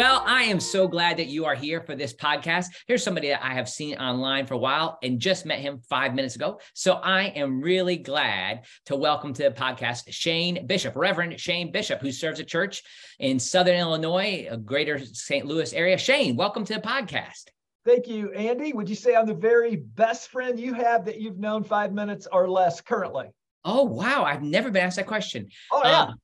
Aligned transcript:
Well, 0.00 0.22
I 0.24 0.44
am 0.44 0.60
so 0.60 0.88
glad 0.88 1.18
that 1.18 1.26
you 1.26 1.44
are 1.44 1.54
here 1.54 1.82
for 1.82 1.94
this 1.94 2.14
podcast. 2.14 2.68
Here's 2.86 3.04
somebody 3.04 3.28
that 3.28 3.44
I 3.44 3.52
have 3.52 3.68
seen 3.68 3.98
online 3.98 4.46
for 4.46 4.54
a 4.54 4.56
while 4.56 4.98
and 5.02 5.20
just 5.20 5.44
met 5.44 5.58
him 5.58 5.82
five 5.90 6.14
minutes 6.14 6.36
ago. 6.36 6.58
So 6.72 6.94
I 6.94 7.24
am 7.24 7.60
really 7.60 7.98
glad 7.98 8.64
to 8.86 8.96
welcome 8.96 9.34
to 9.34 9.42
the 9.42 9.50
podcast 9.50 10.04
Shane 10.08 10.66
Bishop, 10.66 10.96
Reverend 10.96 11.38
Shane 11.38 11.70
Bishop, 11.70 12.00
who 12.00 12.12
serves 12.12 12.40
a 12.40 12.44
church 12.44 12.82
in 13.18 13.38
Southern 13.38 13.76
Illinois, 13.76 14.48
a 14.50 14.56
greater 14.56 14.98
St. 15.04 15.44
Louis 15.44 15.70
area. 15.74 15.98
Shane, 15.98 16.34
welcome 16.34 16.64
to 16.64 16.72
the 16.72 16.80
podcast. 16.80 17.50
Thank 17.84 18.08
you, 18.08 18.32
Andy. 18.32 18.72
Would 18.72 18.88
you 18.88 18.96
say 18.96 19.14
I'm 19.14 19.26
the 19.26 19.34
very 19.34 19.76
best 19.76 20.30
friend 20.30 20.58
you 20.58 20.72
have 20.72 21.04
that 21.04 21.20
you've 21.20 21.38
known 21.38 21.62
five 21.62 21.92
minutes 21.92 22.26
or 22.32 22.48
less 22.48 22.80
currently? 22.80 23.26
Oh, 23.66 23.84
wow. 23.84 24.24
I've 24.24 24.42
never 24.42 24.70
been 24.70 24.82
asked 24.82 24.96
that 24.96 25.06
question. 25.06 25.50
Oh, 25.70 25.82
yeah. 25.84 26.02
Um, 26.04 26.20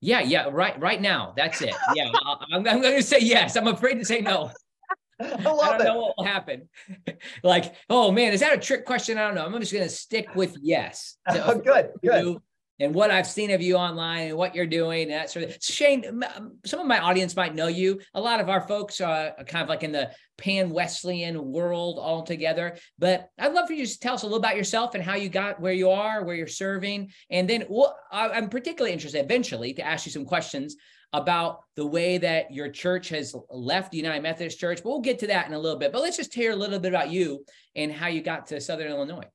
yeah, 0.00 0.20
yeah, 0.20 0.48
right, 0.50 0.78
right 0.80 1.00
now. 1.00 1.34
That's 1.36 1.60
it. 1.62 1.74
Yeah, 1.94 2.10
I'm, 2.52 2.66
I'm 2.66 2.80
going 2.80 2.96
to 2.96 3.02
say 3.02 3.20
yes. 3.20 3.56
I'm 3.56 3.68
afraid 3.68 3.98
to 3.98 4.04
say 4.04 4.20
no. 4.20 4.50
I, 5.20 5.26
I 5.26 5.36
don't 5.42 5.80
it. 5.80 5.84
know 5.84 6.00
what 6.00 6.14
will 6.16 6.24
happen. 6.24 6.68
like, 7.42 7.74
oh 7.90 8.10
man, 8.10 8.32
is 8.32 8.40
that 8.40 8.54
a 8.54 8.58
trick 8.58 8.86
question? 8.86 9.18
I 9.18 9.26
don't 9.26 9.34
know. 9.34 9.44
I'm 9.44 9.60
just 9.60 9.72
going 9.72 9.84
to 9.84 9.90
stick 9.90 10.34
with 10.34 10.56
yes. 10.62 11.16
oh, 11.28 11.58
good, 11.58 11.90
good 12.02 12.38
and 12.80 12.94
what 12.94 13.10
I've 13.10 13.26
seen 13.26 13.50
of 13.50 13.60
you 13.60 13.76
online 13.76 14.28
and 14.28 14.38
what 14.38 14.54
you're 14.54 14.66
doing 14.66 15.02
and 15.02 15.10
that 15.12 15.30
sort 15.30 15.44
of 15.44 15.56
Shane, 15.60 16.22
some 16.64 16.80
of 16.80 16.86
my 16.86 16.98
audience 16.98 17.36
might 17.36 17.54
know 17.54 17.66
you. 17.66 18.00
A 18.14 18.20
lot 18.20 18.40
of 18.40 18.48
our 18.48 18.66
folks 18.66 19.02
are 19.02 19.34
uh, 19.38 19.44
kind 19.44 19.62
of 19.62 19.68
like 19.68 19.82
in 19.82 19.92
the 19.92 20.10
pan 20.38 20.70
Wesleyan 20.70 21.52
world 21.52 21.98
altogether. 21.98 22.78
But 22.98 23.28
I'd 23.38 23.52
love 23.52 23.66
for 23.66 23.74
you 23.74 23.86
to 23.86 24.00
tell 24.00 24.14
us 24.14 24.22
a 24.22 24.26
little 24.26 24.38
about 24.38 24.56
yourself 24.56 24.94
and 24.94 25.04
how 25.04 25.14
you 25.14 25.28
got 25.28 25.60
where 25.60 25.74
you 25.74 25.90
are, 25.90 26.24
where 26.24 26.34
you're 26.34 26.46
serving. 26.46 27.10
And 27.30 27.48
then 27.48 27.66
well, 27.68 27.98
I'm 28.10 28.48
particularly 28.48 28.94
interested 28.94 29.22
eventually 29.22 29.74
to 29.74 29.86
ask 29.86 30.06
you 30.06 30.12
some 30.12 30.24
questions 30.24 30.76
about 31.12 31.64
the 31.76 31.86
way 31.86 32.16
that 32.18 32.52
your 32.52 32.70
church 32.70 33.10
has 33.10 33.34
left 33.50 33.90
the 33.90 33.98
United 33.98 34.22
Methodist 34.22 34.58
Church. 34.58 34.80
But 34.82 34.88
we'll 34.88 35.00
get 35.00 35.18
to 35.18 35.26
that 35.26 35.46
in 35.46 35.52
a 35.52 35.58
little 35.58 35.78
bit. 35.78 35.92
But 35.92 36.00
let's 36.00 36.16
just 36.16 36.32
hear 36.32 36.52
a 36.52 36.56
little 36.56 36.78
bit 36.78 36.92
about 36.92 37.10
you 37.10 37.44
and 37.76 37.92
how 37.92 38.06
you 38.06 38.22
got 38.22 38.46
to 38.46 38.60
Southern 38.60 38.88
Illinois. 38.88 39.28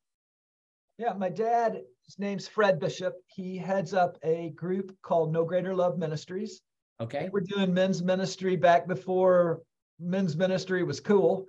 Yeah, 0.97 1.13
my 1.13 1.29
dad 1.29 1.81
his 2.05 2.19
name's 2.19 2.47
Fred 2.47 2.79
Bishop. 2.79 3.15
He 3.27 3.57
heads 3.57 3.93
up 3.93 4.17
a 4.23 4.51
group 4.51 4.95
called 5.01 5.33
No 5.33 5.43
Greater 5.43 5.73
Love 5.73 5.97
Ministries. 5.97 6.61
Okay. 7.01 7.29
We're 7.31 7.41
doing 7.41 7.73
men's 7.73 8.03
ministry 8.03 8.55
back 8.55 8.87
before 8.87 9.61
men's 9.99 10.35
ministry 10.35 10.83
was 10.83 10.99
cool. 10.99 11.45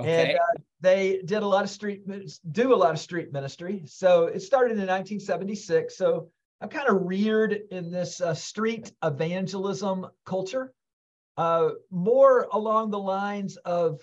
Okay. 0.00 0.30
And 0.30 0.38
uh, 0.38 0.60
they 0.80 1.20
did 1.24 1.42
a 1.42 1.46
lot 1.46 1.64
of 1.64 1.70
street, 1.70 2.02
do 2.50 2.74
a 2.74 2.76
lot 2.76 2.92
of 2.92 2.98
street 2.98 3.32
ministry. 3.32 3.82
So 3.86 4.24
it 4.24 4.40
started 4.40 4.72
in 4.72 4.86
1976. 4.86 5.96
So 5.96 6.30
I'm 6.60 6.68
kind 6.68 6.88
of 6.88 7.06
reared 7.06 7.60
in 7.70 7.90
this 7.90 8.20
uh, 8.20 8.34
street 8.34 8.92
evangelism 9.04 10.06
culture, 10.24 10.72
uh, 11.36 11.70
more 11.90 12.48
along 12.52 12.90
the 12.90 12.98
lines 12.98 13.56
of 13.58 14.00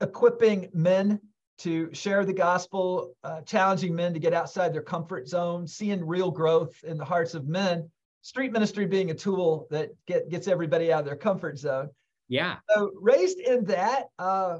equipping 0.00 0.70
men 0.72 1.20
to 1.58 1.92
share 1.92 2.24
the 2.24 2.32
gospel, 2.32 3.14
uh, 3.24 3.40
challenging 3.42 3.94
men 3.94 4.14
to 4.14 4.20
get 4.20 4.32
outside 4.32 4.72
their 4.72 4.82
comfort 4.82 5.28
zone, 5.28 5.66
seeing 5.66 6.04
real 6.04 6.30
growth 6.30 6.82
in 6.84 6.96
the 6.96 7.04
hearts 7.04 7.34
of 7.34 7.46
men. 7.48 7.90
Street 8.22 8.52
ministry 8.52 8.86
being 8.86 9.10
a 9.10 9.14
tool 9.14 9.66
that 9.70 9.90
get, 10.06 10.28
gets 10.28 10.48
everybody 10.48 10.92
out 10.92 11.00
of 11.00 11.06
their 11.06 11.16
comfort 11.16 11.58
zone. 11.58 11.88
Yeah. 12.28 12.56
So 12.70 12.92
raised 13.00 13.38
in 13.38 13.64
that, 13.66 14.08
uh, 14.18 14.58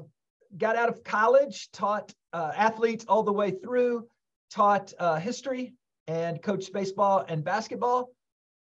got 0.57 0.75
out 0.75 0.89
of 0.89 1.03
college, 1.03 1.69
taught 1.71 2.13
uh, 2.33 2.51
athletes 2.55 3.05
all 3.07 3.23
the 3.23 3.33
way 3.33 3.51
through, 3.51 4.07
taught 4.49 4.93
uh, 4.99 5.17
history 5.17 5.73
and 6.07 6.41
coached 6.41 6.73
baseball 6.73 7.23
and 7.27 7.43
basketball. 7.43 8.09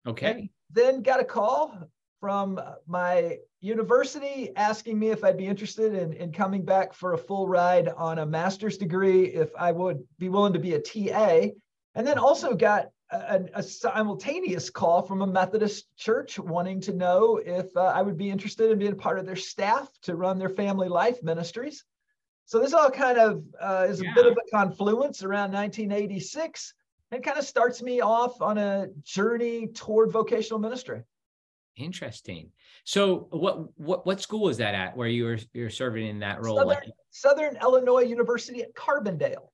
Okay. 0.05 0.31
And 0.31 0.49
then 0.71 1.01
got 1.01 1.19
a 1.21 1.25
call 1.25 1.89
from 2.19 2.59
my 2.87 3.37
university 3.61 4.51
asking 4.55 4.97
me 4.97 5.09
if 5.09 5.23
I'd 5.23 5.37
be 5.37 5.47
interested 5.47 5.93
in, 5.93 6.13
in 6.13 6.31
coming 6.31 6.63
back 6.63 6.93
for 6.93 7.13
a 7.13 7.17
full 7.17 7.47
ride 7.47 7.89
on 7.89 8.19
a 8.19 8.25
master's 8.25 8.77
degree, 8.77 9.25
if 9.25 9.49
I 9.57 9.71
would 9.71 10.03
be 10.17 10.29
willing 10.29 10.53
to 10.53 10.59
be 10.59 10.73
a 10.73 10.79
TA. 10.79 11.49
And 11.95 12.05
then 12.05 12.17
also 12.17 12.53
got 12.53 12.89
a, 13.11 13.41
a 13.53 13.63
simultaneous 13.63 14.69
call 14.69 15.01
from 15.01 15.21
a 15.21 15.27
Methodist 15.27 15.85
church 15.97 16.37
wanting 16.37 16.81
to 16.81 16.93
know 16.93 17.37
if 17.37 17.75
uh, 17.75 17.81
I 17.81 18.01
would 18.01 18.17
be 18.17 18.29
interested 18.29 18.69
in 18.69 18.79
being 18.79 18.95
part 18.95 19.19
of 19.19 19.25
their 19.25 19.35
staff 19.35 19.89
to 20.03 20.15
run 20.15 20.37
their 20.37 20.49
family 20.49 20.89
life 20.89 21.23
ministries. 21.23 21.83
So 22.45 22.59
this 22.59 22.73
all 22.73 22.89
kind 22.89 23.17
of 23.17 23.43
uh, 23.59 23.87
is 23.89 24.01
yeah. 24.01 24.11
a 24.11 24.15
bit 24.15 24.25
of 24.25 24.33
a 24.33 24.49
confluence 24.51 25.23
around 25.23 25.51
1986 25.51 26.73
and 27.11 27.23
kind 27.23 27.37
of 27.37 27.45
starts 27.45 27.81
me 27.81 28.01
off 28.01 28.41
on 28.41 28.57
a 28.57 28.87
journey 29.03 29.67
toward 29.67 30.11
vocational 30.11 30.59
ministry. 30.59 31.03
Interesting. 31.77 32.49
So 32.85 33.27
what 33.29 33.77
what 33.79 34.05
what 34.05 34.19
school 34.19 34.49
is 34.49 34.57
that 34.57 34.73
at 34.73 34.97
where 34.97 35.07
you're 35.07 35.37
you're 35.53 35.69
serving 35.69 36.07
in 36.07 36.19
that 36.19 36.41
role? 36.41 36.57
Southern, 36.57 36.91
Southern 37.11 37.57
Illinois 37.61 38.01
University 38.01 38.63
at 38.63 38.73
Carbondale. 38.73 39.49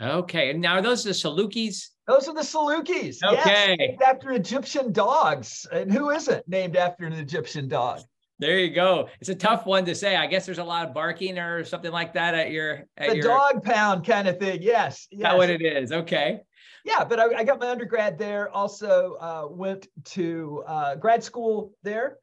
Okay. 0.00 0.50
And 0.50 0.60
now 0.60 0.74
are 0.74 0.82
those 0.82 1.04
the 1.04 1.10
Salukis? 1.10 1.88
Those 2.06 2.28
are 2.28 2.34
the 2.34 2.40
Salukis. 2.40 3.18
Okay. 3.24 3.76
Yes, 3.78 3.78
named 3.78 4.02
after 4.02 4.32
Egyptian 4.32 4.92
dogs. 4.92 5.66
And 5.70 5.92
who 5.92 6.10
isn't 6.10 6.46
named 6.48 6.76
after 6.76 7.04
an 7.06 7.12
Egyptian 7.12 7.68
dog? 7.68 8.00
There 8.38 8.58
you 8.58 8.74
go. 8.74 9.08
It's 9.20 9.30
a 9.30 9.34
tough 9.34 9.64
one 9.64 9.86
to 9.86 9.94
say. 9.94 10.14
I 10.14 10.26
guess 10.26 10.44
there's 10.44 10.58
a 10.58 10.64
lot 10.64 10.86
of 10.86 10.94
barking 10.94 11.38
or 11.38 11.64
something 11.64 11.92
like 11.92 12.12
that 12.14 12.34
at 12.34 12.50
your 12.50 12.84
at 12.96 13.10
the 13.10 13.16
your... 13.16 13.24
dog 13.24 13.62
pound 13.62 14.06
kind 14.06 14.28
of 14.28 14.38
thing. 14.38 14.62
Yes. 14.62 15.08
yes. 15.10 15.22
That's 15.22 15.36
what 15.36 15.50
it 15.50 15.62
is. 15.62 15.92
Okay 15.92 16.42
yeah, 16.86 17.04
but 17.04 17.18
I, 17.18 17.40
I, 17.40 17.44
got 17.44 17.58
my 17.58 17.68
undergrad 17.68 18.16
there. 18.16 18.48
Also 18.48 19.16
uh, 19.20 19.48
went 19.50 19.88
to 20.04 20.62
uh, 20.68 20.94
grad 20.94 21.24
school 21.24 21.74
there. 21.82 22.18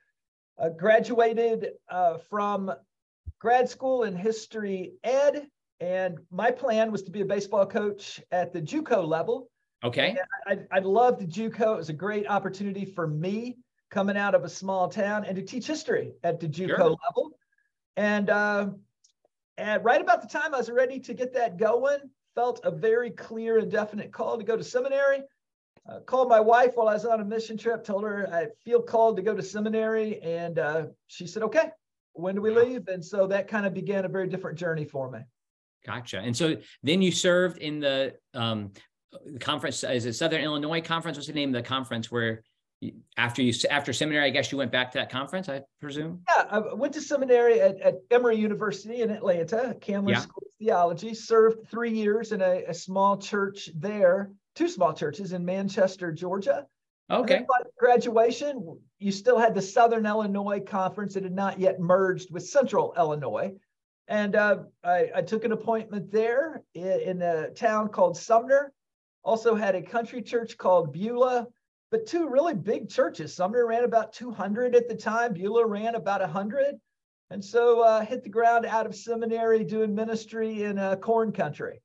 Uh, 0.58 0.70
graduated 0.70 1.72
uh, 1.90 2.18
from 2.30 2.72
grad 3.40 3.68
school 3.68 4.04
in 4.04 4.16
history 4.16 4.94
ed, 5.04 5.48
and 5.82 6.18
my 6.32 6.50
plan 6.50 6.92
was 6.94 7.04
to 7.04 7.12
be 7.12 7.22
a 7.22 7.26
baseball 7.26 7.66
coach 7.66 8.22
at 8.32 8.54
the 8.54 8.62
JUCO 8.62 9.06
level. 9.06 9.50
Okay. 9.84 10.16
I, 10.48 10.60
I 10.72 10.80
loved 10.80 11.30
JUCO. 11.30 11.74
It 11.74 11.78
was 11.78 11.90
a 11.90 11.94
great 11.94 12.26
opportunity 12.28 12.86
for 12.86 13.06
me 13.06 13.58
coming 13.92 14.16
out 14.16 14.34
of 14.34 14.46
a 14.46 14.50
small 14.50 14.88
town 14.88 15.26
and 15.26 15.36
to 15.36 15.42
teach 15.42 15.68
history 15.68 16.14
at 16.24 16.40
the 16.40 16.48
JUCO 16.48 16.68
sure. 16.68 16.78
level. 16.78 17.32
And, 17.98 18.30
uh, 18.30 18.70
and 19.58 19.84
right 19.84 20.02
about 20.02 20.22
the 20.22 20.28
time 20.28 20.54
I 20.54 20.58
was 20.58 20.70
ready 20.70 21.00
to 21.00 21.14
get 21.14 21.34
that 21.34 21.58
going, 21.58 22.00
felt 22.36 22.60
a 22.64 22.72
very 22.72 23.12
clear 23.12 23.60
and 23.60 23.72
definite 23.72 24.12
call 24.12 24.38
to 24.38 24.44
go 24.44 24.58
to 24.58 24.64
seminary. 24.64 25.22
Uh, 25.90 26.00
called 26.00 26.30
my 26.30 26.40
wife 26.40 26.72
while 26.76 26.88
I 26.88 26.94
was 26.94 27.06
on 27.06 27.20
a 27.20 27.26
mission 27.26 27.58
trip, 27.58 27.84
told 27.84 28.04
her 28.04 28.30
I 28.34 28.48
feel 28.64 28.82
called 28.82 29.18
to 29.18 29.22
go 29.22 29.36
to 29.36 29.44
seminary. 29.44 30.22
And 30.22 30.58
uh, 30.58 30.86
she 31.08 31.28
said, 31.28 31.44
okay, 31.44 31.72
when 32.14 32.36
do 32.36 32.42
we 32.42 32.52
leave? 32.52 32.88
And 32.88 33.04
so 33.04 33.28
that 33.28 33.50
kind 33.50 33.66
of 33.66 33.74
began 33.74 34.06
a 34.06 34.08
very 34.08 34.30
different 34.30 34.58
journey 34.58 34.86
for 34.86 35.12
me. 35.12 35.20
Gotcha. 35.86 36.20
And 36.20 36.36
so 36.36 36.56
then 36.84 37.02
you 37.02 37.12
served 37.12 37.58
in 37.58 37.82
the 37.82 38.16
um, 38.34 38.72
conference, 39.42 39.84
is 39.84 40.06
it 40.06 40.14
Southern 40.14 40.42
Illinois 40.42 40.80
Conference? 40.80 41.18
What's 41.18 41.28
the 41.28 41.34
name 41.34 41.50
of 41.50 41.62
the 41.62 41.68
conference 41.68 42.10
where 42.10 42.44
after 43.18 43.42
you 43.42 43.54
after 43.70 43.94
seminary, 43.94 44.26
I 44.26 44.30
guess 44.30 44.52
you 44.52 44.58
went 44.58 44.72
back 44.72 44.92
to 44.92 44.98
that 44.98 45.10
conference, 45.10 45.50
I 45.50 45.62
presume. 45.80 46.22
Yeah, 46.28 46.46
I 46.50 46.74
went 46.74 46.94
to 46.94 47.02
seminary 47.02 47.62
at, 47.62 47.80
at 47.82 47.96
Emory 48.12 48.38
University 48.38 49.02
in 49.02 49.12
Atlanta, 49.12 49.76
Candler 49.80 50.14
yeah. 50.14 50.20
School 50.20 50.44
of 50.46 50.54
Theology. 50.60 51.14
Served 51.14 51.68
three 51.70 51.92
years 51.92 52.32
in 52.32 52.42
a, 52.42 52.64
a, 52.68 52.74
small 52.74 53.18
church 53.18 53.70
there, 53.76 54.32
two 54.56 54.68
small 54.68 54.94
churches 54.94 55.34
in 55.34 55.46
Manchester, 55.46 56.12
Georgia. 56.12 56.66
Okay. 57.12 57.46
graduation, 57.78 58.80
you 58.98 59.12
still 59.12 59.38
had 59.38 59.54
the 59.54 59.62
Southern 59.62 60.06
Illinois 60.06 60.62
Conference 60.62 61.14
that 61.14 61.24
had 61.24 61.36
not 61.36 61.60
yet 61.60 61.80
merged 61.80 62.32
with 62.32 62.48
Central 62.48 62.94
Illinois. 62.98 63.54
And 64.08 64.36
uh, 64.36 64.64
I, 64.84 65.10
I, 65.16 65.22
took 65.22 65.44
an 65.44 65.52
appointment 65.52 66.12
there 66.12 66.64
in, 66.74 67.00
in 67.02 67.22
a 67.22 67.50
town 67.52 67.90
called 67.90 68.18
Sumner. 68.18 68.74
Also 69.24 69.56
had 69.56 69.76
a 69.76 69.82
country 69.82 70.22
church 70.22 70.58
called 70.58 70.92
Beulah 70.92 71.48
but 71.94 72.08
two 72.08 72.28
really 72.28 72.56
big 72.56 72.90
churches. 72.90 73.36
Sumner 73.36 73.68
ran 73.68 73.84
about 73.84 74.14
200 74.14 74.76
at 74.76 74.90
the 74.90 74.96
time, 74.96 75.32
Beulah 75.32 75.68
ran 75.68 75.94
about 75.94 76.22
100. 76.22 76.74
And 77.30 77.46
so 77.46 77.82
uh, 77.82 78.04
hit 78.04 78.24
the 78.24 78.32
ground 78.32 78.66
out 78.66 78.88
of 78.88 78.96
seminary 78.96 79.64
doing 79.64 79.94
ministry 79.94 80.64
in 80.64 80.80
uh, 80.80 80.96
corn 80.96 81.32
country. 81.32 81.84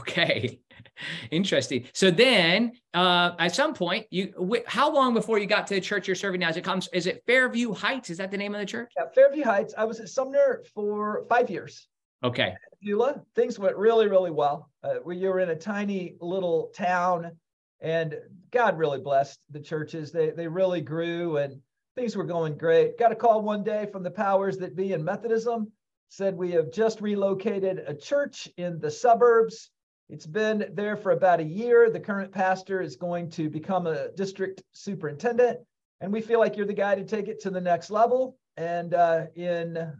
Okay, 0.00 0.60
interesting. 1.30 1.86
So 1.94 2.10
then, 2.10 2.72
uh, 2.92 3.30
at 3.38 3.54
some 3.54 3.72
point, 3.72 4.06
you 4.10 4.34
wh- 4.38 4.70
how 4.70 4.92
long 4.92 5.14
before 5.14 5.38
you 5.38 5.46
got 5.46 5.66
to 5.68 5.74
the 5.76 5.80
church 5.80 6.06
you're 6.06 6.14
serving 6.14 6.40
now? 6.40 6.50
Is 6.50 6.58
it 6.58 6.64
comes? 6.64 6.90
Is 6.92 7.06
it 7.06 7.22
Fairview 7.26 7.72
Heights? 7.72 8.10
Is 8.10 8.18
that 8.18 8.30
the 8.30 8.36
name 8.36 8.54
of 8.54 8.60
the 8.60 8.66
church? 8.66 8.92
Yeah, 8.98 9.04
Fairview 9.14 9.44
Heights. 9.44 9.72
I 9.78 9.84
was 9.84 9.98
at 9.98 10.10
Sumner 10.10 10.62
for 10.74 11.24
five 11.30 11.48
years. 11.48 11.88
Okay. 12.22 12.54
Beulah, 12.82 13.22
things 13.34 13.58
went 13.58 13.76
really, 13.76 14.08
really 14.08 14.30
well. 14.30 14.68
Uh, 14.82 14.96
we 15.06 15.26
were 15.26 15.40
in 15.40 15.50
a 15.50 15.56
tiny 15.56 16.16
little 16.20 16.70
town 16.74 17.32
and 17.80 18.16
God 18.50 18.78
really 18.78 19.00
blessed 19.00 19.40
the 19.50 19.60
churches. 19.60 20.12
They 20.12 20.30
they 20.30 20.48
really 20.48 20.80
grew 20.80 21.36
and 21.36 21.60
things 21.94 22.16
were 22.16 22.24
going 22.24 22.56
great. 22.56 22.98
Got 22.98 23.12
a 23.12 23.16
call 23.16 23.42
one 23.42 23.64
day 23.64 23.86
from 23.90 24.02
the 24.02 24.10
powers 24.10 24.58
that 24.58 24.76
be 24.76 24.92
in 24.92 25.04
Methodism. 25.04 25.72
Said 26.08 26.36
we 26.36 26.52
have 26.52 26.72
just 26.72 27.00
relocated 27.00 27.82
a 27.86 27.94
church 27.94 28.48
in 28.56 28.80
the 28.80 28.90
suburbs. 28.90 29.70
It's 30.08 30.26
been 30.26 30.70
there 30.72 30.96
for 30.96 31.12
about 31.12 31.40
a 31.40 31.44
year. 31.44 31.90
The 31.90 32.00
current 32.00 32.32
pastor 32.32 32.80
is 32.80 32.96
going 32.96 33.30
to 33.32 33.50
become 33.50 33.86
a 33.86 34.10
district 34.12 34.62
superintendent. 34.72 35.58
and 36.00 36.12
we 36.12 36.22
feel 36.22 36.38
like 36.38 36.56
you're 36.56 36.66
the 36.66 36.72
guy 36.72 36.94
to 36.94 37.04
take 37.04 37.28
it 37.28 37.40
to 37.40 37.50
the 37.50 37.60
next 37.60 37.90
level. 37.90 38.38
And 38.56 38.94
uh, 38.94 39.26
in 39.34 39.92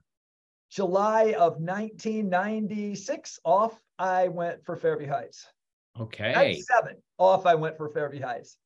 July 0.70 1.34
of 1.34 1.60
1996, 1.60 3.40
off 3.44 3.78
I 3.98 4.28
went 4.28 4.64
for 4.64 4.76
Fairview 4.76 5.08
Heights. 5.08 5.46
Okay. 6.00 6.32
97, 6.32 6.96
off 7.18 7.46
I 7.46 7.54
went 7.54 7.76
for 7.76 7.88
Fairview 7.88 8.22
Heights. 8.22 8.56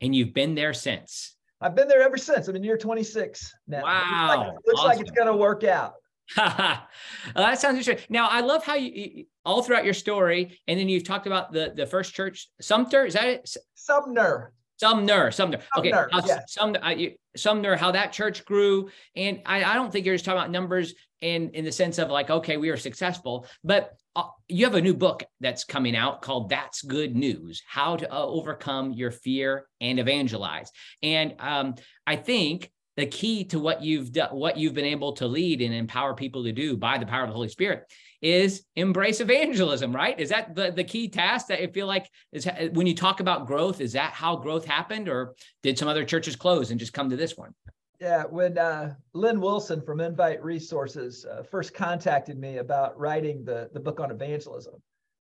And 0.00 0.14
you've 0.14 0.34
been 0.34 0.54
there 0.54 0.72
since. 0.72 1.36
I've 1.60 1.76
been 1.76 1.88
there 1.88 2.02
ever 2.02 2.16
since. 2.16 2.48
I'm 2.48 2.56
in 2.56 2.64
year 2.64 2.76
26 2.76 3.54
now. 3.68 3.82
Wow. 3.82 3.92
Looks 3.96 4.28
like, 4.28 4.54
looks 4.66 4.80
awesome. 4.80 4.88
like 4.88 5.00
it's 5.00 5.10
going 5.12 5.28
to 5.28 5.36
work 5.36 5.64
out. 5.64 5.94
that 6.36 6.88
sounds 7.34 7.78
interesting. 7.78 7.98
Now, 8.08 8.28
I 8.28 8.40
love 8.40 8.64
how 8.64 8.74
you 8.74 9.26
all 9.44 9.62
throughout 9.62 9.84
your 9.84 9.94
story, 9.94 10.60
and 10.66 10.78
then 10.78 10.88
you've 10.88 11.04
talked 11.04 11.26
about 11.26 11.52
the 11.52 11.72
the 11.74 11.86
first 11.86 12.14
church, 12.14 12.48
Sumter. 12.60 13.04
Is 13.04 13.14
that 13.14 13.26
it? 13.26 13.56
Sumner. 13.74 14.52
Sumner, 14.82 15.30
Sumner. 15.30 15.60
Okay, 15.78 15.92
Sumner, 15.92 16.08
yeah. 16.26 16.40
Sumner, 16.48 16.80
I, 16.82 17.14
Sumner, 17.36 17.76
how 17.76 17.92
that 17.92 18.12
church 18.12 18.44
grew, 18.44 18.90
and 19.14 19.40
I, 19.46 19.62
I 19.62 19.74
don't 19.74 19.92
think 19.92 20.04
you're 20.04 20.16
just 20.16 20.24
talking 20.24 20.40
about 20.40 20.50
numbers 20.50 20.94
in 21.20 21.50
in 21.50 21.64
the 21.64 21.70
sense 21.70 21.98
of 21.98 22.10
like, 22.10 22.30
okay, 22.30 22.56
we 22.56 22.68
are 22.68 22.76
successful, 22.76 23.46
but 23.62 23.92
uh, 24.16 24.24
you 24.48 24.64
have 24.64 24.74
a 24.74 24.80
new 24.80 24.94
book 24.94 25.22
that's 25.38 25.62
coming 25.62 25.94
out 25.94 26.20
called 26.20 26.48
"That's 26.48 26.82
Good 26.82 27.14
News: 27.14 27.62
How 27.64 27.96
to 27.96 28.12
uh, 28.12 28.26
Overcome 28.26 28.92
Your 28.92 29.12
Fear 29.12 29.68
and 29.80 30.00
Evangelize." 30.00 30.72
And 31.00 31.36
um, 31.38 31.76
I 32.04 32.16
think 32.16 32.72
the 32.96 33.06
key 33.06 33.44
to 33.44 33.60
what 33.60 33.84
you've 33.84 34.10
done, 34.10 34.30
what 34.30 34.56
you've 34.56 34.74
been 34.74 34.84
able 34.84 35.12
to 35.12 35.28
lead 35.28 35.62
and 35.62 35.72
empower 35.72 36.14
people 36.14 36.42
to 36.42 36.52
do 36.52 36.76
by 36.76 36.98
the 36.98 37.06
power 37.06 37.22
of 37.22 37.28
the 37.28 37.34
Holy 37.34 37.48
Spirit 37.48 37.84
is 38.22 38.62
embrace 38.76 39.20
evangelism, 39.20 39.94
right? 39.94 40.18
Is 40.18 40.28
that 40.30 40.54
the, 40.54 40.70
the 40.70 40.84
key 40.84 41.08
task 41.08 41.48
that 41.48 41.60
I 41.60 41.66
feel 41.66 41.88
like 41.88 42.08
is 42.32 42.48
when 42.72 42.86
you 42.86 42.94
talk 42.94 43.20
about 43.20 43.46
growth, 43.46 43.80
is 43.80 43.92
that 43.92 44.12
how 44.12 44.36
growth 44.36 44.64
happened 44.64 45.08
or 45.08 45.34
did 45.62 45.76
some 45.76 45.88
other 45.88 46.04
churches 46.04 46.36
close 46.36 46.70
and 46.70 46.78
just 46.78 46.92
come 46.92 47.10
to 47.10 47.16
this 47.16 47.36
one? 47.36 47.52
Yeah, 48.00 48.24
when 48.24 48.58
uh, 48.58 48.94
Lynn 49.12 49.40
Wilson 49.40 49.80
from 49.80 50.00
Invite 50.00 50.42
Resources 50.42 51.24
uh, 51.24 51.42
first 51.42 51.74
contacted 51.74 52.38
me 52.38 52.58
about 52.58 52.98
writing 52.98 53.44
the, 53.44 53.70
the 53.72 53.80
book 53.80 54.00
on 54.00 54.10
evangelism, 54.10 54.74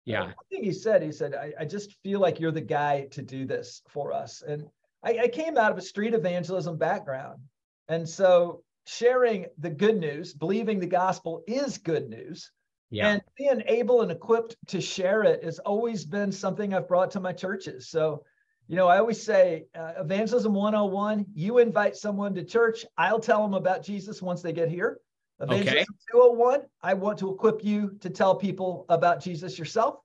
yeah, 0.05 0.23
I 0.23 0.33
think 0.49 0.63
he 0.63 0.73
said, 0.73 1.03
he 1.03 1.11
said, 1.11 1.35
I, 1.35 1.53
I, 1.59 1.65
just 1.65 1.95
feel 2.01 2.19
like 2.19 2.39
you're 2.39 2.51
the 2.51 2.59
guy 2.59 3.05
to 3.11 3.21
do 3.21 3.45
this 3.45 3.83
for 3.87 4.11
us. 4.11 4.41
And 4.41 4.65
I, 5.03 5.19
I 5.23 5.27
came 5.27 5.57
out 5.57 5.71
of 5.71 5.77
a 5.77 5.81
street 5.81 6.15
evangelism 6.15 6.75
background. 6.77 7.39
And 7.87 8.09
so 8.09 8.63
sharing 8.87 9.45
the 9.59 9.69
good 9.69 9.99
news, 9.99 10.33
believing 10.33 10.79
the 10.79 10.87
gospel 10.87 11.43
is 11.47 11.77
good 11.77 12.09
news, 12.09 12.51
yeah. 12.91 13.07
and 13.07 13.21
being 13.37 13.63
able 13.67 14.01
and 14.01 14.11
equipped 14.11 14.55
to 14.67 14.81
share 14.81 15.23
it 15.23 15.43
has 15.43 15.59
always 15.59 16.05
been 16.05 16.31
something 16.31 16.73
I've 16.73 16.87
brought 16.87 17.11
to 17.11 17.19
my 17.19 17.31
churches. 17.31 17.89
So, 17.89 18.23
you 18.67 18.75
know, 18.75 18.87
I 18.87 18.99
always 18.99 19.21
say 19.21 19.65
uh, 19.73 19.93
evangelism 19.99 20.53
101, 20.53 21.25
you 21.33 21.57
invite 21.57 21.95
someone 21.95 22.35
to 22.35 22.43
church, 22.43 22.85
I'll 22.97 23.19
tell 23.19 23.41
them 23.41 23.53
about 23.53 23.83
Jesus 23.83 24.21
once 24.21 24.41
they 24.41 24.53
get 24.53 24.69
here. 24.69 24.99
Evangelism 25.39 25.79
okay. 25.79 25.85
201, 26.11 26.61
I 26.83 26.93
want 26.93 27.17
to 27.19 27.33
equip 27.33 27.63
you 27.63 27.97
to 28.01 28.09
tell 28.09 28.35
people 28.35 28.85
about 28.89 29.23
Jesus 29.23 29.57
yourself. 29.57 29.95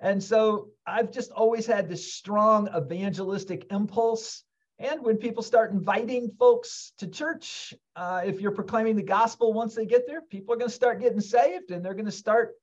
And 0.00 0.22
so 0.22 0.70
I've 0.86 1.12
just 1.12 1.30
always 1.30 1.66
had 1.66 1.88
this 1.88 2.14
strong 2.14 2.68
evangelistic 2.74 3.66
impulse 3.70 4.44
and 4.80 5.04
when 5.04 5.18
people 5.18 5.42
start 5.42 5.72
inviting 5.72 6.30
folks 6.38 6.92
to 6.98 7.06
church, 7.06 7.74
uh, 7.96 8.22
if 8.24 8.40
you're 8.40 8.50
proclaiming 8.50 8.96
the 8.96 9.02
gospel 9.02 9.52
once 9.52 9.74
they 9.74 9.84
get 9.84 10.06
there, 10.06 10.22
people 10.22 10.54
are 10.54 10.56
going 10.56 10.70
to 10.70 10.74
start 10.74 11.00
getting 11.00 11.20
saved 11.20 11.70
and 11.70 11.84
they're 11.84 11.94
going 11.94 12.06
to 12.06 12.10
start 12.10 12.54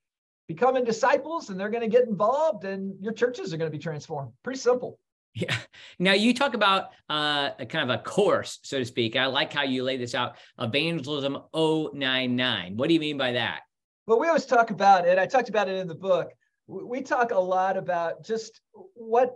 becoming 0.48 0.84
disciples 0.84 1.50
and 1.50 1.60
they're 1.60 1.70
going 1.70 1.84
to 1.84 1.96
get 1.96 2.08
involved 2.08 2.66
and 2.66 2.96
your 3.02 3.14
churches 3.14 3.54
are 3.54 3.58
going 3.58 3.70
to 3.70 3.78
be 3.78 3.82
transformed. 3.82 4.32
Pretty 4.44 4.60
simple. 4.60 5.00
Yeah. 5.36 5.56
Now 6.00 6.14
you 6.14 6.34
talk 6.34 6.56
about 6.56 6.86
uh, 7.08 7.52
a 7.60 7.66
kind 7.68 7.92
of 7.92 8.00
a 8.00 8.02
course, 8.02 8.58
so 8.64 8.80
to 8.80 8.86
speak. 8.86 9.16
I 9.16 9.28
like 9.28 9.54
how 9.54 9.62
you 9.62 9.84
lay 9.84 9.98
this 9.98 10.16
out. 10.16 10.38
Evangelism 10.60 11.38
099. 11.54 12.78
What 12.78 12.88
do 12.88 12.96
you 12.96 13.00
mean 13.00 13.20
by 13.20 13.34
that? 13.34 13.60
Well, 14.08 14.20
we 14.20 14.28
always 14.28 14.46
talk 14.46 14.72
about 14.72 15.08
it. 15.08 15.20
I 15.20 15.28
talked 15.28 15.50
about 15.50 15.70
it 15.70 15.76
in 15.76 15.88
the 15.88 15.94
book. 15.94 16.32
We 16.66 17.02
talk 17.02 17.32
a 17.32 17.40
lot 17.40 17.78
about 17.78 18.26
just 18.26 18.60
what 18.96 19.36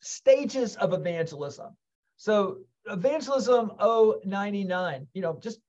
stages 0.00 0.76
of 0.76 0.94
evangelism. 0.94 1.76
So 2.16 2.58
evangelism 2.86 3.72
099, 4.24 5.06
you 5.12 5.22
know, 5.22 5.38
just 5.42 5.60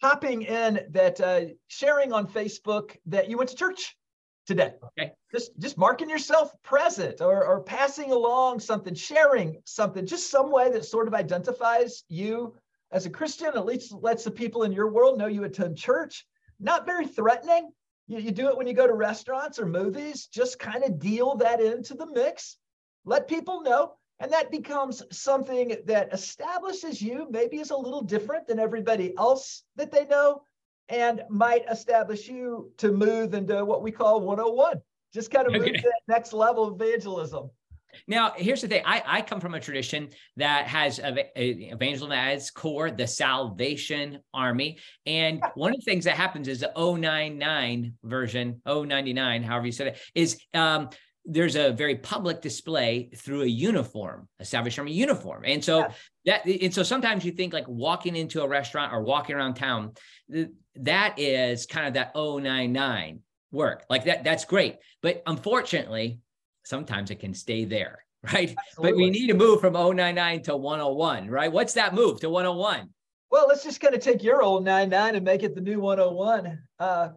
hopping 0.00 0.42
in 0.42 0.80
that 0.90 1.20
uh, 1.20 1.40
sharing 1.66 2.12
on 2.12 2.26
Facebook 2.26 2.96
that 3.06 3.28
you 3.28 3.36
went 3.36 3.50
to 3.50 3.56
church 3.56 3.96
today. 4.46 4.72
Okay. 4.98 5.12
Just 5.32 5.58
just 5.58 5.76
marking 5.76 6.08
yourself 6.08 6.52
present 6.62 7.20
or, 7.20 7.44
or 7.44 7.60
passing 7.62 8.12
along 8.12 8.60
something, 8.60 8.94
sharing 8.94 9.60
something, 9.64 10.06
just 10.06 10.30
some 10.30 10.50
way 10.50 10.70
that 10.72 10.84
sort 10.84 11.08
of 11.08 11.14
identifies 11.14 12.04
you 12.08 12.54
as 12.90 13.04
a 13.04 13.10
Christian, 13.10 13.48
at 13.48 13.66
least 13.66 13.92
lets 13.92 14.24
the 14.24 14.30
people 14.30 14.62
in 14.62 14.72
your 14.72 14.90
world 14.90 15.18
know 15.18 15.26
you 15.26 15.44
attend 15.44 15.76
church. 15.76 16.26
Not 16.58 16.86
very 16.86 17.06
threatening. 17.06 17.70
You, 18.06 18.18
you 18.18 18.30
do 18.30 18.48
it 18.48 18.56
when 18.56 18.66
you 18.66 18.72
go 18.72 18.86
to 18.86 18.94
restaurants 18.94 19.58
or 19.58 19.66
movies, 19.66 20.26
just 20.26 20.58
kind 20.58 20.82
of 20.82 20.98
deal 20.98 21.36
that 21.36 21.60
into 21.60 21.94
the 21.94 22.06
mix. 22.06 22.56
Let 23.04 23.28
people 23.28 23.60
know 23.60 23.97
and 24.20 24.32
that 24.32 24.50
becomes 24.50 25.02
something 25.10 25.76
that 25.86 26.12
establishes 26.12 27.00
you 27.00 27.28
maybe 27.30 27.58
is 27.58 27.70
a 27.70 27.76
little 27.76 28.02
different 28.02 28.46
than 28.46 28.58
everybody 28.58 29.16
else 29.16 29.62
that 29.76 29.92
they 29.92 30.04
know 30.06 30.42
and 30.88 31.22
might 31.28 31.64
establish 31.70 32.28
you 32.28 32.72
to 32.78 32.90
move 32.90 33.34
into 33.34 33.64
what 33.64 33.82
we 33.82 33.92
call 33.92 34.20
101. 34.20 34.80
Just 35.12 35.30
kind 35.30 35.46
of 35.46 35.52
move 35.52 35.66
to 35.66 35.72
that 35.72 36.02
next 36.08 36.32
level 36.32 36.64
of 36.64 36.80
evangelism. 36.80 37.50
Now, 38.06 38.32
here's 38.36 38.60
the 38.60 38.68
thing. 38.68 38.82
I, 38.84 39.02
I 39.06 39.22
come 39.22 39.40
from 39.40 39.54
a 39.54 39.60
tradition 39.60 40.10
that 40.36 40.66
has 40.66 41.00
evangelism 41.02 42.12
as 42.12 42.50
core, 42.50 42.90
the 42.90 43.06
Salvation 43.06 44.20
Army. 44.34 44.78
And 45.06 45.42
one 45.54 45.72
of 45.72 45.80
the 45.80 45.84
things 45.84 46.04
that 46.04 46.16
happens 46.16 46.48
is 46.48 46.60
the 46.60 46.72
099 46.76 47.94
version, 48.04 48.60
099, 48.66 49.42
however 49.42 49.66
you 49.66 49.72
said 49.72 49.88
it, 49.88 49.98
is 50.14 50.38
um, 50.54 50.90
there's 51.30 51.56
a 51.56 51.72
very 51.72 51.94
public 51.94 52.40
display 52.40 53.10
through 53.14 53.42
a 53.42 53.46
uniform, 53.46 54.26
a 54.40 54.44
Salvation 54.44 54.80
Army 54.80 54.92
uniform. 54.92 55.44
And 55.44 55.62
so 55.62 55.80
yeah. 56.24 56.40
that 56.44 56.46
and 56.46 56.72
so 56.74 56.82
sometimes 56.82 57.24
you 57.24 57.32
think 57.32 57.52
like 57.52 57.68
walking 57.68 58.16
into 58.16 58.42
a 58.42 58.48
restaurant 58.48 58.94
or 58.94 59.02
walking 59.02 59.36
around 59.36 59.54
town, 59.54 59.92
that 60.76 61.18
is 61.18 61.66
kind 61.66 61.86
of 61.86 61.94
that 61.94 62.14
099 62.16 63.20
work. 63.52 63.84
Like 63.90 64.04
that, 64.04 64.24
that's 64.24 64.46
great. 64.46 64.76
But 65.02 65.22
unfortunately, 65.26 66.20
sometimes 66.64 67.10
it 67.10 67.20
can 67.20 67.34
stay 67.34 67.66
there, 67.66 68.04
right? 68.22 68.54
Absolutely. 68.70 68.92
But 68.92 68.96
we 68.96 69.10
need 69.10 69.26
to 69.28 69.34
move 69.34 69.60
from 69.60 69.74
099 69.74 70.42
to 70.44 70.56
101, 70.56 71.28
right? 71.28 71.52
What's 71.52 71.74
that 71.74 71.94
move 71.94 72.20
to 72.20 72.30
101? 72.30 72.88
Well, 73.30 73.46
let's 73.46 73.62
just 73.62 73.80
kind 73.80 73.94
of 73.94 74.00
take 74.00 74.22
your 74.22 74.42
old 74.42 74.64
99 74.64 75.14
and 75.14 75.24
make 75.24 75.42
it 75.42 75.54
the 75.54 75.60
new 75.60 75.80
101. 75.80 76.58
Uh, 76.80 77.10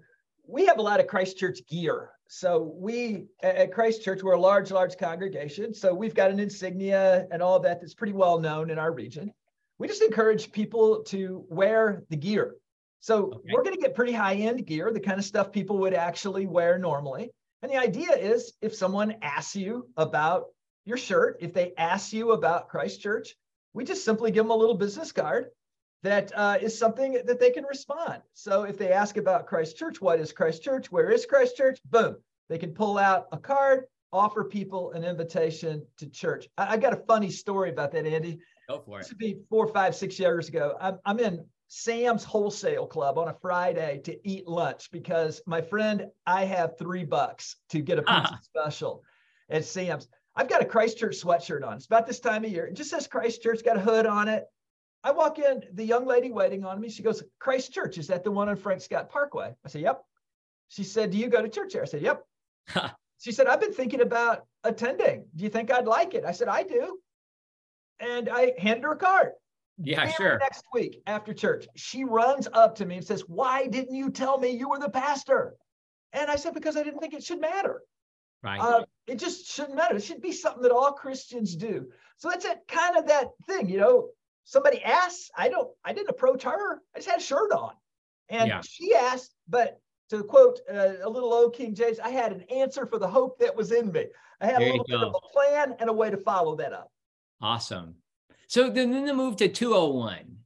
we 0.45 0.65
have 0.65 0.79
a 0.79 0.81
lot 0.81 0.99
of 0.99 1.07
Christ 1.07 1.37
Church 1.37 1.59
gear 1.69 2.09
so 2.33 2.73
we 2.77 3.25
at 3.43 3.73
Christ 3.73 4.03
Church, 4.03 4.23
we're 4.23 4.35
a 4.35 4.39
large, 4.39 4.71
large 4.71 4.97
congregation. 4.97 5.73
So 5.73 5.93
we've 5.93 6.15
got 6.15 6.31
an 6.31 6.39
insignia 6.39 7.27
and 7.29 7.41
all 7.41 7.59
that 7.59 7.81
that's 7.81 7.93
pretty 7.93 8.13
well 8.13 8.39
known 8.39 8.69
in 8.69 8.79
our 8.79 8.93
region. 8.93 9.33
We 9.79 9.89
just 9.89 10.01
encourage 10.01 10.49
people 10.53 11.03
to 11.07 11.43
wear 11.49 12.03
the 12.09 12.15
gear. 12.15 12.55
So 13.01 13.33
okay. 13.33 13.49
we're 13.51 13.63
going 13.63 13.75
to 13.75 13.81
get 13.81 13.95
pretty 13.95 14.13
high 14.13 14.35
end 14.35 14.65
gear, 14.65 14.93
the 14.93 14.99
kind 15.01 15.19
of 15.19 15.25
stuff 15.25 15.51
people 15.51 15.77
would 15.79 15.93
actually 15.93 16.45
wear 16.45 16.79
normally. 16.79 17.31
And 17.63 17.69
the 17.69 17.75
idea 17.75 18.13
is 18.13 18.53
if 18.61 18.73
someone 18.73 19.15
asks 19.21 19.57
you 19.57 19.89
about 19.97 20.45
your 20.85 20.95
shirt, 20.95 21.35
if 21.41 21.53
they 21.53 21.73
ask 21.77 22.13
you 22.13 22.31
about 22.31 22.69
Christ 22.69 23.01
Church, 23.01 23.35
we 23.73 23.83
just 23.83 24.05
simply 24.05 24.31
give 24.31 24.45
them 24.45 24.51
a 24.51 24.55
little 24.55 24.75
business 24.75 25.11
card 25.11 25.47
that 26.03 26.31
uh, 26.35 26.57
is 26.59 26.77
something 26.77 27.21
that 27.25 27.39
they 27.39 27.51
can 27.51 27.63
respond. 27.65 28.21
So 28.33 28.63
if 28.63 28.77
they 28.77 28.91
ask 28.91 29.17
about 29.17 29.45
Christ 29.45 29.77
Church, 29.77 30.01
what 30.01 30.19
is 30.19 30.31
Christ 30.31 30.63
Church? 30.63 30.91
Where 30.91 31.11
is 31.11 31.25
Christ 31.25 31.57
Church? 31.57 31.79
Boom, 31.85 32.17
they 32.49 32.57
can 32.57 32.73
pull 32.73 32.97
out 32.97 33.27
a 33.31 33.37
card, 33.37 33.85
offer 34.11 34.43
people 34.43 34.91
an 34.91 35.03
invitation 35.03 35.85
to 35.97 36.09
church. 36.09 36.47
I, 36.57 36.73
I 36.73 36.77
got 36.77 36.93
a 36.93 37.03
funny 37.07 37.29
story 37.29 37.69
about 37.69 37.91
that, 37.91 38.05
Andy. 38.05 38.39
Go 38.67 38.79
for 38.79 38.99
it. 38.99 39.03
This 39.03 39.09
would 39.09 39.17
be 39.19 39.37
four, 39.49 39.67
five, 39.67 39.95
six 39.95 40.19
years 40.19 40.49
ago. 40.49 40.75
I'm, 40.79 40.99
I'm 41.05 41.19
in 41.19 41.45
Sam's 41.67 42.23
Wholesale 42.23 42.87
Club 42.87 43.17
on 43.17 43.29
a 43.29 43.33
Friday 43.41 44.01
to 44.03 44.27
eat 44.27 44.47
lunch 44.47 44.91
because 44.91 45.41
my 45.45 45.61
friend, 45.61 46.07
I 46.25 46.45
have 46.45 46.77
three 46.77 47.05
bucks 47.05 47.55
to 47.69 47.79
get 47.79 47.99
a 47.99 48.01
pizza 48.01 48.29
ah. 48.33 48.39
special 48.43 49.03
at 49.49 49.63
Sam's. 49.63 50.07
I've 50.35 50.49
got 50.49 50.61
a 50.61 50.65
Christ 50.65 50.97
Church 50.97 51.21
sweatshirt 51.21 51.65
on. 51.65 51.75
It's 51.75 51.85
about 51.85 52.07
this 52.07 52.19
time 52.19 52.43
of 52.43 52.51
year. 52.51 52.65
It 52.65 52.75
just 52.75 52.89
says 52.89 53.07
Christ 53.07 53.41
Church, 53.41 53.63
got 53.63 53.77
a 53.77 53.81
hood 53.81 54.05
on 54.05 54.27
it. 54.27 54.45
I 55.03 55.11
walk 55.11 55.39
in, 55.39 55.63
the 55.73 55.83
young 55.83 56.05
lady 56.05 56.31
waiting 56.31 56.63
on 56.63 56.79
me, 56.79 56.89
she 56.89 57.03
goes, 57.03 57.23
Christ 57.39 57.73
Church, 57.73 57.97
is 57.97 58.07
that 58.07 58.23
the 58.23 58.31
one 58.31 58.49
on 58.49 58.55
Frank 58.55 58.81
Scott 58.81 59.09
Parkway? 59.09 59.53
I 59.65 59.69
said, 59.69 59.81
Yep. 59.81 60.03
She 60.69 60.83
said, 60.83 61.11
Do 61.11 61.17
you 61.17 61.27
go 61.27 61.41
to 61.41 61.49
church 61.49 61.73
there? 61.73 61.81
I 61.81 61.85
said, 61.85 62.01
Yep. 62.01 62.23
she 63.19 63.31
said, 63.31 63.47
I've 63.47 63.59
been 63.61 63.73
thinking 63.73 64.01
about 64.01 64.45
attending. 64.63 65.25
Do 65.35 65.43
you 65.43 65.49
think 65.49 65.71
I'd 65.71 65.87
like 65.87 66.13
it? 66.13 66.23
I 66.25 66.31
said, 66.31 66.47
I 66.47 66.63
do. 66.63 66.99
And 67.99 68.29
I 68.29 68.53
handed 68.57 68.83
her 68.83 68.93
a 68.93 68.97
card. 68.97 69.31
Yeah, 69.83 70.07
sure. 70.09 70.37
Next 70.37 70.63
week 70.73 71.01
after 71.07 71.33
church, 71.33 71.67
she 71.75 72.03
runs 72.03 72.47
up 72.53 72.75
to 72.75 72.85
me 72.85 72.97
and 72.97 73.05
says, 73.05 73.21
Why 73.27 73.67
didn't 73.67 73.95
you 73.95 74.11
tell 74.11 74.37
me 74.37 74.49
you 74.49 74.69
were 74.69 74.79
the 74.79 74.89
pastor? 74.89 75.55
And 76.13 76.29
I 76.29 76.35
said, 76.35 76.53
Because 76.53 76.77
I 76.77 76.83
didn't 76.83 76.99
think 76.99 77.13
it 77.13 77.23
should 77.23 77.41
matter. 77.41 77.81
Right. 78.43 78.59
Uh, 78.59 78.85
it 79.07 79.19
just 79.19 79.47
shouldn't 79.47 79.75
matter. 79.75 79.95
It 79.95 80.03
should 80.03 80.21
be 80.21 80.31
something 80.31 80.63
that 80.63 80.71
all 80.71 80.91
Christians 80.93 81.55
do. 81.55 81.87
So 82.17 82.29
that's 82.29 82.45
it, 82.45 82.59
kind 82.67 82.97
of 82.97 83.07
that 83.07 83.29
thing, 83.47 83.69
you 83.69 83.79
know. 83.79 84.09
Somebody 84.43 84.83
asks, 84.83 85.29
I 85.35 85.49
don't, 85.49 85.69
I 85.83 85.93
didn't 85.93 86.09
approach 86.09 86.43
her. 86.43 86.81
I 86.95 86.99
just 86.99 87.09
had 87.09 87.19
a 87.19 87.23
shirt 87.23 87.51
on. 87.51 87.71
And 88.29 88.47
yeah. 88.47 88.61
she 88.61 88.93
asked, 88.93 89.33
but 89.47 89.79
to 90.09 90.23
quote 90.23 90.59
uh, 90.71 90.93
a 91.03 91.09
little 91.09 91.33
old 91.33 91.55
King 91.55 91.73
James, 91.73 91.99
I 91.99 92.09
had 92.09 92.31
an 92.31 92.41
answer 92.51 92.85
for 92.85 92.99
the 92.99 93.07
hope 93.07 93.39
that 93.39 93.55
was 93.55 93.71
in 93.71 93.91
me. 93.91 94.05
I 94.39 94.45
had 94.47 94.61
there 94.61 94.69
a 94.69 94.71
little 94.71 94.85
bit 94.85 95.01
of 95.01 95.15
a 95.15 95.33
plan 95.33 95.75
and 95.79 95.89
a 95.89 95.93
way 95.93 96.09
to 96.09 96.17
follow 96.17 96.55
that 96.57 96.73
up. 96.73 96.91
Awesome. 97.41 97.95
So 98.47 98.69
then, 98.69 98.91
then 98.91 99.05
the 99.05 99.13
move 99.13 99.37
to 99.37 99.47
201. 99.47 100.37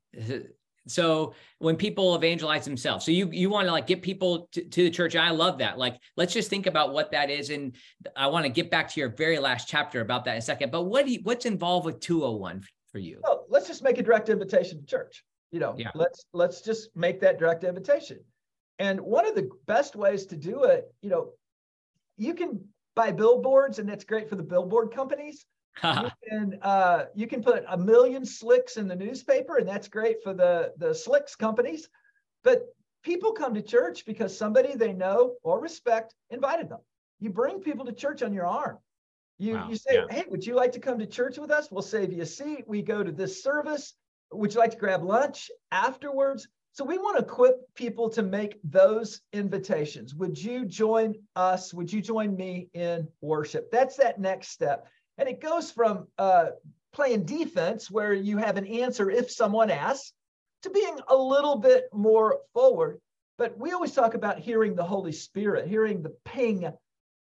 So 0.87 1.33
when 1.59 1.75
people 1.77 2.15
evangelize 2.15 2.65
themselves, 2.65 3.05
so 3.05 3.11
you 3.11 3.29
you 3.31 3.49
want 3.49 3.67
to 3.67 3.71
like 3.71 3.87
get 3.87 4.01
people 4.01 4.47
to, 4.51 4.63
to 4.63 4.83
the 4.83 4.91
church. 4.91 5.15
I 5.15 5.31
love 5.31 5.57
that. 5.57 5.77
Like, 5.79 5.97
let's 6.15 6.33
just 6.33 6.49
think 6.49 6.67
about 6.67 6.93
what 6.93 7.11
that 7.11 7.29
is, 7.29 7.49
and 7.49 7.75
I 8.15 8.27
want 8.27 8.45
to 8.45 8.49
get 8.49 8.69
back 8.69 8.91
to 8.91 8.99
your 8.99 9.09
very 9.09 9.39
last 9.39 9.67
chapter 9.67 10.01
about 10.01 10.25
that 10.25 10.33
in 10.33 10.37
a 10.37 10.41
second. 10.41 10.71
But 10.71 10.83
what 10.83 11.05
do 11.05 11.13
you, 11.13 11.19
what's 11.23 11.45
involved 11.45 11.85
with 11.85 11.99
201 12.01 12.63
for 12.95 12.99
you? 12.99 13.19
Well, 13.21 13.45
let's 13.49 13.67
just 13.67 13.83
make 13.83 13.97
a 13.97 14.03
direct 14.03 14.29
invitation 14.29 14.79
to 14.79 14.85
church. 14.85 15.25
You 15.51 15.59
know, 15.59 15.75
yeah. 15.77 15.91
let's 15.95 16.23
let's 16.31 16.61
just 16.61 16.95
make 16.95 17.19
that 17.19 17.37
direct 17.37 17.65
invitation. 17.65 18.21
And 18.79 19.01
one 19.01 19.27
of 19.27 19.35
the 19.35 19.49
best 19.65 19.97
ways 19.97 20.25
to 20.27 20.37
do 20.37 20.63
it, 20.63 20.85
you 21.01 21.09
know, 21.09 21.31
you 22.15 22.33
can 22.33 22.61
buy 22.95 23.11
billboards, 23.11 23.79
and 23.79 23.89
that's 23.89 24.05
great 24.05 24.29
for 24.29 24.37
the 24.37 24.43
billboard 24.43 24.93
companies. 24.93 25.45
you 25.83 26.09
can 26.29 26.57
uh, 26.61 27.05
you 27.13 27.27
can 27.27 27.43
put 27.43 27.65
a 27.67 27.77
million 27.77 28.25
slicks 28.25 28.77
in 28.77 28.87
the 28.87 28.95
newspaper, 28.95 29.57
and 29.57 29.67
that's 29.67 29.89
great 29.89 30.23
for 30.23 30.33
the 30.33 30.71
the 30.77 30.95
slicks 30.95 31.35
companies. 31.35 31.89
But 32.45 32.61
people 33.03 33.33
come 33.33 33.53
to 33.55 33.61
church 33.61 34.05
because 34.05 34.37
somebody 34.37 34.73
they 34.73 34.93
know 34.93 35.33
or 35.43 35.59
respect 35.59 36.15
invited 36.29 36.69
them. 36.69 36.79
You 37.19 37.29
bring 37.29 37.59
people 37.59 37.83
to 37.87 37.91
church 37.91 38.23
on 38.23 38.33
your 38.33 38.47
arm. 38.47 38.77
You 39.37 39.55
wow. 39.55 39.69
you 39.69 39.75
say, 39.75 39.95
yeah. 39.95 40.05
hey, 40.09 40.25
would 40.29 40.45
you 40.45 40.55
like 40.55 40.71
to 40.73 40.79
come 40.79 40.99
to 40.99 41.05
church 41.05 41.37
with 41.37 41.51
us? 41.51 41.69
We'll 41.69 41.81
save 41.81 42.13
you 42.13 42.21
a 42.21 42.25
seat. 42.25 42.65
We 42.67 42.81
go 42.81 43.03
to 43.03 43.11
this 43.11 43.43
service. 43.43 43.93
Would 44.31 44.53
you 44.53 44.59
like 44.59 44.71
to 44.71 44.77
grab 44.77 45.03
lunch 45.03 45.51
afterwards? 45.71 46.47
So 46.71 46.83
we 46.83 46.97
want 46.97 47.17
to 47.17 47.23
equip 47.23 47.73
people 47.75 48.09
to 48.11 48.21
make 48.21 48.59
those 48.63 49.21
invitations. 49.31 50.13
Would 50.15 50.37
you 50.37 50.65
join 50.65 51.15
us? 51.35 51.73
Would 51.73 51.91
you 51.91 52.01
join 52.01 52.35
me 52.35 52.69
in 52.73 53.07
worship? 53.21 53.71
That's 53.71 53.97
that 53.97 54.19
next 54.19 54.49
step. 54.49 54.87
And 55.17 55.29
it 55.29 55.39
goes 55.39 55.71
from 55.71 56.07
uh, 56.17 56.47
playing 56.91 57.25
defense, 57.25 57.89
where 57.89 58.13
you 58.13 58.37
have 58.37 58.57
an 58.57 58.65
answer 58.65 59.09
if 59.09 59.31
someone 59.31 59.69
asks, 59.69 60.11
to 60.63 60.69
being 60.69 60.97
a 61.07 61.15
little 61.15 61.57
bit 61.57 61.85
more 61.93 62.39
forward. 62.53 62.99
But 63.37 63.57
we 63.57 63.71
always 63.71 63.93
talk 63.93 64.13
about 64.13 64.39
hearing 64.39 64.75
the 64.75 64.83
Holy 64.83 65.11
Spirit, 65.11 65.67
hearing 65.67 66.01
the 66.01 66.15
ping 66.25 66.71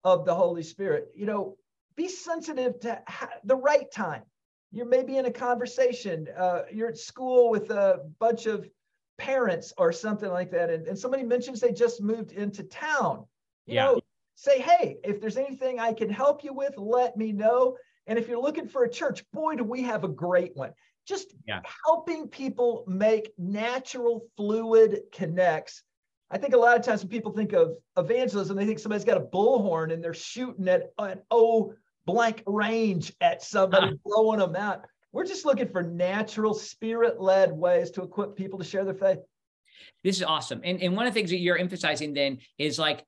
of 0.04 0.24
the 0.24 0.34
Holy 0.34 0.62
Spirit. 0.62 1.08
You 1.14 1.26
know, 1.26 1.56
be 1.96 2.08
sensitive 2.08 2.78
to 2.80 3.02
the 3.44 3.56
right 3.56 3.90
time. 3.90 4.22
You're 4.70 4.86
maybe 4.86 5.18
in 5.18 5.26
a 5.26 5.30
conversation, 5.30 6.28
uh, 6.36 6.62
you're 6.72 6.88
at 6.88 6.96
school 6.96 7.50
with 7.50 7.70
a 7.70 8.00
bunch 8.18 8.46
of 8.46 8.66
parents 9.18 9.72
or 9.76 9.92
something 9.92 10.30
like 10.30 10.50
that, 10.52 10.70
and, 10.70 10.86
and 10.86 10.98
somebody 10.98 11.22
mentions 11.22 11.60
they 11.60 11.72
just 11.72 12.00
moved 12.02 12.32
into 12.32 12.62
town. 12.62 13.26
You 13.66 13.74
yeah. 13.74 13.84
know, 13.84 14.00
say, 14.34 14.60
hey, 14.60 14.96
if 15.04 15.20
there's 15.20 15.36
anything 15.36 15.78
I 15.78 15.92
can 15.92 16.10
help 16.10 16.42
you 16.42 16.52
with, 16.52 16.74
let 16.76 17.16
me 17.16 17.32
know. 17.32 17.76
And 18.06 18.18
if 18.18 18.28
you're 18.28 18.40
looking 18.40 18.66
for 18.66 18.84
a 18.84 18.90
church, 18.90 19.24
boy, 19.32 19.56
do 19.56 19.64
we 19.64 19.82
have 19.82 20.04
a 20.04 20.08
great 20.08 20.56
one. 20.56 20.72
Just 21.06 21.34
yeah. 21.46 21.60
helping 21.86 22.28
people 22.28 22.84
make 22.86 23.32
natural, 23.38 24.24
fluid 24.36 25.02
connects. 25.12 25.82
I 26.30 26.38
think 26.38 26.54
a 26.54 26.58
lot 26.58 26.78
of 26.78 26.84
times 26.84 27.02
when 27.02 27.10
people 27.10 27.32
think 27.32 27.52
of 27.52 27.76
evangelism, 27.96 28.56
they 28.56 28.64
think 28.66 28.78
somebody's 28.78 29.04
got 29.04 29.18
a 29.18 29.20
bullhorn 29.20 29.92
and 29.92 30.02
they're 30.02 30.14
shooting 30.14 30.66
at 30.68 30.90
an 30.98 31.20
O 31.30 31.74
blank 32.06 32.42
range 32.46 33.12
at 33.20 33.42
somebody, 33.42 33.88
uh 33.88 33.96
blowing 34.04 34.38
them 34.38 34.56
out. 34.56 34.86
We're 35.12 35.26
just 35.26 35.44
looking 35.44 35.68
for 35.68 35.82
natural, 35.82 36.54
spirit 36.54 37.20
led 37.20 37.52
ways 37.52 37.90
to 37.92 38.02
equip 38.02 38.34
people 38.36 38.58
to 38.58 38.64
share 38.64 38.84
their 38.84 38.94
faith. 38.94 39.18
This 40.02 40.16
is 40.16 40.22
awesome. 40.22 40.60
And, 40.64 40.80
and 40.82 40.96
one 40.96 41.06
of 41.06 41.12
the 41.12 41.18
things 41.18 41.30
that 41.30 41.38
you're 41.38 41.58
emphasizing 41.58 42.14
then 42.14 42.38
is 42.58 42.78
like 42.78 43.04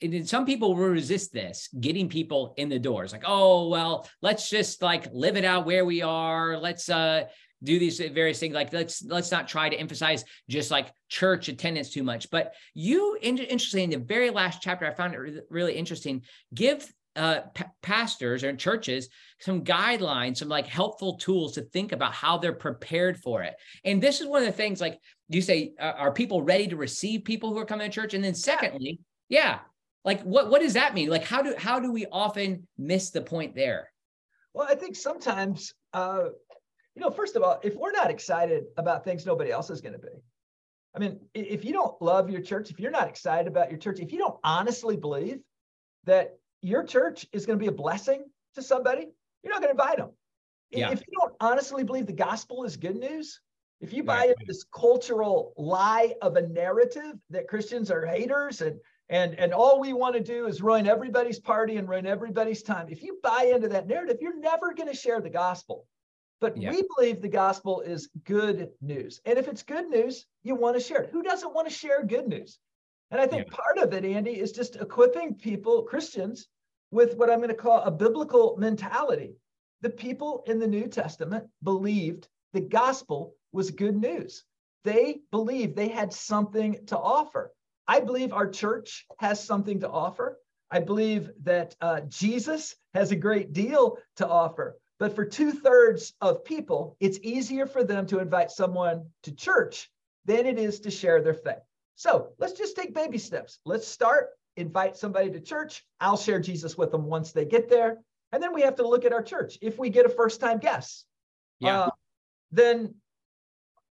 and 0.00 0.28
some 0.28 0.44
people 0.44 0.74
will 0.74 0.84
resist 0.84 1.32
this 1.32 1.68
getting 1.78 2.08
people 2.08 2.54
in 2.56 2.68
the 2.68 2.78
doors 2.78 3.12
like 3.12 3.22
oh 3.24 3.68
well 3.68 4.08
let's 4.20 4.50
just 4.50 4.82
like 4.82 5.06
live 5.12 5.36
it 5.36 5.44
out 5.44 5.64
where 5.64 5.84
we 5.84 6.02
are 6.02 6.58
let's 6.58 6.88
uh 6.88 7.24
do 7.62 7.78
these 7.78 8.00
various 8.00 8.40
things 8.40 8.54
like 8.54 8.72
let's 8.72 9.04
let's 9.04 9.30
not 9.30 9.46
try 9.46 9.68
to 9.68 9.76
emphasize 9.76 10.24
just 10.48 10.70
like 10.70 10.92
church 11.08 11.48
attendance 11.48 11.90
too 11.90 12.02
much 12.02 12.28
but 12.30 12.54
you 12.74 13.16
interestingly 13.22 13.84
in 13.84 13.90
the 13.90 13.98
very 13.98 14.30
last 14.30 14.60
chapter 14.60 14.84
i 14.84 14.92
found 14.92 15.14
it 15.14 15.44
really 15.48 15.74
interesting 15.74 16.22
give 16.52 16.92
uh, 17.16 17.40
p- 17.54 17.64
pastors 17.82 18.42
or 18.42 18.54
churches 18.56 19.08
some 19.40 19.64
guidelines, 19.64 20.38
some 20.38 20.48
like 20.48 20.66
helpful 20.66 21.16
tools 21.16 21.52
to 21.54 21.62
think 21.62 21.92
about 21.92 22.12
how 22.12 22.38
they're 22.38 22.52
prepared 22.52 23.18
for 23.18 23.42
it. 23.42 23.54
And 23.84 24.02
this 24.02 24.20
is 24.20 24.26
one 24.26 24.42
of 24.42 24.46
the 24.46 24.52
things 24.52 24.80
like 24.80 25.00
you 25.28 25.42
say, 25.42 25.72
uh, 25.80 25.92
are 25.96 26.12
people 26.12 26.42
ready 26.42 26.68
to 26.68 26.76
receive 26.76 27.24
people 27.24 27.52
who 27.52 27.58
are 27.58 27.66
coming 27.66 27.90
to 27.90 27.94
church? 27.94 28.14
And 28.14 28.22
then 28.22 28.34
secondly, 28.34 29.00
yeah. 29.28 29.58
Like 30.04 30.22
what 30.22 30.50
what 30.50 30.62
does 30.62 30.74
that 30.74 30.94
mean? 30.94 31.08
Like 31.08 31.24
how 31.24 31.42
do 31.42 31.54
how 31.56 31.78
do 31.80 31.92
we 31.92 32.06
often 32.06 32.66
miss 32.78 33.10
the 33.10 33.22
point 33.22 33.54
there? 33.54 33.88
Well, 34.54 34.66
I 34.68 34.74
think 34.74 34.96
sometimes 34.96 35.72
uh 35.92 36.24
you 36.94 37.00
know, 37.00 37.10
first 37.10 37.36
of 37.36 37.42
all, 37.42 37.58
if 37.62 37.74
we're 37.74 37.92
not 37.92 38.10
excited 38.10 38.64
about 38.76 39.04
things 39.04 39.24
nobody 39.24 39.50
else 39.50 39.70
is 39.70 39.80
going 39.80 39.94
to 39.94 39.98
be. 39.98 40.22
I 40.94 40.98
mean, 40.98 41.20
if 41.32 41.64
you 41.64 41.72
don't 41.72 42.00
love 42.02 42.28
your 42.28 42.42
church, 42.42 42.70
if 42.70 42.78
you're 42.78 42.90
not 42.90 43.08
excited 43.08 43.46
about 43.46 43.70
your 43.70 43.78
church, 43.78 43.98
if 43.98 44.12
you 44.12 44.18
don't 44.18 44.38
honestly 44.44 44.96
believe 44.96 45.38
that 46.04 46.36
your 46.62 46.84
church 46.84 47.26
is 47.32 47.44
going 47.44 47.58
to 47.58 47.62
be 47.62 47.68
a 47.68 47.72
blessing 47.72 48.24
to 48.54 48.62
somebody, 48.62 49.08
you're 49.42 49.52
not 49.52 49.60
going 49.60 49.74
to 49.74 49.82
invite 49.82 49.98
them. 49.98 50.10
Yeah. 50.70 50.90
If 50.90 51.00
you 51.00 51.18
don't 51.20 51.34
honestly 51.40 51.84
believe 51.84 52.06
the 52.06 52.12
gospel 52.12 52.64
is 52.64 52.76
good 52.76 52.96
news, 52.96 53.40
if 53.80 53.92
you 53.92 54.04
buy 54.04 54.18
right. 54.18 54.30
into 54.30 54.44
this 54.46 54.64
cultural 54.72 55.52
lie 55.56 56.14
of 56.22 56.36
a 56.36 56.48
narrative 56.48 57.14
that 57.30 57.48
Christians 57.48 57.90
are 57.90 58.06
haters 58.06 58.62
and 58.62 58.78
and 59.08 59.34
and 59.38 59.52
all 59.52 59.80
we 59.80 59.92
want 59.92 60.14
to 60.14 60.20
do 60.20 60.46
is 60.46 60.62
ruin 60.62 60.86
everybody's 60.86 61.40
party 61.40 61.76
and 61.76 61.88
ruin 61.88 62.06
everybody's 62.06 62.62
time 62.62 62.86
if 62.88 63.02
you 63.02 63.18
buy 63.22 63.50
into 63.52 63.68
that 63.68 63.86
narrative 63.86 64.18
you're 64.20 64.38
never 64.38 64.72
going 64.72 64.88
to 64.88 64.96
share 64.96 65.20
the 65.20 65.28
gospel 65.28 65.86
but 66.40 66.56
yeah. 66.56 66.70
we 66.70 66.82
believe 66.96 67.20
the 67.20 67.28
gospel 67.28 67.80
is 67.80 68.08
good 68.24 68.70
news 68.80 69.20
and 69.26 69.38
if 69.38 69.48
it's 69.48 69.62
good 69.62 69.88
news 69.88 70.26
you 70.42 70.54
want 70.54 70.76
to 70.76 70.82
share 70.82 71.02
it 71.02 71.10
who 71.10 71.22
doesn't 71.22 71.54
want 71.54 71.68
to 71.68 71.74
share 71.74 72.04
good 72.04 72.28
news 72.28 72.58
and 73.12 73.20
i 73.20 73.26
think 73.26 73.46
yeah. 73.46 73.56
part 73.56 73.78
of 73.78 73.92
it 73.92 74.04
andy 74.04 74.32
is 74.32 74.50
just 74.50 74.76
equipping 74.76 75.34
people 75.34 75.82
christians 75.82 76.48
with 76.90 77.14
what 77.16 77.30
i'm 77.30 77.38
going 77.38 77.48
to 77.48 77.54
call 77.54 77.80
a 77.82 77.90
biblical 77.90 78.56
mentality 78.58 79.36
the 79.82 79.90
people 79.90 80.42
in 80.46 80.58
the 80.58 80.66
new 80.66 80.88
testament 80.88 81.44
believed 81.62 82.26
the 82.52 82.60
gospel 82.60 83.34
was 83.52 83.70
good 83.70 83.96
news 83.96 84.42
they 84.82 85.20
believed 85.30 85.76
they 85.76 85.88
had 85.88 86.12
something 86.12 86.84
to 86.86 86.98
offer 86.98 87.52
I 87.86 88.00
believe 88.00 88.32
our 88.32 88.48
church 88.48 89.06
has 89.18 89.42
something 89.42 89.80
to 89.80 89.90
offer. 89.90 90.38
I 90.70 90.80
believe 90.80 91.30
that 91.42 91.74
uh, 91.80 92.00
Jesus 92.08 92.74
has 92.94 93.12
a 93.12 93.16
great 93.16 93.52
deal 93.52 93.98
to 94.16 94.26
offer. 94.26 94.78
But 94.98 95.14
for 95.14 95.24
two 95.24 95.52
thirds 95.52 96.14
of 96.20 96.44
people, 96.44 96.96
it's 97.00 97.18
easier 97.22 97.66
for 97.66 97.82
them 97.82 98.06
to 98.06 98.20
invite 98.20 98.50
someone 98.50 99.06
to 99.24 99.34
church 99.34 99.90
than 100.24 100.46
it 100.46 100.58
is 100.58 100.80
to 100.80 100.90
share 100.90 101.20
their 101.20 101.34
faith. 101.34 101.58
So 102.02 102.30
let's 102.40 102.54
just 102.54 102.74
take 102.74 102.92
baby 102.92 103.16
steps. 103.16 103.60
Let's 103.64 103.86
start, 103.86 104.30
invite 104.56 104.96
somebody 104.96 105.30
to 105.30 105.40
church. 105.40 105.84
I'll 106.00 106.16
share 106.16 106.40
Jesus 106.40 106.76
with 106.76 106.90
them 106.90 107.04
once 107.04 107.30
they 107.30 107.44
get 107.44 107.70
there. 107.70 107.98
And 108.32 108.42
then 108.42 108.52
we 108.52 108.62
have 108.62 108.74
to 108.76 108.88
look 108.88 109.04
at 109.04 109.12
our 109.12 109.22
church. 109.22 109.56
If 109.62 109.78
we 109.78 109.88
get 109.88 110.04
a 110.04 110.08
first 110.08 110.40
time 110.40 110.58
guest, 110.58 111.06
yeah. 111.60 111.82
Uh, 111.82 111.90
then 112.50 112.96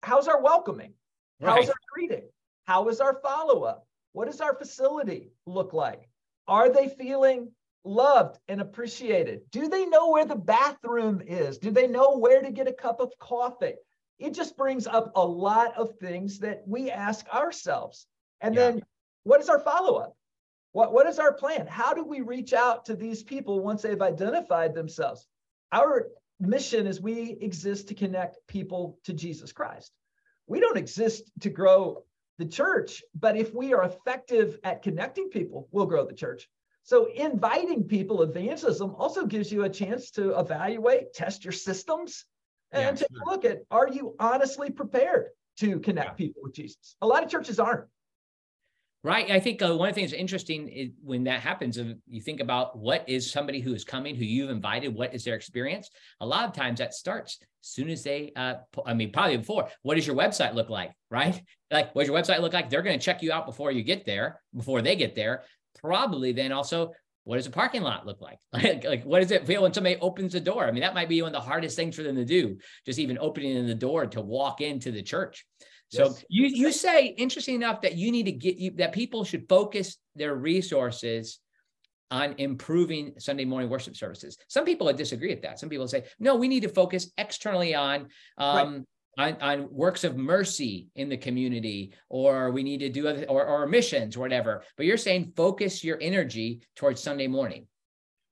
how's 0.02 0.26
our 0.26 0.42
welcoming? 0.42 0.94
How's 1.40 1.58
right. 1.58 1.68
our 1.68 1.74
greeting? 1.94 2.24
How 2.64 2.88
is 2.88 3.00
our 3.00 3.20
follow 3.22 3.62
up? 3.62 3.86
What 4.10 4.26
does 4.26 4.40
our 4.40 4.56
facility 4.56 5.30
look 5.46 5.72
like? 5.72 6.08
Are 6.48 6.68
they 6.68 6.88
feeling 6.88 7.52
loved 7.84 8.40
and 8.48 8.60
appreciated? 8.60 9.42
Do 9.52 9.68
they 9.68 9.86
know 9.86 10.10
where 10.10 10.26
the 10.26 10.34
bathroom 10.34 11.22
is? 11.24 11.58
Do 11.58 11.70
they 11.70 11.86
know 11.86 12.18
where 12.18 12.42
to 12.42 12.50
get 12.50 12.66
a 12.66 12.72
cup 12.72 12.98
of 12.98 13.12
coffee? 13.20 13.74
It 14.20 14.34
just 14.34 14.56
brings 14.56 14.86
up 14.86 15.12
a 15.16 15.24
lot 15.24 15.76
of 15.76 15.98
things 15.98 16.38
that 16.40 16.62
we 16.66 16.90
ask 16.90 17.26
ourselves. 17.34 18.06
And 18.40 18.54
yeah. 18.54 18.60
then 18.60 18.82
what 19.24 19.40
is 19.40 19.48
our 19.48 19.58
follow 19.58 19.96
up? 19.96 20.16
What, 20.72 20.92
what 20.92 21.06
is 21.06 21.18
our 21.18 21.32
plan? 21.32 21.66
How 21.66 21.94
do 21.94 22.04
we 22.04 22.20
reach 22.20 22.52
out 22.52 22.84
to 22.84 22.94
these 22.94 23.22
people 23.22 23.60
once 23.60 23.82
they've 23.82 24.00
identified 24.00 24.74
themselves? 24.74 25.26
Our 25.72 26.08
mission 26.38 26.86
is 26.86 27.00
we 27.00 27.38
exist 27.40 27.88
to 27.88 27.94
connect 27.94 28.46
people 28.46 28.98
to 29.04 29.12
Jesus 29.12 29.52
Christ. 29.52 29.90
We 30.46 30.60
don't 30.60 30.78
exist 30.78 31.30
to 31.40 31.50
grow 31.50 32.04
the 32.38 32.46
church. 32.46 33.02
But 33.14 33.36
if 33.36 33.54
we 33.54 33.72
are 33.74 33.84
effective 33.84 34.58
at 34.64 34.82
connecting 34.82 35.28
people, 35.28 35.68
we'll 35.70 35.86
grow 35.86 36.04
the 36.06 36.14
church. 36.14 36.48
So 36.82 37.06
inviting 37.12 37.84
people, 37.84 38.22
evangelism 38.22 38.94
also 38.96 39.26
gives 39.26 39.52
you 39.52 39.64
a 39.64 39.68
chance 39.68 40.10
to 40.12 40.38
evaluate, 40.38 41.12
test 41.12 41.44
your 41.44 41.52
systems, 41.52 42.24
and 42.72 42.82
yeah, 42.82 42.90
take 42.90 43.08
sure. 43.12 43.22
a 43.26 43.30
look 43.30 43.44
at 43.44 43.62
are 43.70 43.88
you 43.88 44.14
honestly 44.18 44.70
prepared 44.70 45.26
to 45.58 45.80
connect 45.80 46.08
yeah. 46.08 46.26
people 46.26 46.42
with 46.42 46.54
Jesus? 46.54 46.96
A 47.02 47.06
lot 47.06 47.22
of 47.22 47.30
churches 47.30 47.58
aren't. 47.58 47.84
Right. 49.02 49.30
I 49.30 49.40
think 49.40 49.62
uh, 49.62 49.74
one 49.74 49.88
of 49.88 49.94
the 49.94 50.00
things 50.00 50.12
interesting 50.12 50.68
is 50.68 50.90
when 51.02 51.24
that 51.24 51.40
happens, 51.40 51.78
if 51.78 51.96
you 52.06 52.20
think 52.20 52.40
about 52.40 52.78
what 52.78 53.08
is 53.08 53.30
somebody 53.30 53.60
who 53.60 53.72
is 53.72 53.82
coming, 53.82 54.14
who 54.14 54.26
you've 54.26 54.50
invited, 54.50 54.94
what 54.94 55.14
is 55.14 55.24
their 55.24 55.36
experience? 55.36 55.88
A 56.20 56.26
lot 56.26 56.44
of 56.44 56.52
times 56.52 56.80
that 56.80 56.92
starts 56.92 57.38
as 57.40 57.68
soon 57.68 57.88
as 57.88 58.02
they, 58.02 58.32
uh, 58.36 58.56
I 58.84 58.92
mean, 58.92 59.10
probably 59.10 59.38
before, 59.38 59.68
what 59.80 59.94
does 59.94 60.06
your 60.06 60.16
website 60.16 60.54
look 60.54 60.68
like? 60.70 60.92
Right. 61.10 61.40
Like, 61.72 61.94
what 61.94 62.02
does 62.02 62.08
your 62.08 62.20
website 62.20 62.40
look 62.40 62.52
like? 62.52 62.68
They're 62.68 62.82
going 62.82 62.98
to 62.98 63.04
check 63.04 63.22
you 63.22 63.30
out 63.30 63.46
before 63.46 63.70
you 63.70 63.84
get 63.84 64.04
there, 64.04 64.40
before 64.56 64.82
they 64.82 64.96
get 64.96 65.14
there. 65.14 65.44
Probably 65.80 66.32
then 66.32 66.50
also, 66.50 66.90
what 67.30 67.36
does 67.36 67.46
a 67.46 67.50
parking 67.50 67.82
lot 67.82 68.06
look 68.06 68.20
like? 68.20 68.40
like? 68.52 68.82
Like, 68.82 69.04
what 69.04 69.20
does 69.20 69.30
it 69.30 69.46
feel 69.46 69.62
when 69.62 69.72
somebody 69.72 69.96
opens 70.00 70.32
the 70.32 70.40
door? 70.40 70.66
I 70.66 70.72
mean, 70.72 70.80
that 70.80 70.94
might 70.94 71.08
be 71.08 71.22
one 71.22 71.32
of 71.32 71.40
the 71.40 71.48
hardest 71.48 71.76
things 71.76 71.94
for 71.94 72.02
them 72.02 72.16
to 72.16 72.24
do, 72.24 72.58
just 72.84 72.98
even 72.98 73.18
opening 73.20 73.68
the 73.68 73.74
door 73.74 74.06
to 74.06 74.20
walk 74.20 74.60
into 74.60 74.90
the 74.90 75.00
church. 75.00 75.46
So 75.90 76.06
yes. 76.06 76.24
you 76.28 76.46
you 76.46 76.72
say 76.72 77.06
interesting 77.06 77.54
enough 77.54 77.82
that 77.82 77.94
you 77.94 78.10
need 78.10 78.24
to 78.24 78.32
get 78.32 78.56
you 78.56 78.72
that 78.78 78.92
people 78.92 79.22
should 79.22 79.48
focus 79.48 79.96
their 80.16 80.34
resources 80.34 81.38
on 82.10 82.34
improving 82.38 83.14
Sunday 83.18 83.44
morning 83.44 83.70
worship 83.70 83.94
services. 83.94 84.36
Some 84.48 84.64
people 84.64 84.88
would 84.88 84.96
disagree 84.96 85.32
with 85.32 85.42
that. 85.42 85.60
Some 85.60 85.68
people 85.68 85.86
say, 85.86 86.06
no, 86.18 86.34
we 86.34 86.48
need 86.48 86.64
to 86.64 86.68
focus 86.68 87.12
externally 87.16 87.76
on 87.76 88.08
um, 88.38 88.74
right. 88.74 88.82
On, 89.18 89.36
on 89.40 89.68
works 89.70 90.04
of 90.04 90.16
mercy 90.16 90.88
in 90.94 91.08
the 91.08 91.16
community, 91.16 91.92
or 92.08 92.50
we 92.50 92.62
need 92.62 92.78
to 92.78 92.88
do 92.88 93.08
other, 93.08 93.24
or, 93.24 93.44
or 93.44 93.66
missions 93.66 94.16
or 94.16 94.20
whatever. 94.20 94.62
But 94.76 94.86
you're 94.86 94.96
saying 94.96 95.32
focus 95.36 95.84
your 95.84 95.98
energy 96.00 96.60
towards 96.76 97.02
Sunday 97.02 97.26
morning. 97.26 97.66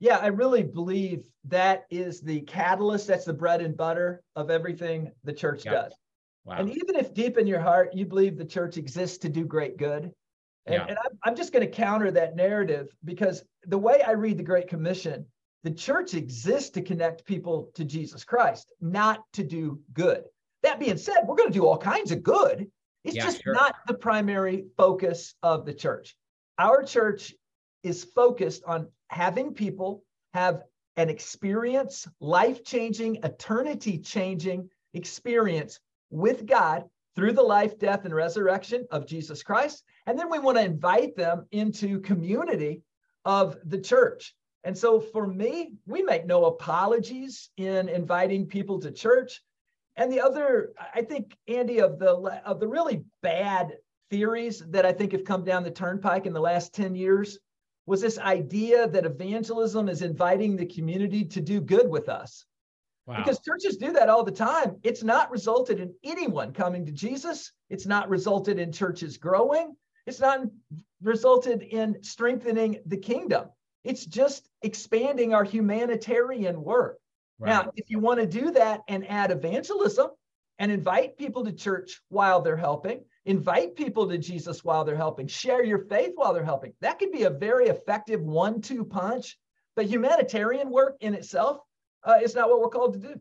Yeah, 0.01 0.19
I 0.19 0.29
really 0.29 0.63
believe 0.63 1.25
that 1.47 1.85
is 1.91 2.21
the 2.21 2.43
catalyst. 2.43 3.09
That's 3.09 3.25
the 3.25 3.33
bread 3.33 3.61
and 3.61 3.77
butter 3.77 4.23
of 4.37 4.51
everything 4.51 5.11
the 5.25 5.33
church 5.33 5.65
yep. 5.65 5.75
does. 5.75 5.95
Wow. 6.45 6.59
And 6.59 6.71
even 6.71 6.95
if 6.95 7.13
deep 7.13 7.37
in 7.37 7.47
your 7.47 7.61
heart 7.61 7.95
you 7.95 8.07
believe 8.07 8.39
the 8.39 8.45
church 8.45 8.77
exists 8.77 9.19
to 9.19 9.29
do 9.29 9.45
great 9.45 9.77
good, 9.77 10.13
and, 10.67 10.75
yeah. 10.75 10.87
and 10.87 10.99
I'm, 10.99 11.19
I'm 11.25 11.37
just 11.37 11.53
going 11.53 11.65
to 11.65 11.71
counter 11.71 12.11
that 12.13 12.37
narrative 12.37 12.89
because 13.05 13.43
the 13.65 13.79
way 13.79 14.03
I 14.03 14.13
read 14.13 14.39
the 14.39 14.45
Great 14.45 14.69
Commission, 14.69 15.27
the 15.65 15.71
church 15.71 16.15
exists 16.15 16.71
to 16.71 16.83
connect 16.83 17.25
people 17.25 17.71
to 17.75 17.85
Jesus 17.85 18.23
Christ, 18.23 18.73
not 18.81 19.23
to 19.33 19.43
do 19.43 19.81
good. 19.93 20.23
That 20.63 20.81
being 20.81 20.99
said, 20.99 21.19
we're 21.27 21.37
going 21.37 21.53
to 21.53 21.59
do 21.59 21.67
all 21.67 21.79
kinds 21.79 22.13
of 22.13 22.23
good. 22.23 22.71
It's 23.05 23.17
yeah, 23.17 23.25
just 23.25 23.43
sure. 23.43 23.55
not 23.55 23.77
the 23.87 23.95
primary 23.95 24.67
focus 24.77 25.35
of 25.43 25.65
the 25.65 25.75
church. 25.75 26.17
Our 26.59 26.83
church 26.83 27.35
is 27.83 28.05
focused 28.05 28.65
on 28.67 28.89
having 29.09 29.55
people 29.55 30.03
have 30.35 30.63
an 30.97 31.09
experience, 31.09 32.09
life 32.21 32.65
changing, 32.65 33.21
eternity 33.23 33.99
changing 33.99 34.69
experience 34.95 35.79
with 36.11 36.45
God 36.47 36.85
through 37.15 37.33
the 37.33 37.43
life, 37.43 37.79
death, 37.79 38.05
and 38.05 38.15
resurrection 38.15 38.87
of 38.91 39.07
Jesus 39.07 39.43
Christ. 39.43 39.85
And 40.07 40.19
then 40.19 40.31
we 40.31 40.39
want 40.39 40.59
to 40.59 40.65
invite 40.65 41.17
them 41.17 41.47
into 41.53 42.01
community 42.01 42.83
of 43.25 43.57
the 43.65 43.81
church. 43.81 44.35
And 44.65 44.77
so 44.77 45.01
for 45.01 45.27
me, 45.27 45.73
we 45.87 46.03
make 46.03 46.27
no 46.27 46.47
apologies 46.47 47.51
in 47.57 47.89
inviting 47.89 48.47
people 48.47 48.81
to 48.81 48.91
church. 48.91 49.41
And 49.99 50.13
the 50.13 50.21
other, 50.21 50.73
I 50.95 51.03
think, 51.03 51.37
Andy, 51.49 51.81
of 51.81 51.99
the 51.99 52.41
of 52.47 52.61
the 52.61 52.69
really 52.69 53.05
bad 53.21 53.75
theories 54.11 54.63
that 54.71 54.87
I 54.87 54.93
think 54.93 55.13
have 55.13 55.25
come 55.25 55.45
down 55.45 55.65
the 55.65 55.71
turnpike 55.71 56.25
in 56.25 56.33
the 56.33 56.41
last 56.41 56.73
10 56.73 56.95
years 56.95 57.39
was 57.85 58.01
this 58.01 58.19
idea 58.19 58.89
that 58.89 59.05
evangelism 59.05 59.89
is 59.89 60.03
inviting 60.03 60.57
the 60.57 60.67
community 60.67 61.25
to 61.25 61.41
do 61.41 61.61
good 61.61 61.89
with 61.89 62.09
us. 62.09 62.47
Wow. 63.07 63.17
Because 63.17 63.41
churches 63.41 63.77
do 63.77 63.93
that 63.93 64.09
all 64.09 64.23
the 64.23 64.31
time. 64.31 64.77
It's 64.83 65.03
not 65.03 65.31
resulted 65.31 65.81
in 65.81 65.95
anyone 66.05 66.53
coming 66.53 66.87
to 66.87 66.93
Jesus. 66.93 67.53
It's 67.69 67.87
not 67.87 68.09
resulted 68.09 68.59
in 68.59 68.71
churches 68.71 69.17
growing. 69.17 69.75
It's 70.07 70.21
not 70.21 70.41
resulted 71.03 71.63
in 71.63 72.03
strengthening 72.03 72.81
the 72.87 72.99
kingdom. 72.99 73.49
It's 73.85 74.05
just 74.05 74.49
expanding 74.63 75.35
our 75.35 75.45
humanitarian 75.45 76.63
work. 76.63 76.99
Right. 77.39 77.51
Now, 77.51 77.71
if 77.77 77.91
you 77.91 77.99
want 77.99 78.21
to 78.21 78.27
do 78.27 78.51
that 78.53 78.81
and 78.89 79.09
add 79.09 79.31
evangelism 79.31 80.11
and 80.59 80.73
invite 80.73 81.17
people 81.17 81.45
to 81.45 81.53
church 81.53 82.01
while 82.09 82.41
they're 82.41 82.57
helping, 82.57 83.05
invite 83.25 83.77
people 83.77 84.09
to 84.09 84.19
Jesus 84.19 84.65
while 84.65 84.85
they're 84.85 84.97
helping, 84.97 85.29
share 85.29 85.65
your 85.65 85.87
faith 85.87 86.13
while 86.17 86.35
they're 86.35 86.45
helping, 86.45 86.73
that 86.81 86.99
could 86.99 87.13
be 87.13 87.25
a 87.25 87.31
very 87.31 87.69
effective 87.69 88.21
one 88.21 88.61
two 88.61 88.85
punch. 88.85 89.39
But 89.77 89.87
humanitarian 89.87 90.71
work 90.71 90.97
in 91.01 91.15
itself 91.15 91.61
uh, 92.05 92.19
it's 92.21 92.35
not 92.35 92.49
what 92.49 92.61
we're 92.61 92.69
called 92.69 92.95
to 92.95 92.99
do. 92.99 93.21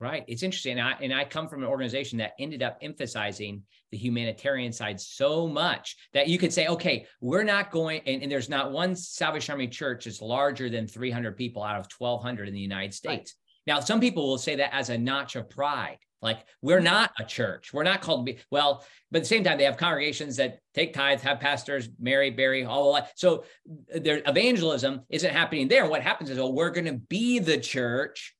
Right. 0.00 0.24
It's 0.26 0.42
interesting. 0.42 0.78
And 0.78 0.88
I, 0.88 0.92
and 1.00 1.14
I 1.14 1.24
come 1.24 1.48
from 1.48 1.62
an 1.62 1.68
organization 1.68 2.18
that 2.18 2.32
ended 2.40 2.60
up 2.60 2.78
emphasizing 2.82 3.62
the 3.92 3.98
humanitarian 3.98 4.72
side 4.72 5.00
so 5.00 5.46
much 5.46 5.96
that 6.12 6.26
you 6.26 6.38
could 6.38 6.52
say, 6.52 6.66
okay, 6.66 7.06
we're 7.20 7.44
not 7.44 7.70
going, 7.70 8.00
and, 8.06 8.20
and 8.20 8.32
there's 8.32 8.48
not 8.48 8.72
one 8.72 8.96
Salvation 8.96 9.52
Army 9.52 9.68
church 9.68 10.06
that's 10.06 10.20
larger 10.20 10.68
than 10.68 10.88
300 10.88 11.36
people 11.36 11.62
out 11.62 11.78
of 11.78 11.86
1,200 11.96 12.48
in 12.48 12.54
the 12.54 12.60
United 12.60 12.92
States. 12.92 13.34
Now, 13.66 13.80
some 13.80 14.00
people 14.00 14.28
will 14.28 14.38
say 14.38 14.56
that 14.56 14.74
as 14.74 14.90
a 14.90 14.98
notch 14.98 15.36
of 15.36 15.48
pride. 15.48 15.98
Like 16.20 16.44
we're 16.62 16.76
mm-hmm. 16.76 16.84
not 16.84 17.10
a 17.18 17.24
church. 17.24 17.72
We're 17.72 17.82
not 17.82 18.00
called 18.00 18.24
to 18.24 18.32
be 18.32 18.38
well, 18.50 18.84
but 19.10 19.18
at 19.18 19.22
the 19.24 19.28
same 19.28 19.42
time, 19.42 19.58
they 19.58 19.64
have 19.64 19.76
congregations 19.76 20.36
that 20.36 20.60
take 20.72 20.94
tithes, 20.94 21.22
have 21.22 21.40
pastors, 21.40 21.88
marry, 21.98 22.30
bury, 22.30 22.64
all 22.64 22.92
the 22.92 23.00
that. 23.00 23.12
So 23.16 23.44
their 23.92 24.22
evangelism 24.26 25.02
isn't 25.10 25.32
happening 25.32 25.66
there. 25.66 25.86
What 25.86 26.00
happens 26.00 26.30
is, 26.30 26.38
well, 26.38 26.52
we're 26.52 26.70
going 26.70 26.86
to 26.86 26.98
be 27.08 27.40
the 27.40 27.58
church 27.58 28.36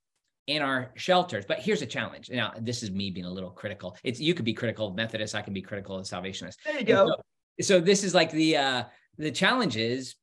in 0.47 0.63
our 0.63 0.93
shelters. 0.97 1.45
But 1.47 1.59
here's 1.59 1.83
a 1.83 1.87
challenge. 1.87 2.31
Now, 2.31 2.53
this 2.59 2.83
is 2.83 2.91
me 2.91 3.11
being 3.11 3.27
a 3.27 3.31
little 3.31 3.51
critical. 3.51 3.97
It's 4.05 4.21
you 4.21 4.35
could 4.35 4.45
be 4.45 4.55
critical 4.55 4.89
of 4.89 4.95
Methodists, 4.95 5.35
I 5.35 5.43
can 5.43 5.53
be 5.53 5.63
critical 5.63 5.97
of 5.97 6.07
Salvationists. 6.07 6.63
There 6.65 6.79
you 6.79 6.85
go. 6.85 7.07
So, 7.07 7.15
so, 7.61 7.81
this 7.81 8.05
is 8.05 8.15
like 8.15 8.31
the 8.31 8.57
uh 8.57 8.85
the 9.19 9.31
challenge 9.31 9.77
is 9.77 10.15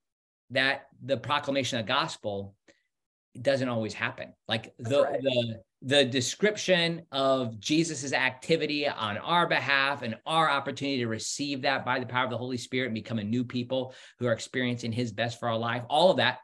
that 0.52 0.88
the 1.04 1.18
proclamation 1.18 1.80
of 1.80 1.86
gospel 1.86 2.56
doesn't 3.40 3.70
always 3.70 3.94
happen. 3.94 4.34
Like 4.48 4.74
the 4.80 5.04
right. 5.04 5.22
the 5.22 5.62
the 5.82 6.06
description 6.06 7.04
of 7.12 7.60
Jesus's 7.60 8.12
activity 8.12 8.88
on 8.88 9.18
our 9.18 9.48
behalf 9.48 10.02
and 10.02 10.16
our 10.26 10.50
opportunity 10.50 11.00
to 11.00 11.08
receive 11.08 11.62
that 11.62 11.86
by 11.86 12.00
the 12.00 12.06
power 12.06 12.26
of 12.26 12.32
the 12.32 12.38
Holy 12.38 12.58
Spirit 12.58 12.88
and 12.88 12.96
become 12.96 13.20
a 13.20 13.24
new 13.24 13.46
people 13.46 13.94
who 14.20 14.28
are 14.28 14.34
experiencing 14.34 14.92
his 14.92 15.14
best 15.14 15.40
for 15.40 15.48
our 15.48 15.58
life, 15.58 15.84
all 15.90 16.12
of 16.12 16.18
that, 16.18 16.40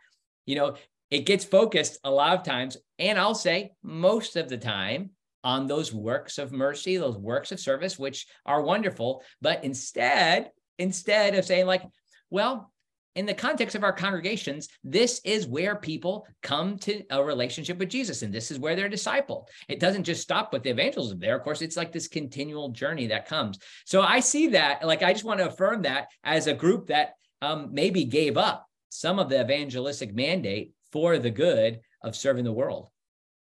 you 0.46 0.56
know, 0.56 0.76
it 1.12 1.26
gets 1.26 1.44
focused 1.44 2.00
a 2.06 2.12
lot 2.12 2.38
of 2.38 2.44
times, 2.44 2.78
and 2.98 3.20
I'll 3.20 3.36
say 3.36 3.74
most 3.84 4.38
of 4.38 4.48
the 4.48 4.58
time, 4.58 5.12
on 5.46 5.68
those 5.68 5.94
works 5.94 6.40
of 6.40 6.52
mercy, 6.52 6.98
those 6.98 7.20
works 7.20 7.52
of 7.52 7.60
service, 7.60 8.00
which 8.00 8.26
are 8.48 8.64
wonderful. 8.64 9.22
But 9.42 9.64
instead, 9.64 10.50
instead 10.80 11.36
of 11.36 11.46
saying, 11.46 11.68
like, 11.68 11.84
well, 12.32 12.74
in 13.16 13.26
the 13.26 13.34
context 13.34 13.76
of 13.76 13.84
our 13.84 13.94
congregations, 13.94 14.68
this 14.84 15.22
is 15.24 15.48
where 15.48 15.76
people 15.76 16.28
come 16.44 16.78
to 16.80 17.04
a 17.10 17.24
relationship 17.24 17.78
with 17.78 17.90
Jesus, 17.90 18.22
and 18.22 18.34
this 18.34 18.52
is 18.52 18.60
where 18.60 18.76
they're 18.76 18.90
discipled. 18.90 19.48
It 19.70 19.80
doesn't 19.80 20.04
just 20.04 20.22
stop 20.22 20.52
with 20.52 20.64
the 20.64 20.70
evangelism 20.70 21.20
there. 21.20 21.36
Of 21.36 21.44
course, 21.44 21.62
it's 21.62 21.78
like 21.78 21.92
this 21.92 22.08
continual 22.08 22.70
journey 22.70 23.08
that 23.08 23.28
comes. 23.28 23.58
So 23.86 24.02
I 24.02 24.20
see 24.20 24.48
that, 24.48 24.86
like, 24.86 25.02
I 25.02 25.14
just 25.14 25.26
want 25.26 25.40
to 25.40 25.48
affirm 25.48 25.82
that 25.84 26.08
as 26.24 26.48
a 26.48 26.54
group 26.54 26.88
that 26.88 27.14
um, 27.42 27.70
maybe 27.72 28.04
gave 28.04 28.38
up 28.38 28.68
some 28.90 29.20
of 29.20 29.30
the 29.30 29.42
evangelistic 29.42 30.14
mandate 30.14 30.72
for 30.92 31.18
the 31.18 31.32
good 31.32 31.80
of 32.02 32.16
serving 32.16 32.44
the 32.44 32.52
world. 32.52 32.90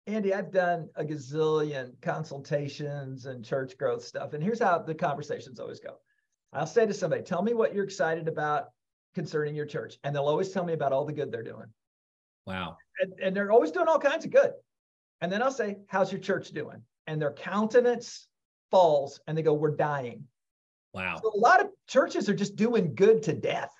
Andy, 0.08 0.34
I've 0.34 0.52
done 0.52 0.88
a 0.96 1.04
gazillion 1.04 1.94
consultations 2.02 3.26
and 3.26 3.44
church 3.44 3.78
growth 3.78 4.04
stuff. 4.04 4.34
And 4.34 4.44
here's 4.44 4.60
how 4.60 4.78
the 4.80 4.94
conversations 4.94 5.60
always 5.60 5.80
go. 5.80 5.96
I'll 6.54 6.68
say 6.68 6.86
to 6.86 6.94
somebody, 6.94 7.24
tell 7.24 7.42
me 7.42 7.54
what 7.54 7.74
you're 7.74 7.84
excited 7.84 8.28
about 8.28 8.68
concerning 9.15 9.56
your 9.56 9.65
church. 9.65 9.97
And 10.04 10.15
they'll 10.15 10.25
always 10.25 10.51
tell 10.51 10.65
me 10.65 10.73
about 10.73 10.93
all 10.93 11.06
the 11.06 11.13
good 11.13 11.32
they're 11.32 11.43
doing. 11.43 11.67
Wow. 12.45 12.78
And, 12.99 13.13
and 13.23 13.36
they're 13.36 13.51
always 13.51 13.71
doing 13.71 13.88
all 13.88 13.97
kinds 13.97 14.25
of 14.25 14.32
good. 14.32 14.51
And 15.21 15.32
then 15.32 15.41
I'll 15.41 15.51
say, 15.51 15.78
How's 15.88 16.12
your 16.12 16.21
church 16.21 16.51
doing? 16.51 16.82
And 17.08 17.21
their 17.21 17.32
countenance 17.32 18.28
falls 18.69 19.19
and 19.25 19.38
they 19.38 19.41
go, 19.41 19.54
We're 19.54 19.75
dying. 19.75 20.25
Wow. 20.93 21.19
So 21.21 21.32
a 21.34 21.38
lot 21.38 21.62
of 21.62 21.67
churches 21.88 22.30
are 22.30 22.36
just 22.36 22.56
doing 22.56 22.93
good 22.95 23.23
to 23.23 23.34
death. 23.34 23.71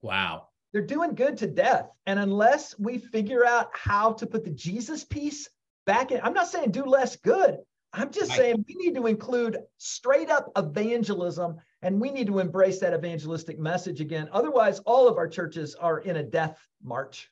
Wow. 0.00 0.48
They're 0.72 0.82
doing 0.86 1.14
good 1.14 1.36
to 1.38 1.46
death. 1.46 1.88
And 2.06 2.18
unless 2.18 2.78
we 2.78 2.98
figure 2.98 3.44
out 3.44 3.70
how 3.74 4.14
to 4.14 4.26
put 4.26 4.44
the 4.44 4.50
Jesus 4.50 5.04
piece 5.04 5.48
back 5.86 6.10
in, 6.10 6.20
I'm 6.22 6.32
not 6.32 6.48
saying 6.48 6.70
do 6.70 6.84
less 6.84 7.16
good. 7.16 7.58
I'm 7.92 8.10
just 8.10 8.30
right. 8.30 8.38
saying 8.38 8.64
we 8.66 8.74
need 8.76 8.94
to 8.94 9.06
include 9.06 9.58
straight 9.76 10.30
up 10.30 10.50
evangelism 10.56 11.58
and 11.82 12.00
we 12.00 12.10
need 12.10 12.28
to 12.28 12.38
embrace 12.38 12.78
that 12.78 12.94
evangelistic 12.94 13.58
message 13.58 14.00
again. 14.00 14.28
Otherwise, 14.32 14.78
all 14.80 15.08
of 15.08 15.18
our 15.18 15.28
churches 15.28 15.74
are 15.74 15.98
in 15.98 16.16
a 16.16 16.22
death 16.22 16.58
march. 16.82 17.28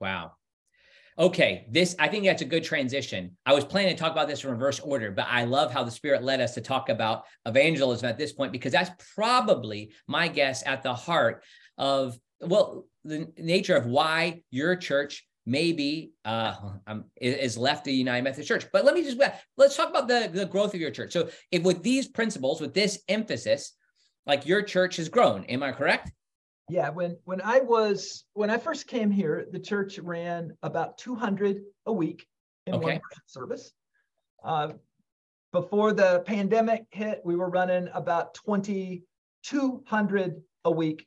Wow. 0.00 0.32
Okay, 1.18 1.66
this 1.68 1.96
I 1.98 2.06
think 2.06 2.24
that's 2.24 2.42
a 2.42 2.46
good 2.46 2.62
transition. 2.62 3.36
I 3.44 3.52
was 3.52 3.64
planning 3.64 3.94
to 3.96 4.00
talk 4.00 4.12
about 4.12 4.28
this 4.28 4.44
in 4.44 4.50
reverse 4.50 4.78
order, 4.78 5.10
but 5.10 5.26
I 5.28 5.44
love 5.44 5.72
how 5.72 5.82
the 5.82 5.90
Spirit 5.90 6.22
led 6.22 6.40
us 6.40 6.54
to 6.54 6.60
talk 6.60 6.90
about 6.90 7.24
evangelism 7.44 8.08
at 8.08 8.18
this 8.18 8.32
point 8.32 8.52
because 8.52 8.70
that's 8.70 8.90
probably 9.16 9.92
my 10.06 10.28
guess 10.28 10.62
at 10.64 10.84
the 10.84 10.94
heart 10.94 11.42
of 11.76 12.16
well 12.40 12.86
the 13.04 13.32
nature 13.36 13.74
of 13.74 13.86
why 13.86 14.42
your 14.50 14.76
church 14.76 15.27
maybe 15.48 16.12
uh, 16.24 16.54
um, 16.86 17.06
is 17.20 17.56
left 17.56 17.84
the 17.84 17.92
United 17.92 18.22
Methodist 18.22 18.48
Church. 18.48 18.66
But 18.72 18.84
let 18.84 18.94
me 18.94 19.02
just 19.02 19.18
let's 19.56 19.76
talk 19.76 19.88
about 19.88 20.06
the, 20.06 20.30
the 20.32 20.46
growth 20.46 20.74
of 20.74 20.80
your 20.80 20.90
church. 20.90 21.12
So, 21.12 21.30
if 21.50 21.62
with 21.62 21.82
these 21.82 22.06
principles, 22.06 22.60
with 22.60 22.74
this 22.74 23.00
emphasis, 23.08 23.72
like 24.26 24.46
your 24.46 24.62
church 24.62 24.96
has 24.96 25.08
grown. 25.08 25.44
Am 25.46 25.62
I 25.62 25.72
correct? 25.72 26.12
Yeah, 26.68 26.90
when 26.90 27.16
when 27.24 27.40
I 27.40 27.60
was 27.60 28.26
when 28.34 28.50
I 28.50 28.58
first 28.58 28.86
came 28.86 29.10
here, 29.10 29.46
the 29.50 29.58
church 29.58 29.98
ran 29.98 30.54
about 30.62 30.98
200 30.98 31.62
a 31.86 31.92
week 31.92 32.26
in 32.66 32.74
okay. 32.74 32.84
one 32.84 33.00
service. 33.26 33.72
Uh, 34.44 34.72
before 35.50 35.94
the 35.94 36.22
pandemic 36.26 36.84
hit, 36.90 37.22
we 37.24 37.36
were 37.36 37.48
running 37.48 37.88
about 37.94 38.34
2,200 38.34 40.42
a 40.66 40.70
week 40.70 41.06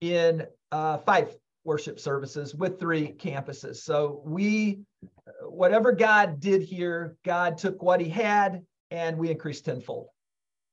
in 0.00 0.46
uh, 0.72 0.96
five 0.98 1.36
worship 1.64 1.98
services 1.98 2.54
with 2.54 2.78
three 2.78 3.08
campuses. 3.12 3.76
So 3.76 4.22
we, 4.24 4.80
whatever 5.42 5.92
God 5.92 6.40
did 6.40 6.62
here, 6.62 7.16
God 7.24 7.58
took 7.58 7.82
what 7.82 8.00
He 8.00 8.08
had 8.08 8.62
and 8.90 9.16
we 9.18 9.30
increased 9.30 9.64
tenfold. 9.64 10.08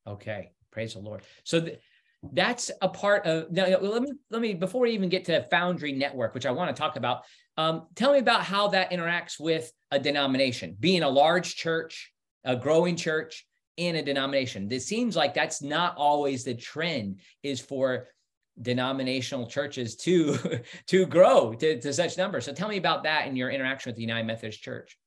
Okay, 0.05 0.51
praise 0.71 0.93
the 0.93 0.99
Lord. 0.99 1.21
So. 1.43 1.61
Th- 1.61 1.79
that's 2.33 2.69
a 2.81 2.87
part 2.87 3.25
of 3.25 3.51
now 3.51 3.65
let 3.65 4.01
me 4.01 4.11
let 4.29 4.41
me 4.41 4.53
before 4.53 4.81
we 4.81 4.91
even 4.91 5.09
get 5.09 5.25
to 5.25 5.41
foundry 5.49 5.91
network 5.91 6.35
which 6.35 6.45
i 6.45 6.51
want 6.51 6.73
to 6.73 6.79
talk 6.79 6.95
about 6.95 7.23
um, 7.57 7.87
tell 7.95 8.13
me 8.13 8.19
about 8.19 8.43
how 8.43 8.67
that 8.67 8.91
interacts 8.91 9.39
with 9.39 9.71
a 9.89 9.99
denomination 9.99 10.77
being 10.79 11.01
a 11.01 11.09
large 11.09 11.55
church 11.55 12.13
a 12.43 12.55
growing 12.55 12.95
church 12.95 13.47
in 13.77 13.95
a 13.95 14.03
denomination 14.03 14.71
it 14.71 14.81
seems 14.81 15.15
like 15.15 15.33
that's 15.33 15.63
not 15.63 15.95
always 15.97 16.43
the 16.43 16.53
trend 16.53 17.19
is 17.41 17.59
for 17.59 18.07
denominational 18.61 19.47
churches 19.47 19.95
to 19.95 20.37
to 20.87 21.05
grow 21.05 21.53
to, 21.53 21.79
to 21.79 21.93
such 21.93 22.17
numbers 22.17 22.45
so 22.45 22.53
tell 22.53 22.67
me 22.67 22.77
about 22.77 23.03
that 23.03 23.27
in 23.27 23.35
your 23.35 23.49
interaction 23.49 23.89
with 23.89 23.95
the 23.95 24.01
united 24.01 24.25
methodist 24.25 24.61
church 24.61 24.97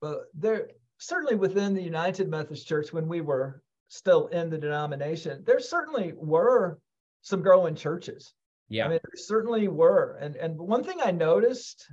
well 0.00 0.22
there 0.34 0.68
certainly 0.98 1.34
within 1.34 1.74
the 1.74 1.82
united 1.82 2.28
methodist 2.28 2.66
church 2.66 2.92
when 2.92 3.08
we 3.08 3.20
were 3.20 3.62
still 3.92 4.28
in 4.28 4.48
the 4.48 4.56
denomination, 4.56 5.44
there 5.44 5.60
certainly 5.60 6.14
were 6.16 6.78
some 7.20 7.42
growing 7.42 7.74
churches. 7.74 8.32
Yeah. 8.70 8.86
I 8.86 8.88
mean, 8.88 9.00
there 9.04 9.22
certainly 9.22 9.68
were. 9.68 10.16
And, 10.18 10.34
and 10.36 10.56
one 10.56 10.82
thing 10.82 10.96
I 11.04 11.10
noticed 11.10 11.86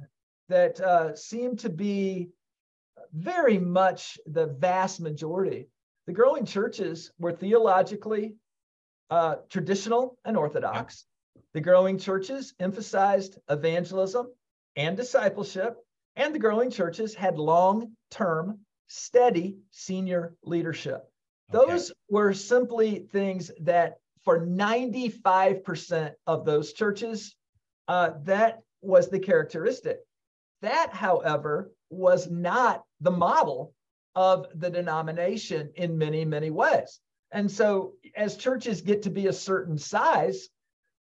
that 0.48 0.80
uh, 0.80 1.14
seemed 1.14 1.60
to 1.60 1.70
be 1.70 2.30
very 3.12 3.58
much 3.58 4.18
the 4.28 4.46
vast 4.46 5.02
majority, 5.02 5.68
the 6.08 6.14
growing 6.14 6.46
churches 6.46 7.12
were 7.20 7.34
theologically 7.34 8.36
uh, 9.10 9.36
traditional 9.50 10.18
and 10.26 10.38
orthodox. 10.38 11.06
Yeah. 11.36 11.42
The 11.54 11.62
growing 11.62 11.98
churches 11.98 12.54
emphasized 12.60 13.40
evangelism 13.50 14.28
and 14.76 14.96
discipleship, 14.96 15.78
and 16.16 16.34
the 16.34 16.40
growing 16.40 16.70
churches 16.70 17.16
had 17.16 17.38
long 17.38 17.96
term, 18.12 18.60
steady 18.88 19.58
senior 19.72 20.36
leadership. 20.44 21.10
Those 21.52 21.92
were 22.10 22.34
simply 22.34 23.08
things 23.12 23.52
that 23.62 23.98
for 24.24 24.46
95% 24.46 26.14
of 26.28 26.46
those 26.46 26.74
churches, 26.74 27.36
uh, 27.88 28.12
that 28.24 28.60
was 28.82 29.10
the 29.10 29.20
characteristic. 29.20 30.00
That, 30.62 30.94
however, 30.94 31.72
was 31.90 32.30
not 32.30 32.84
the 33.02 33.12
model 33.12 33.74
of 34.16 34.46
the 34.54 34.70
denomination 34.70 35.72
in 35.76 35.98
many, 35.98 36.26
many 36.26 36.52
ways. 36.52 37.00
And 37.32 37.50
so, 37.50 37.94
as 38.16 38.38
churches 38.38 38.82
get 38.82 39.04
to 39.04 39.10
be 39.10 39.28
a 39.28 39.34
certain 39.34 39.78
size, 39.78 40.50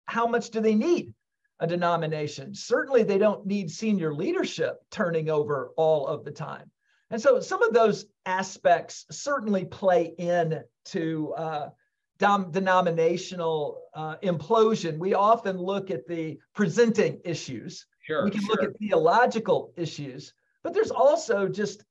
how 0.07 0.27
much 0.27 0.51
do 0.51 0.61
they 0.61 0.75
need 0.75 1.15
a 1.61 1.67
denomination? 1.67 2.55
Certainly, 2.55 3.05
they 3.05 3.19
don't 3.19 3.47
need 3.47 3.71
senior 3.71 4.15
leadership 4.15 4.79
turning 4.91 5.29
over 5.29 5.73
all 5.77 6.07
of 6.07 6.25
the 6.25 6.31
time. 6.31 6.71
And 7.11 7.21
so 7.21 7.41
some 7.41 7.63
of 7.63 7.73
those 7.73 8.07
aspects 8.25 9.07
certainly 9.11 9.65
play 9.65 10.15
in 10.19 10.63
to 10.87 11.35
uh, 11.35 11.69
dom- 12.19 12.51
denominational 12.51 13.83
uh, 13.95 14.17
implosion. 14.23 14.99
We 14.99 15.15
often 15.15 15.57
look 15.57 15.91
at 15.91 16.07
the 16.09 16.39
presenting 16.55 17.21
issues. 17.25 17.87
Sure, 18.03 18.25
we 18.25 18.31
can 18.31 18.41
sure. 18.41 18.57
look 18.57 18.65
at 18.65 18.79
theological 18.79 19.73
issues, 19.77 20.33
but 20.63 20.75
there's 20.75 20.91
also 20.91 21.49
just 21.49 21.85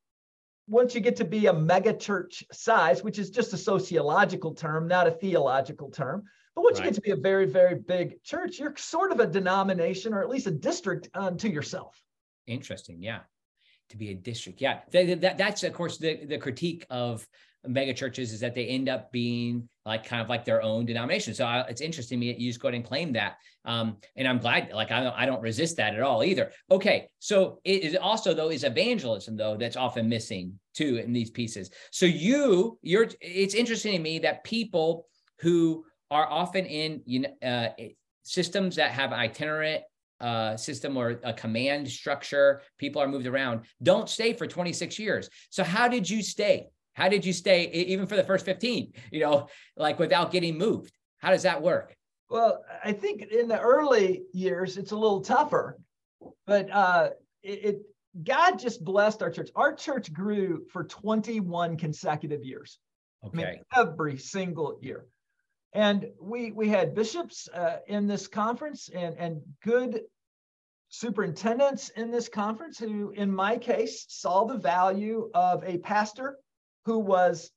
once 0.68 0.96
you 0.96 1.02
get 1.02 1.16
to 1.18 1.26
be 1.26 1.48
a 1.48 1.54
megachurch 1.54 2.44
size, 2.52 3.04
which 3.04 3.20
is 3.20 3.30
just 3.30 3.54
a 3.54 3.58
sociological 3.58 4.54
term, 4.54 4.88
not 4.88 5.08
a 5.08 5.12
theological 5.12 5.90
term. 5.90 6.24
But 6.56 6.64
once 6.64 6.80
right. 6.80 6.86
you 6.86 6.92
get 6.92 6.96
to 6.96 7.02
be 7.02 7.12
a 7.12 7.18
very, 7.18 7.46
very 7.46 7.76
big 7.76 8.24
church, 8.24 8.60
you're 8.60 8.74
sort 8.78 9.12
of 9.12 9.20
a 9.20 9.28
denomination 9.28 10.14
or 10.14 10.22
at 10.22 10.30
least 10.30 10.48
a 10.48 10.52
district 10.52 11.10
uh, 11.14 11.26
unto 11.28 11.50
yourself. 11.50 12.02
Interesting. 12.48 13.02
Yeah 13.02 13.20
to 13.90 13.98
be 13.98 14.12
a 14.12 14.16
district. 14.16 14.62
Yeah, 14.62 14.80
that, 14.92 15.22
that, 15.22 15.38
that's 15.38 15.64
of 15.64 15.74
course 15.74 15.98
the 15.98 16.26
the 16.26 16.38
critique 16.38 16.86
of 16.90 17.28
mega 17.68 17.94
churches 17.94 18.34
is 18.34 18.40
that 18.40 18.56
they 18.56 18.66
end 18.68 18.90
up 18.90 19.12
being 19.12 19.70
like 19.86 20.04
kind 20.04 20.22
of 20.22 20.30
like 20.30 20.46
their 20.46 20.62
own 20.62 20.86
denomination. 20.86 21.34
So 21.34 21.46
I, 21.46 21.62
it's 21.62 21.82
interesting 21.82 22.20
to 22.20 22.26
me 22.26 22.32
that 22.32 22.40
you 22.40 22.50
just 22.50 22.60
go 22.60 22.68
ahead 22.68 22.76
and 22.76 22.86
claim 22.86 23.14
that. 23.14 23.38
Um, 23.66 23.98
and 24.16 24.28
I'm 24.28 24.40
glad, 24.40 24.72
like 24.74 24.92
I 24.92 25.04
don't, 25.04 25.16
I 25.16 25.26
don't 25.26 25.42
resist 25.42 25.78
that 25.78 25.94
at 25.94 26.02
all 26.02 26.24
either. 26.24 26.52
Okay, 26.72 27.08
so 27.20 27.60
it 27.64 27.84
is 27.84 27.96
also 27.96 28.34
though 28.34 28.50
is 28.50 28.64
evangelism 28.64 29.38
though 29.38 29.58
that's 29.58 29.76
often 29.76 30.10
missing 30.10 30.60
too 30.74 30.98
in 30.98 31.14
these 31.14 31.30
pieces. 31.30 31.70
So 31.92 32.06
you, 32.06 32.80
you're, 32.82 33.08
it's 33.22 33.54
interesting 33.54 33.94
to 33.94 34.00
me 34.00 34.20
that 34.20 34.44
people 34.44 35.08
who 35.40 35.86
are 36.12 36.28
often 36.30 36.66
in 36.66 37.02
you 37.06 37.20
know 37.22 37.30
uh, 37.44 37.70
systems 38.24 38.76
that 38.78 38.92
have 38.92 39.14
itinerant 39.14 39.84
uh, 40.20 40.56
system 40.58 40.98
or 40.98 41.20
a 41.24 41.34
command 41.34 41.88
structure, 41.90 42.62
people 42.78 43.02
are 43.02 43.08
moved 43.08 43.28
around, 43.28 43.62
don't 43.84 44.10
stay 44.10 44.34
for 44.34 44.48
26 44.48 44.98
years. 44.98 45.30
So 45.50 45.64
how 45.64 45.88
did 45.88 46.10
you 46.10 46.24
stay? 46.24 46.68
How 46.96 47.10
did 47.10 47.26
you 47.26 47.34
stay 47.34 47.66
even 47.68 48.08
for 48.08 48.16
the 48.16 48.24
first 48.24 48.46
15, 48.46 48.94
you 49.12 49.20
know, 49.20 49.48
like 49.76 50.00
without 50.00 50.32
getting 50.32 50.58
moved? 50.58 50.94
How 51.18 51.30
does 51.30 51.44
that 51.44 51.62
work? 51.62 51.96
Well, 52.30 52.64
I 52.84 52.94
think 52.94 53.24
in 53.24 53.48
the 53.48 53.60
early 53.60 54.24
years, 54.32 54.78
it's 54.78 54.92
a 54.92 54.96
little 54.96 55.22
tougher, 55.22 55.78
but 56.48 56.72
uh, 56.72 57.10
it, 57.44 57.66
it 57.66 57.82
God 58.24 58.58
just 58.58 58.84
blessed 58.84 59.22
our 59.22 59.30
church. 59.30 59.50
Our 59.56 59.76
church 59.76 60.12
grew 60.14 60.66
for 60.72 60.86
21 60.86 61.78
consecutive 61.78 62.44
years. 62.44 62.80
Okay. 63.26 63.44
I 63.44 63.52
mean, 63.52 63.60
every 63.76 64.18
single 64.18 64.80
year. 64.82 65.06
And 65.74 66.08
we 66.22 66.52
we 66.52 66.70
had 66.70 66.96
bishops 66.96 67.50
uh, 67.54 67.80
in 67.88 68.08
this 68.08 68.28
conference 68.28 68.90
and 68.90 69.16
and 69.18 69.42
good 69.62 70.02
superintendents 70.88 71.90
in 71.90 72.10
this 72.10 72.30
conference 72.30 72.80
who, 72.80 73.12
in 73.12 73.30
my 73.30 73.58
case, 73.58 74.06
saw 74.08 74.46
the 74.46 74.58
value 74.58 75.30
of 75.34 75.62
a 75.66 75.78
pastor 75.80 76.38
who 76.86 77.00
was 77.00 77.52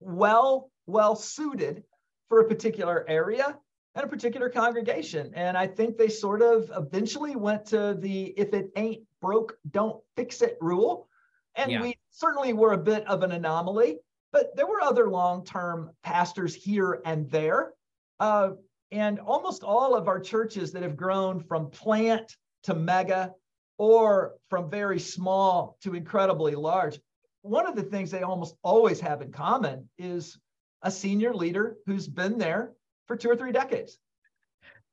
well 0.00 0.70
well 0.86 1.16
suited 1.16 1.84
for 2.28 2.40
a 2.40 2.48
particular 2.48 3.04
area 3.08 3.56
and 3.94 4.04
a 4.04 4.08
particular 4.08 4.48
congregation. 4.48 5.32
And 5.34 5.56
I 5.56 5.66
think 5.66 5.96
they 5.96 6.08
sort 6.08 6.42
of 6.42 6.70
eventually 6.76 7.36
went 7.36 7.66
to 7.66 7.94
the 7.98 8.26
if 8.36 8.52
it 8.54 8.70
ain't 8.76 9.02
broke, 9.20 9.56
don't 9.70 10.00
fix 10.16 10.42
it 10.42 10.56
rule. 10.60 11.08
And 11.54 11.72
yeah. 11.72 11.82
we 11.82 11.96
certainly 12.10 12.52
were 12.52 12.72
a 12.72 12.78
bit 12.78 13.06
of 13.06 13.22
an 13.22 13.32
anomaly. 13.32 13.98
But 14.30 14.54
there 14.56 14.66
were 14.66 14.82
other 14.82 15.08
long 15.08 15.44
term 15.44 15.90
pastors 16.02 16.54
here 16.54 17.00
and 17.04 17.30
there. 17.30 17.72
Uh, 18.20 18.50
and 18.90 19.18
almost 19.20 19.62
all 19.64 19.94
of 19.94 20.08
our 20.08 20.20
churches 20.20 20.72
that 20.72 20.82
have 20.82 20.96
grown 20.96 21.40
from 21.40 21.70
plant 21.70 22.36
to 22.64 22.74
mega 22.74 23.32
or 23.78 24.34
from 24.50 24.70
very 24.70 24.98
small 24.98 25.76
to 25.82 25.94
incredibly 25.94 26.54
large, 26.54 26.98
one 27.48 27.66
of 27.66 27.74
the 27.74 27.82
things 27.82 28.10
they 28.10 28.22
almost 28.22 28.54
always 28.62 29.00
have 29.00 29.22
in 29.22 29.32
common 29.32 29.88
is 29.98 30.38
a 30.82 30.90
senior 30.90 31.34
leader 31.34 31.76
who's 31.86 32.06
been 32.06 32.38
there 32.38 32.72
for 33.06 33.16
two 33.16 33.30
or 33.30 33.36
three 33.36 33.52
decades. 33.52 33.98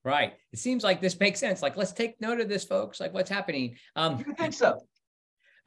Right. 0.03 0.33
It 0.53 0.59
seems 0.59 0.83
like 0.83 1.01
this 1.01 1.19
makes 1.19 1.39
sense. 1.39 1.61
Like, 1.61 1.77
let's 1.77 1.91
take 1.91 2.21
note 2.21 2.39
of 2.39 2.47
this, 2.47 2.63
folks. 2.63 2.99
Like, 2.99 3.13
what's 3.13 3.29
happening? 3.29 3.75
Um, 3.95 4.23
you 4.25 4.33
think 4.33 4.53
so? 4.53 4.79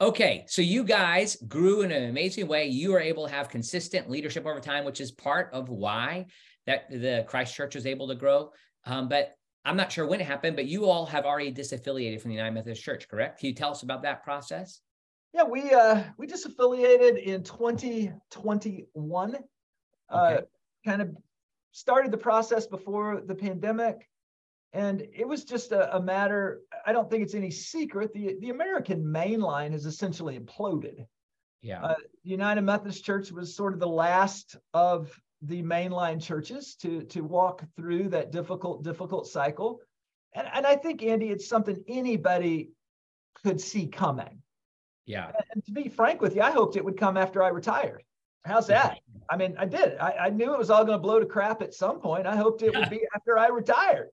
Okay, 0.01 0.45
so 0.47 0.61
you 0.61 0.85
guys 0.85 1.35
grew 1.47 1.81
in 1.81 1.91
an 1.91 2.09
amazing 2.09 2.47
way. 2.47 2.67
You 2.67 2.93
were 2.93 3.01
able 3.01 3.27
to 3.27 3.33
have 3.33 3.49
consistent 3.49 4.09
leadership 4.09 4.45
over 4.45 4.61
time, 4.61 4.85
which 4.85 5.01
is 5.01 5.11
part 5.11 5.49
of 5.51 5.67
why 5.67 6.27
that 6.67 6.89
the 6.89 7.25
Christ 7.27 7.53
Church 7.53 7.75
was 7.75 7.85
able 7.85 8.07
to 8.07 8.15
grow. 8.15 8.51
Um, 8.85 9.09
but 9.09 9.35
I'm 9.65 9.75
not 9.75 9.91
sure 9.91 10.07
when 10.07 10.21
it 10.21 10.25
happened, 10.25 10.55
but 10.55 10.67
you 10.67 10.85
all 10.85 11.05
have 11.07 11.25
already 11.25 11.51
disaffiliated 11.51 12.21
from 12.21 12.29
the 12.29 12.35
United 12.35 12.53
Methodist 12.53 12.81
Church, 12.81 13.09
correct? 13.09 13.41
Can 13.41 13.49
you 13.49 13.55
tell 13.55 13.71
us 13.71 13.83
about 13.83 14.03
that 14.03 14.23
process? 14.23 14.79
Yeah, 15.33 15.43
we 15.43 15.71
uh, 15.71 16.03
we 16.17 16.27
disaffiliated 16.27 17.21
in 17.21 17.43
2021. 17.43 19.35
Uh, 20.11 20.17
okay. 20.17 20.35
Uh, 20.35 20.41
kind 20.85 21.01
of 21.01 21.15
started 21.71 22.11
the 22.11 22.17
process 22.17 22.67
before 22.67 23.21
the 23.25 23.35
pandemic. 23.35 24.07
And 24.73 25.07
it 25.13 25.27
was 25.27 25.43
just 25.43 25.71
a, 25.71 25.95
a, 25.95 26.01
matter, 26.01 26.61
I 26.85 26.91
don't 26.93 27.09
think 27.09 27.23
it's 27.23 27.33
any 27.33 27.49
secret. 27.49 28.13
The, 28.13 28.35
the 28.39 28.51
American 28.51 29.11
main 29.11 29.39
line 29.39 29.71
has 29.71 29.85
essentially 29.85 30.37
imploded. 30.37 31.05
Yeah. 31.61 31.81
Uh, 31.81 31.95
United 32.23 32.61
Methodist 32.61 33.03
Church 33.03 33.31
was 33.31 33.55
sort 33.55 33.73
of 33.73 33.79
the 33.79 33.87
last 33.87 34.55
of 34.73 35.19
the 35.41 35.63
mainline 35.63 36.21
churches 36.21 36.75
to, 36.81 37.03
to 37.03 37.21
walk 37.21 37.63
through 37.75 38.09
that 38.09 38.31
difficult, 38.31 38.83
difficult 38.83 39.27
cycle. 39.27 39.79
And, 40.35 40.47
and 40.53 40.67
I 40.67 40.75
think, 40.75 41.01
Andy, 41.01 41.29
it's 41.29 41.49
something 41.49 41.83
anybody 41.87 42.69
could 43.43 43.59
see 43.59 43.87
coming. 43.87 44.41
Yeah. 45.09 45.31
And 45.55 45.65
to 45.65 45.71
be 45.71 45.89
frank 45.89 46.21
with 46.21 46.35
you, 46.35 46.43
I 46.43 46.51
hoped 46.51 46.75
it 46.75 46.85
would 46.85 46.97
come 46.97 47.17
after 47.17 47.41
I 47.41 47.47
retired. 47.47 48.03
How's 48.45 48.67
that? 48.67 48.99
I 49.27 49.37
mean, 49.37 49.55
I 49.57 49.65
did. 49.65 49.97
I, 49.97 50.11
I 50.11 50.29
knew 50.29 50.53
it 50.53 50.59
was 50.59 50.69
all 50.69 50.85
going 50.85 50.97
to 50.97 51.01
blow 51.01 51.19
to 51.19 51.25
crap 51.25 51.63
at 51.63 51.73
some 51.73 51.99
point. 51.99 52.27
I 52.27 52.35
hoped 52.35 52.61
it 52.61 52.75
would 52.75 52.91
be 52.91 53.01
after 53.15 53.37
I 53.37 53.47
retired. 53.47 54.09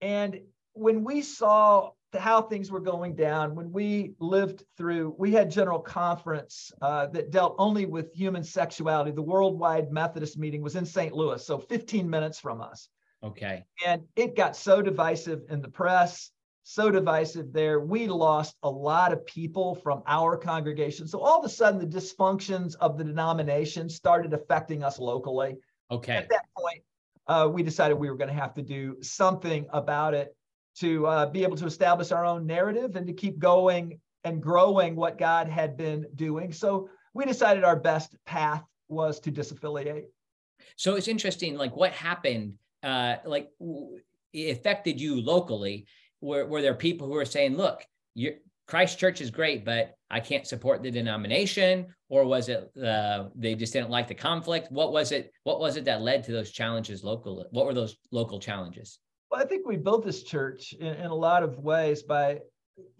And 0.00 0.40
when 0.72 1.04
we 1.04 1.20
saw 1.20 1.90
how 2.18 2.40
things 2.40 2.70
were 2.70 2.80
going 2.80 3.14
down, 3.14 3.54
when 3.54 3.70
we 3.70 4.14
lived 4.18 4.64
through, 4.78 5.14
we 5.18 5.32
had 5.32 5.50
General 5.50 5.80
Conference 5.80 6.72
uh, 6.80 7.06
that 7.08 7.30
dealt 7.30 7.54
only 7.58 7.84
with 7.84 8.14
human 8.14 8.42
sexuality. 8.42 9.10
The 9.10 9.20
Worldwide 9.20 9.92
Methodist 9.92 10.38
meeting 10.38 10.62
was 10.62 10.76
in 10.76 10.86
St. 10.86 11.12
Louis, 11.12 11.44
so 11.44 11.58
15 11.58 12.08
minutes 12.08 12.40
from 12.40 12.62
us. 12.62 12.88
Okay. 13.22 13.64
And 13.86 14.02
it 14.16 14.34
got 14.34 14.56
so 14.56 14.80
divisive 14.80 15.42
in 15.50 15.60
the 15.60 15.68
press, 15.68 16.30
so 16.68 16.90
divisive 16.90 17.52
there. 17.52 17.78
We 17.78 18.08
lost 18.08 18.56
a 18.64 18.68
lot 18.68 19.12
of 19.12 19.24
people 19.24 19.76
from 19.76 20.02
our 20.04 20.36
congregation. 20.36 21.06
So 21.06 21.20
all 21.20 21.38
of 21.38 21.44
a 21.44 21.48
sudden, 21.48 21.78
the 21.78 21.86
dysfunctions 21.86 22.74
of 22.80 22.98
the 22.98 23.04
denomination 23.04 23.88
started 23.88 24.32
affecting 24.32 24.82
us 24.82 24.98
locally. 24.98 25.58
Okay. 25.92 26.16
At 26.16 26.28
that 26.30 26.46
point, 26.58 26.82
uh, 27.28 27.48
we 27.52 27.62
decided 27.62 27.94
we 27.94 28.10
were 28.10 28.16
going 28.16 28.30
to 28.30 28.34
have 28.34 28.52
to 28.54 28.62
do 28.62 28.96
something 29.00 29.64
about 29.72 30.14
it 30.14 30.34
to 30.78 31.06
uh, 31.06 31.26
be 31.26 31.44
able 31.44 31.56
to 31.56 31.66
establish 31.66 32.10
our 32.10 32.24
own 32.24 32.48
narrative 32.48 32.96
and 32.96 33.06
to 33.06 33.12
keep 33.12 33.38
going 33.38 34.00
and 34.24 34.42
growing 34.42 34.96
what 34.96 35.18
God 35.18 35.48
had 35.48 35.76
been 35.76 36.04
doing. 36.16 36.52
So 36.52 36.90
we 37.14 37.26
decided 37.26 37.62
our 37.62 37.76
best 37.76 38.16
path 38.26 38.64
was 38.88 39.20
to 39.20 39.30
disaffiliate. 39.30 40.06
So 40.74 40.96
it's 40.96 41.06
interesting, 41.06 41.54
like 41.54 41.76
what 41.76 41.92
happened, 41.92 42.54
uh, 42.82 43.18
like 43.24 43.50
it 44.32 44.58
affected 44.58 45.00
you 45.00 45.20
locally. 45.20 45.86
Were, 46.26 46.44
were 46.44 46.60
there 46.60 46.74
people 46.74 47.06
who 47.06 47.14
were 47.14 47.24
saying, 47.24 47.56
look, 47.56 47.86
Christ 48.66 48.98
Church 48.98 49.20
is 49.20 49.30
great, 49.30 49.64
but 49.64 49.94
I 50.10 50.18
can't 50.18 50.44
support 50.44 50.82
the 50.82 50.90
denomination, 50.90 51.86
or 52.08 52.24
was 52.24 52.48
it 52.48 52.68
uh, 52.76 53.28
they 53.36 53.54
just 53.54 53.72
didn't 53.72 53.90
like 53.90 54.08
the 54.08 54.14
conflict? 54.14 54.72
What 54.72 54.92
was 54.92 55.12
it? 55.12 55.32
What 55.44 55.60
was 55.60 55.76
it 55.76 55.84
that 55.84 56.02
led 56.02 56.24
to 56.24 56.32
those 56.32 56.50
challenges 56.50 57.04
locally? 57.04 57.44
What 57.50 57.66
were 57.66 57.74
those 57.74 57.96
local 58.10 58.40
challenges? 58.40 58.98
Well, 59.30 59.40
I 59.40 59.46
think 59.46 59.66
we 59.66 59.76
built 59.76 60.04
this 60.04 60.24
church 60.24 60.72
in, 60.72 60.94
in 60.94 61.06
a 61.06 61.14
lot 61.14 61.44
of 61.44 61.60
ways 61.60 62.02
by 62.02 62.40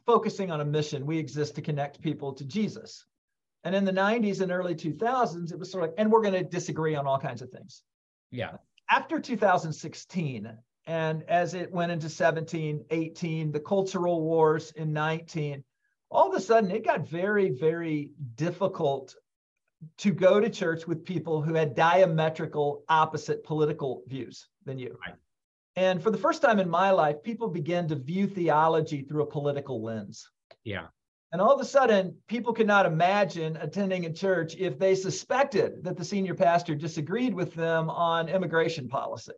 focusing 0.06 0.52
on 0.52 0.60
a 0.60 0.64
mission. 0.64 1.04
We 1.04 1.18
exist 1.18 1.56
to 1.56 1.62
connect 1.62 2.00
people 2.00 2.32
to 2.34 2.44
Jesus. 2.44 3.04
And 3.64 3.74
in 3.74 3.84
the 3.84 3.92
90s 3.92 4.40
and 4.40 4.52
early 4.52 4.76
2000s, 4.76 5.52
it 5.52 5.58
was 5.58 5.72
sort 5.72 5.82
of 5.82 5.90
like, 5.90 5.98
and 5.98 6.12
we're 6.12 6.22
going 6.22 6.34
to 6.34 6.44
disagree 6.44 6.94
on 6.94 7.08
all 7.08 7.18
kinds 7.18 7.42
of 7.42 7.50
things. 7.50 7.82
Yeah. 8.30 8.52
After 8.88 9.18
2016, 9.18 10.48
and 10.86 11.24
as 11.28 11.54
it 11.54 11.72
went 11.72 11.92
into 11.92 12.08
17, 12.08 12.84
18, 12.90 13.52
the 13.52 13.60
cultural 13.60 14.22
wars 14.22 14.72
in 14.72 14.92
19, 14.92 15.64
all 16.10 16.28
of 16.28 16.34
a 16.34 16.40
sudden 16.40 16.70
it 16.70 16.84
got 16.84 17.08
very, 17.08 17.50
very 17.50 18.10
difficult 18.36 19.14
to 19.98 20.12
go 20.12 20.40
to 20.40 20.48
church 20.48 20.86
with 20.86 21.04
people 21.04 21.42
who 21.42 21.54
had 21.54 21.74
diametrical 21.74 22.84
opposite 22.88 23.44
political 23.44 24.02
views 24.06 24.48
than 24.64 24.78
you. 24.78 24.96
Right. 25.06 25.16
And 25.74 26.02
for 26.02 26.10
the 26.10 26.18
first 26.18 26.40
time 26.40 26.58
in 26.58 26.70
my 26.70 26.90
life, 26.90 27.22
people 27.22 27.48
began 27.48 27.86
to 27.88 27.96
view 27.96 28.26
theology 28.26 29.02
through 29.02 29.24
a 29.24 29.26
political 29.26 29.82
lens. 29.82 30.30
Yeah. 30.64 30.86
And 31.32 31.42
all 31.42 31.52
of 31.52 31.60
a 31.60 31.66
sudden, 31.66 32.16
people 32.28 32.54
could 32.54 32.66
not 32.66 32.86
imagine 32.86 33.56
attending 33.56 34.06
a 34.06 34.12
church 34.12 34.56
if 34.56 34.78
they 34.78 34.94
suspected 34.94 35.84
that 35.84 35.96
the 35.96 36.04
senior 36.04 36.34
pastor 36.34 36.74
disagreed 36.74 37.34
with 37.34 37.52
them 37.52 37.90
on 37.90 38.28
immigration 38.28 38.88
policy, 38.88 39.32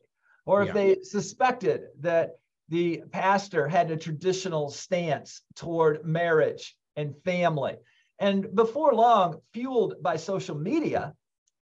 or 0.49 0.63
if 0.63 0.69
yeah. 0.69 0.73
they 0.73 0.97
suspected 1.03 1.83
that 2.01 2.39
the 2.71 3.03
pastor 3.13 3.69
had 3.69 3.91
a 3.91 3.97
traditional 3.97 4.71
stance 4.71 5.43
toward 5.55 6.05
marriage 6.05 6.75
and 6.97 7.15
family. 7.23 7.77
And 8.19 8.55
before 8.55 8.95
long, 8.95 9.41
fueled 9.53 10.03
by 10.03 10.17
social 10.17 10.57
media, 10.57 11.15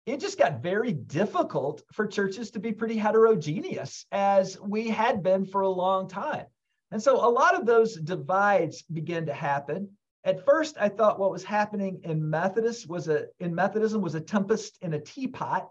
it 0.05 0.19
just 0.19 0.37
got 0.37 0.61
very 0.61 0.93
difficult 0.93 1.81
for 1.93 2.05
churches 2.05 2.51
to 2.51 2.59
be 2.59 2.71
pretty 2.71 2.95
heterogeneous 2.95 4.05
as 4.11 4.59
we 4.61 4.87
had 4.87 5.23
been 5.23 5.45
for 5.45 5.61
a 5.61 5.69
long 5.69 6.07
time. 6.07 6.45
And 6.91 7.01
so 7.01 7.15
a 7.15 7.29
lot 7.29 7.55
of 7.55 7.65
those 7.65 7.95
divides 7.95 8.83
began 8.83 9.25
to 9.25 9.33
happen. 9.33 9.89
At 10.23 10.45
first, 10.45 10.77
I 10.79 10.89
thought 10.89 11.19
what 11.19 11.31
was 11.31 11.43
happening 11.43 12.01
in 12.03 12.29
Methodist 12.29 12.87
was 12.87 13.07
a 13.07 13.25
in 13.39 13.53
Methodism 13.53 14.01
was 14.01 14.15
a 14.15 14.21
tempest 14.21 14.77
in 14.81 14.93
a 14.93 14.99
teapot, 14.99 15.69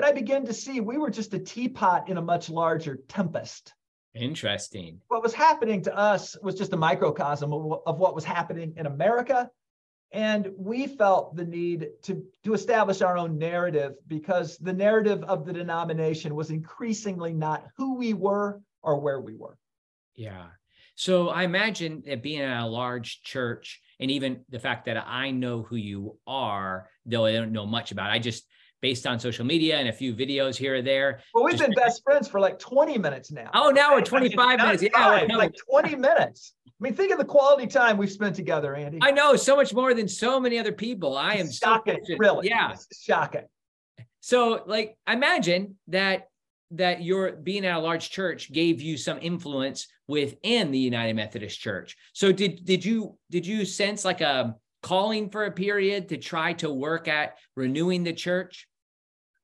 but 0.00 0.08
I 0.08 0.12
began 0.12 0.46
to 0.46 0.54
see 0.54 0.80
we 0.80 0.96
were 0.96 1.10
just 1.10 1.34
a 1.34 1.38
teapot 1.38 2.08
in 2.08 2.16
a 2.16 2.22
much 2.22 2.48
larger 2.48 3.00
tempest. 3.06 3.74
Interesting. 4.14 4.98
What 5.08 5.22
was 5.22 5.34
happening 5.34 5.82
to 5.82 5.94
us 5.94 6.38
was 6.42 6.54
just 6.54 6.72
a 6.72 6.76
microcosm 6.78 7.52
of, 7.52 7.82
of 7.84 7.98
what 7.98 8.14
was 8.14 8.24
happening 8.24 8.72
in 8.78 8.86
America 8.86 9.50
and 10.10 10.48
we 10.56 10.86
felt 10.86 11.36
the 11.36 11.44
need 11.44 11.90
to, 12.04 12.24
to 12.44 12.54
establish 12.54 13.02
our 13.02 13.18
own 13.18 13.36
narrative 13.36 13.92
because 14.08 14.56
the 14.56 14.72
narrative 14.72 15.22
of 15.24 15.44
the 15.44 15.52
denomination 15.52 16.34
was 16.34 16.48
increasingly 16.48 17.34
not 17.34 17.66
who 17.76 17.96
we 17.96 18.14
were 18.14 18.62
or 18.82 18.98
where 18.98 19.20
we 19.20 19.34
were. 19.34 19.58
Yeah. 20.16 20.46
So 20.94 21.28
I 21.28 21.42
imagine 21.42 22.02
that 22.06 22.22
being 22.22 22.40
at 22.40 22.62
a 22.62 22.66
large 22.66 23.22
church 23.22 23.82
and 24.00 24.10
even 24.10 24.46
the 24.48 24.58
fact 24.58 24.86
that 24.86 24.96
I 24.96 25.30
know 25.30 25.62
who 25.62 25.76
you 25.76 26.18
are, 26.26 26.88
though 27.04 27.26
I 27.26 27.32
don't 27.32 27.52
know 27.52 27.66
much 27.66 27.92
about, 27.92 28.10
it, 28.10 28.14
I 28.14 28.18
just 28.18 28.46
based 28.80 29.06
on 29.06 29.18
social 29.18 29.44
media 29.44 29.76
and 29.76 29.88
a 29.88 29.92
few 29.92 30.14
videos 30.14 30.56
here 30.56 30.76
or 30.76 30.82
there. 30.82 31.20
Well, 31.34 31.44
we've 31.44 31.58
been 31.58 31.72
best 31.72 32.02
friends 32.02 32.28
for 32.28 32.40
like 32.40 32.58
20 32.58 32.98
minutes 32.98 33.30
now. 33.30 33.50
Oh, 33.54 33.70
now 33.70 33.94
we're 33.94 34.02
25 34.02 34.38
I 34.38 34.56
mean, 34.56 34.66
minutes. 34.66 34.82
Yeah, 34.82 35.36
like 35.36 35.54
20 35.70 35.96
minutes. 35.96 36.54
I 36.66 36.70
mean, 36.80 36.94
think 36.94 37.12
of 37.12 37.18
the 37.18 37.24
quality 37.26 37.66
time 37.66 37.98
we've 37.98 38.10
spent 38.10 38.34
together, 38.34 38.74
Andy. 38.74 38.98
I 39.02 39.10
know 39.10 39.36
so 39.36 39.54
much 39.54 39.74
more 39.74 39.92
than 39.92 40.08
so 40.08 40.40
many 40.40 40.58
other 40.58 40.72
people. 40.72 41.16
I 41.16 41.34
am 41.34 41.50
shocking, 41.50 41.98
so 42.04 42.14
really. 42.18 42.48
Yeah, 42.48 42.74
shocking. 42.98 43.44
So, 44.20 44.62
like, 44.66 44.96
imagine 45.06 45.76
that 45.88 46.28
that 46.72 47.02
your 47.02 47.32
being 47.32 47.66
at 47.66 47.76
a 47.76 47.80
large 47.80 48.10
church 48.10 48.52
gave 48.52 48.80
you 48.80 48.96
some 48.96 49.18
influence 49.20 49.88
within 50.06 50.70
the 50.70 50.78
United 50.78 51.16
Methodist 51.16 51.60
Church. 51.60 51.96
So, 52.14 52.32
did 52.32 52.64
did 52.64 52.82
you 52.82 53.18
did 53.30 53.46
you 53.46 53.66
sense 53.66 54.04
like 54.04 54.22
a 54.22 54.56
calling 54.82 55.28
for 55.28 55.44
a 55.44 55.50
period 55.50 56.08
to 56.08 56.16
try 56.16 56.54
to 56.54 56.72
work 56.72 57.08
at 57.08 57.36
renewing 57.56 58.04
the 58.04 58.12
church? 58.14 58.66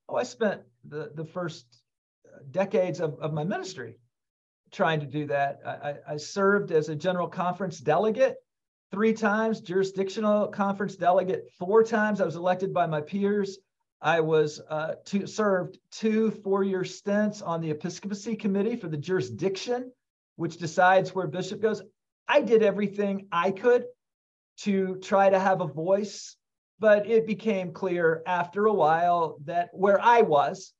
Oh, 0.09 0.17
I 0.17 0.23
spent 0.23 0.63
the 0.85 1.11
the 1.15 1.25
first 1.25 1.67
decades 2.51 3.01
of, 3.01 3.19
of 3.21 3.33
my 3.33 3.45
ministry 3.45 3.99
trying 4.73 5.01
to 5.01 5.07
do 5.07 5.27
that. 5.27 5.61
I, 5.65 6.15
I 6.15 6.17
served 6.17 6.71
as 6.73 6.89
a 6.89 6.95
general 6.95 7.29
conference 7.29 7.79
delegate 7.79 8.37
three 8.91 9.13
times, 9.13 9.61
jurisdictional 9.61 10.49
conference 10.49 10.97
delegate 10.97 11.49
four 11.59 11.83
times. 11.83 12.21
I 12.21 12.25
was 12.25 12.37
elected 12.37 12.73
by 12.75 12.87
my 12.87 13.01
peers. 13.01 13.59
I 14.01 14.21
was 14.21 14.61
uh, 14.69 14.95
served 15.25 15.79
two 15.91 16.31
four-year 16.31 16.85
stints 16.85 17.43
on 17.43 17.61
the 17.61 17.71
episcopacy 17.71 18.37
committee 18.37 18.77
for 18.77 18.89
the 18.89 18.97
jurisdiction, 18.97 19.91
which 20.37 20.59
decides 20.59 21.15
where 21.15 21.27
bishop 21.27 21.63
goes. 21.63 21.83
I 22.29 22.43
did 22.43 22.63
everything 22.63 23.29
I 23.33 23.53
could 23.53 23.87
to 24.59 24.97
try 24.97 25.31
to 25.31 25.39
have 25.39 25.61
a 25.61 25.67
voice, 25.67 26.37
but 26.79 27.09
it 27.09 27.27
became 27.27 27.73
clear 27.73 28.23
after 28.27 28.67
a 28.67 28.73
while 28.73 29.39
that 29.45 29.71
where 29.73 30.01
I 30.01 30.23
was 30.23 30.73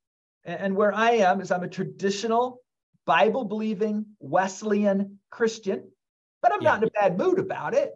and 0.45 0.75
where 0.75 0.93
I 0.93 1.11
am 1.11 1.41
is 1.41 1.51
I'm 1.51 1.63
a 1.63 1.67
traditional 1.67 2.61
Bible 3.05 3.45
believing 3.45 4.05
Wesleyan 4.19 5.19
Christian, 5.29 5.89
but 6.41 6.53
I'm 6.53 6.61
yeah. 6.61 6.69
not 6.69 6.83
in 6.83 6.89
a 6.89 6.91
bad 6.91 7.17
mood 7.17 7.39
about 7.39 7.73
it. 7.73 7.93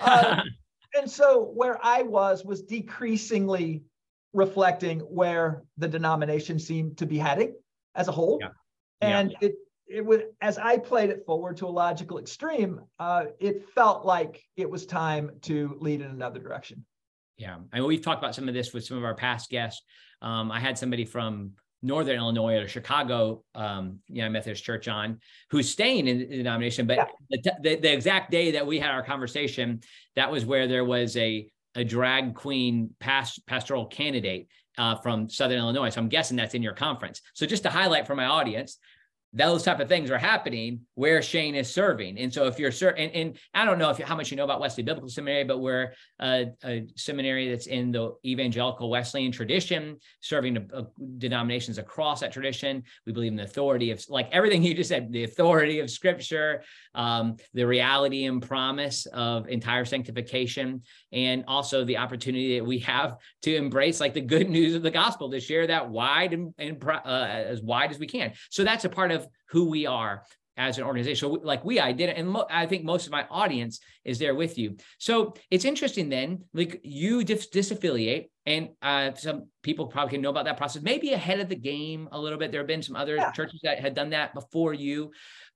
Um, 0.00 0.42
and 0.96 1.10
so 1.10 1.44
where 1.54 1.78
I 1.84 2.02
was 2.02 2.44
was 2.44 2.62
decreasingly 2.62 3.82
reflecting 4.32 5.00
where 5.00 5.62
the 5.78 5.88
denomination 5.88 6.58
seemed 6.58 6.98
to 6.98 7.06
be 7.06 7.18
heading 7.18 7.54
as 7.94 8.08
a 8.08 8.12
whole. 8.12 8.38
Yeah. 8.40 8.48
And 9.00 9.30
yeah. 9.32 9.48
it 9.48 9.54
it 9.86 10.04
was 10.04 10.20
as 10.40 10.58
I 10.58 10.76
played 10.76 11.10
it 11.10 11.24
forward 11.24 11.56
to 11.58 11.66
a 11.66 11.68
logical 11.68 12.18
extreme, 12.18 12.80
uh, 12.98 13.26
it 13.38 13.68
felt 13.70 14.04
like 14.04 14.44
it 14.56 14.68
was 14.68 14.84
time 14.84 15.30
to 15.42 15.76
lead 15.80 16.02
in 16.02 16.10
another 16.10 16.40
direction. 16.40 16.84
Yeah, 17.38 17.56
I 17.72 17.78
mean, 17.78 17.86
we've 17.86 18.02
talked 18.02 18.22
about 18.22 18.34
some 18.34 18.48
of 18.48 18.54
this 18.54 18.74
with 18.74 18.84
some 18.84 18.98
of 18.98 19.04
our 19.04 19.14
past 19.14 19.48
guests. 19.48 19.82
Um, 20.20 20.50
I 20.50 20.60
had 20.60 20.76
somebody 20.76 21.04
from 21.04 21.52
Northern 21.82 22.16
Illinois 22.16 22.56
or 22.56 22.68
Chicago, 22.68 23.44
um, 23.54 24.00
you 24.08 24.22
know, 24.22 24.28
Methodist 24.28 24.64
Church 24.64 24.88
on, 24.88 25.20
who's 25.50 25.70
staying 25.70 26.08
in 26.08 26.18
the 26.18 26.26
denomination. 26.26 26.86
But 26.86 26.96
yeah. 26.96 27.04
the, 27.30 27.52
the, 27.62 27.76
the, 27.76 27.92
exact 27.92 28.32
day 28.32 28.50
that 28.50 28.66
we 28.66 28.80
had 28.80 28.90
our 28.90 29.04
conversation, 29.04 29.80
that 30.16 30.30
was 30.30 30.44
where 30.44 30.66
there 30.66 30.84
was 30.84 31.16
a 31.16 31.48
a 31.74 31.84
drag 31.84 32.34
queen 32.34 32.90
past, 32.98 33.46
pastoral 33.46 33.86
candidate 33.86 34.48
uh, 34.78 34.96
from 34.96 35.28
Southern 35.28 35.58
Illinois. 35.58 35.90
So 35.90 36.00
I'm 36.00 36.08
guessing 36.08 36.36
that's 36.36 36.54
in 36.54 36.62
your 36.62 36.72
conference. 36.72 37.20
So 37.34 37.46
just 37.46 37.62
to 37.64 37.70
highlight 37.70 38.06
for 38.06 38.16
my 38.16 38.24
audience, 38.24 38.78
those 39.32 39.62
type 39.62 39.78
of 39.78 39.88
things 39.88 40.10
are 40.10 40.18
happening 40.18 40.80
where 40.94 41.20
Shane 41.20 41.54
is 41.54 41.72
serving. 41.72 42.18
And 42.18 42.32
so 42.32 42.46
if 42.46 42.58
you're 42.58 42.72
serving, 42.72 43.10
and, 43.10 43.38
I 43.52 43.64
don't 43.64 43.78
know 43.78 43.90
if 43.90 43.98
how 43.98 44.16
much 44.16 44.30
you 44.30 44.36
know 44.36 44.44
about 44.44 44.60
Wesley 44.60 44.82
Biblical 44.82 45.08
Seminary, 45.08 45.44
but 45.44 45.58
we're 45.58 45.92
a, 46.20 46.46
a 46.64 46.86
seminary 46.96 47.50
that's 47.50 47.66
in 47.66 47.92
the 47.92 48.12
evangelical 48.24 48.88
Wesleyan 48.88 49.30
tradition, 49.30 49.98
serving 50.20 50.56
a, 50.56 50.78
a 50.78 50.86
denominations 51.18 51.76
across 51.76 52.20
that 52.20 52.32
tradition. 52.32 52.82
We 53.06 53.12
believe 53.12 53.32
in 53.32 53.36
the 53.36 53.44
authority 53.44 53.90
of, 53.90 54.02
like 54.08 54.28
everything 54.32 54.62
you 54.64 54.74
just 54.74 54.88
said, 54.88 55.12
the 55.12 55.24
authority 55.24 55.80
of 55.80 55.90
Scripture, 55.90 56.62
um, 56.94 57.36
the 57.52 57.66
reality 57.66 58.24
and 58.24 58.40
promise 58.40 59.06
of 59.06 59.48
entire 59.48 59.84
sanctification, 59.84 60.82
and 61.12 61.44
also 61.46 61.84
the 61.84 61.98
opportunity 61.98 62.58
that 62.58 62.64
we 62.64 62.78
have 62.78 63.16
to 63.42 63.54
embrace 63.54 64.00
like 64.00 64.14
the 64.14 64.20
good 64.20 64.48
news 64.48 64.74
of 64.74 64.82
the 64.82 64.90
gospel 64.90 65.30
to 65.30 65.40
share 65.40 65.66
that 65.66 65.88
wide 65.88 66.32
and, 66.32 66.54
and 66.58 66.82
uh, 66.82 67.26
as 67.28 67.60
wide 67.62 67.90
as 67.90 67.98
we 67.98 68.06
can. 68.06 68.32
So 68.50 68.64
that's 68.64 68.84
a 68.84 68.88
part 68.88 69.12
of 69.12 69.17
who 69.50 69.70
we 69.70 69.86
are 69.86 70.22
as 70.58 70.76
an 70.76 70.84
organization. 70.84 71.30
So 71.30 71.40
like 71.42 71.64
we, 71.64 71.78
I 71.78 71.92
did 71.92 72.10
it. 72.10 72.16
And 72.16 72.36
I 72.50 72.66
think 72.66 72.84
most 72.84 73.06
of 73.06 73.12
my 73.12 73.24
audience 73.30 73.78
is 74.04 74.18
there 74.18 74.34
with 74.34 74.58
you. 74.58 74.76
So 74.98 75.34
it's 75.50 75.64
interesting 75.64 76.08
then, 76.08 76.44
like 76.52 76.80
you 76.82 77.22
dis- 77.22 77.48
disaffiliate 77.48 78.30
and 78.44 78.70
uh, 78.82 79.14
some 79.14 79.46
people 79.62 79.86
probably 79.86 80.10
can 80.10 80.20
know 80.20 80.30
about 80.30 80.46
that 80.46 80.56
process, 80.56 80.82
maybe 80.82 81.12
ahead 81.12 81.38
of 81.38 81.48
the 81.48 81.56
game 81.56 82.08
a 82.10 82.18
little 82.18 82.38
bit. 82.38 82.50
There 82.50 82.60
have 82.60 82.66
been 82.66 82.82
some 82.82 82.96
other 82.96 83.16
yeah. 83.16 83.30
churches 83.30 83.60
that 83.62 83.78
had 83.78 83.94
done 83.94 84.10
that 84.10 84.34
before 84.34 84.74
you, 84.74 85.12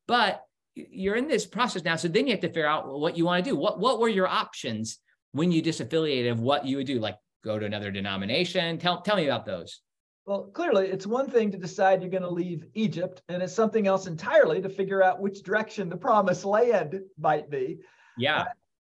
but 0.06 0.42
you're 0.74 1.16
in 1.16 1.26
this 1.26 1.46
process 1.46 1.82
now. 1.82 1.96
So 1.96 2.08
then 2.08 2.26
you 2.26 2.32
have 2.32 2.40
to 2.40 2.48
figure 2.48 2.66
out 2.66 2.88
what 2.88 3.16
you 3.16 3.24
want 3.24 3.44
to 3.44 3.50
do. 3.50 3.56
What, 3.56 3.80
what 3.80 3.98
were 3.98 4.08
your 4.08 4.28
options 4.28 5.00
when 5.32 5.50
you 5.50 5.62
disaffiliated 5.62 6.30
of 6.30 6.40
what 6.40 6.64
you 6.64 6.76
would 6.76 6.86
do? 6.86 7.00
Like 7.00 7.16
go 7.44 7.58
to 7.58 7.66
another 7.66 7.90
denomination. 7.90 8.78
Tell, 8.78 9.02
tell 9.02 9.16
me 9.16 9.26
about 9.26 9.46
those. 9.46 9.80
Well, 10.24 10.44
clearly, 10.44 10.88
it's 10.88 11.06
one 11.06 11.28
thing 11.28 11.50
to 11.50 11.58
decide 11.58 12.00
you're 12.00 12.10
going 12.10 12.22
to 12.22 12.30
leave 12.30 12.66
Egypt, 12.74 13.22
and 13.28 13.42
it's 13.42 13.52
something 13.52 13.88
else 13.88 14.06
entirely 14.06 14.62
to 14.62 14.68
figure 14.68 15.02
out 15.02 15.20
which 15.20 15.42
direction 15.42 15.88
the 15.88 15.96
promised 15.96 16.44
land 16.44 17.00
might 17.18 17.50
be. 17.50 17.80
Yeah. 18.16 18.44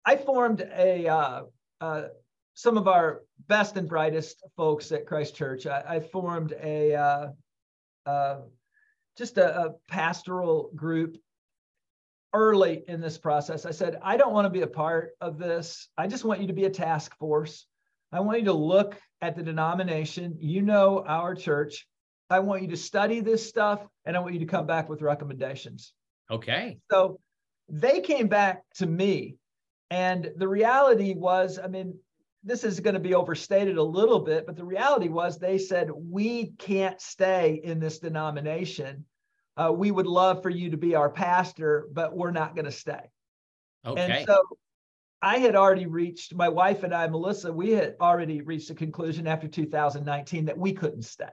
I, 0.05 0.13
I 0.13 0.17
formed 0.17 0.61
a, 0.61 1.07
uh, 1.07 1.41
uh, 1.81 2.03
some 2.53 2.77
of 2.77 2.87
our 2.87 3.23
best 3.47 3.75
and 3.75 3.89
brightest 3.89 4.41
folks 4.55 4.91
at 4.93 5.05
Christ 5.05 5.35
Church. 5.35 5.67
I, 5.67 5.83
I 5.87 5.99
formed 5.99 6.53
a, 6.61 6.95
uh, 6.95 7.27
uh 8.05 8.37
just 9.17 9.37
a, 9.37 9.65
a 9.65 9.73
pastoral 9.89 10.69
group 10.75 11.17
early 12.33 12.83
in 12.87 13.01
this 13.01 13.17
process. 13.17 13.65
I 13.65 13.71
said, 13.71 13.99
I 14.01 14.15
don't 14.15 14.33
want 14.33 14.45
to 14.45 14.49
be 14.49 14.61
a 14.61 14.67
part 14.67 15.11
of 15.19 15.37
this. 15.37 15.89
I 15.97 16.07
just 16.07 16.23
want 16.23 16.39
you 16.39 16.47
to 16.47 16.53
be 16.53 16.65
a 16.65 16.69
task 16.69 17.17
force. 17.17 17.65
I 18.11 18.21
want 18.21 18.39
you 18.39 18.45
to 18.45 18.53
look 18.53 18.99
at 19.21 19.35
the 19.35 19.43
denomination. 19.43 20.37
You 20.39 20.61
know 20.61 21.03
our 21.05 21.35
church. 21.35 21.87
I 22.29 22.39
want 22.39 22.61
you 22.61 22.67
to 22.69 22.77
study 22.77 23.19
this 23.19 23.47
stuff 23.47 23.85
and 24.05 24.15
I 24.15 24.19
want 24.19 24.33
you 24.33 24.39
to 24.41 24.45
come 24.45 24.65
back 24.65 24.89
with 24.89 25.01
recommendations. 25.01 25.93
Okay. 26.29 26.77
So 26.91 27.19
they 27.69 28.01
came 28.01 28.27
back 28.27 28.63
to 28.75 28.85
me. 28.85 29.35
And 29.89 30.31
the 30.35 30.47
reality 30.47 31.13
was, 31.13 31.59
I 31.61 31.67
mean, 31.67 31.97
this 32.43 32.63
is 32.63 32.79
going 32.79 32.93
to 32.93 32.99
be 32.99 33.15
overstated 33.15 33.77
a 33.77 33.83
little 33.83 34.19
bit, 34.19 34.45
but 34.45 34.55
the 34.55 34.65
reality 34.65 35.07
was 35.07 35.37
they 35.37 35.57
said, 35.57 35.89
we 35.91 36.51
can't 36.57 36.99
stay 37.01 37.61
in 37.63 37.79
this 37.79 37.99
denomination. 37.99 39.05
Uh, 39.55 39.71
we 39.71 39.91
would 39.91 40.07
love 40.07 40.43
for 40.43 40.49
you 40.49 40.69
to 40.69 40.77
be 40.77 40.95
our 40.95 41.09
pastor, 41.09 41.87
but 41.91 42.15
we're 42.15 42.31
not 42.31 42.55
going 42.55 42.65
to 42.65 42.71
stay. 42.71 43.09
Okay. 43.85 44.01
And 44.01 44.27
so 44.27 44.41
I 45.21 45.39
had 45.39 45.55
already 45.55 45.87
reached, 45.87 46.35
my 46.35 46.49
wife 46.49 46.83
and 46.83 46.93
I, 46.93 47.07
Melissa, 47.07 47.51
we 47.51 47.71
had 47.71 47.95
already 47.99 48.41
reached 48.41 48.69
a 48.69 48.75
conclusion 48.75 49.25
after 49.27 49.47
2019 49.47 50.45
that 50.45 50.57
we 50.57 50.73
couldn't 50.73 51.03
stay. 51.03 51.25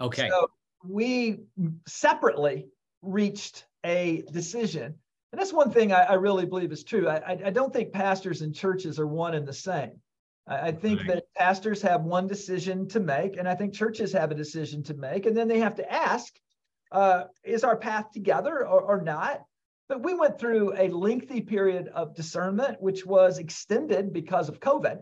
Okay. 0.00 0.28
So 0.28 0.50
we 0.84 1.40
separately 1.86 2.68
reached 3.02 3.66
a 3.84 4.24
decision. 4.32 4.94
And 5.32 5.40
that's 5.40 5.52
one 5.52 5.70
thing 5.70 5.92
I, 5.92 6.02
I 6.02 6.14
really 6.14 6.46
believe 6.46 6.72
is 6.72 6.84
true. 6.84 7.08
I, 7.08 7.38
I, 7.44 7.50
don't 7.50 7.72
think 7.72 7.92
pastors 7.92 8.42
and 8.42 8.54
churches 8.54 8.98
are 8.98 9.06
one 9.06 9.34
and 9.34 9.46
the 9.46 9.52
same. 9.52 10.00
I, 10.46 10.68
I 10.68 10.72
think 10.72 11.00
right. 11.00 11.08
that 11.08 11.34
pastors 11.36 11.82
have 11.82 12.02
one 12.02 12.26
decision 12.26 12.88
to 12.88 13.00
make, 13.00 13.36
and 13.36 13.48
I 13.48 13.54
think 13.54 13.74
churches 13.74 14.12
have 14.12 14.30
a 14.30 14.34
decision 14.34 14.82
to 14.84 14.94
make. 14.94 15.26
And 15.26 15.36
then 15.36 15.48
they 15.48 15.60
have 15.60 15.76
to 15.76 15.92
ask, 15.92 16.32
uh, 16.90 17.24
is 17.44 17.64
our 17.64 17.76
path 17.76 18.10
together 18.12 18.66
or, 18.66 18.80
or 18.80 19.02
not? 19.02 19.42
But 19.88 20.02
we 20.02 20.14
went 20.14 20.38
through 20.38 20.74
a 20.76 20.88
lengthy 20.88 21.40
period 21.40 21.88
of 21.88 22.14
discernment, 22.14 22.82
which 22.82 23.06
was 23.06 23.38
extended 23.38 24.12
because 24.12 24.48
of 24.48 24.58
COVID. 24.58 24.98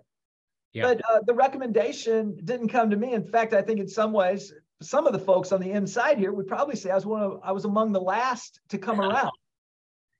Yeah. 0.72 0.82
But 0.82 1.00
uh, 1.08 1.20
the 1.26 1.34
recommendation 1.34 2.36
didn't 2.44 2.68
come 2.68 2.90
to 2.90 2.96
me. 2.96 3.14
In 3.14 3.24
fact, 3.24 3.54
I 3.54 3.62
think 3.62 3.80
in 3.80 3.88
some 3.88 4.12
ways, 4.12 4.52
some 4.82 5.06
of 5.06 5.12
the 5.12 5.18
folks 5.18 5.52
on 5.52 5.60
the 5.60 5.70
inside 5.70 6.18
here 6.18 6.32
would 6.32 6.48
probably 6.48 6.76
say 6.76 6.90
I 6.90 6.96
was 6.96 7.06
one 7.06 7.22
of 7.22 7.40
I 7.42 7.52
was 7.52 7.64
among 7.64 7.92
the 7.92 8.00
last 8.00 8.60
to 8.70 8.78
come 8.78 9.00
around. 9.00 9.30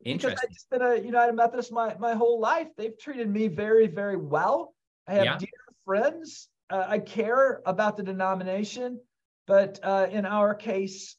Interesting. 0.04 0.30
Because 0.30 0.44
I've 0.44 0.52
just 0.52 0.70
been 0.70 0.82
a 0.82 0.96
United 0.96 1.34
Methodist 1.34 1.72
my, 1.72 1.96
my 1.98 2.14
whole 2.14 2.40
life. 2.40 2.68
They've 2.76 2.98
treated 2.98 3.28
me 3.28 3.48
very, 3.48 3.86
very 3.86 4.16
well. 4.16 4.74
I 5.06 5.14
have 5.14 5.24
yeah. 5.24 5.38
dear 5.38 5.48
friends. 5.84 6.48
Uh, 6.70 6.84
I 6.86 6.98
care 6.98 7.60
about 7.66 7.96
the 7.96 8.02
denomination, 8.02 9.00
but 9.46 9.78
uh, 9.82 10.06
in 10.10 10.24
our 10.24 10.54
case, 10.54 11.16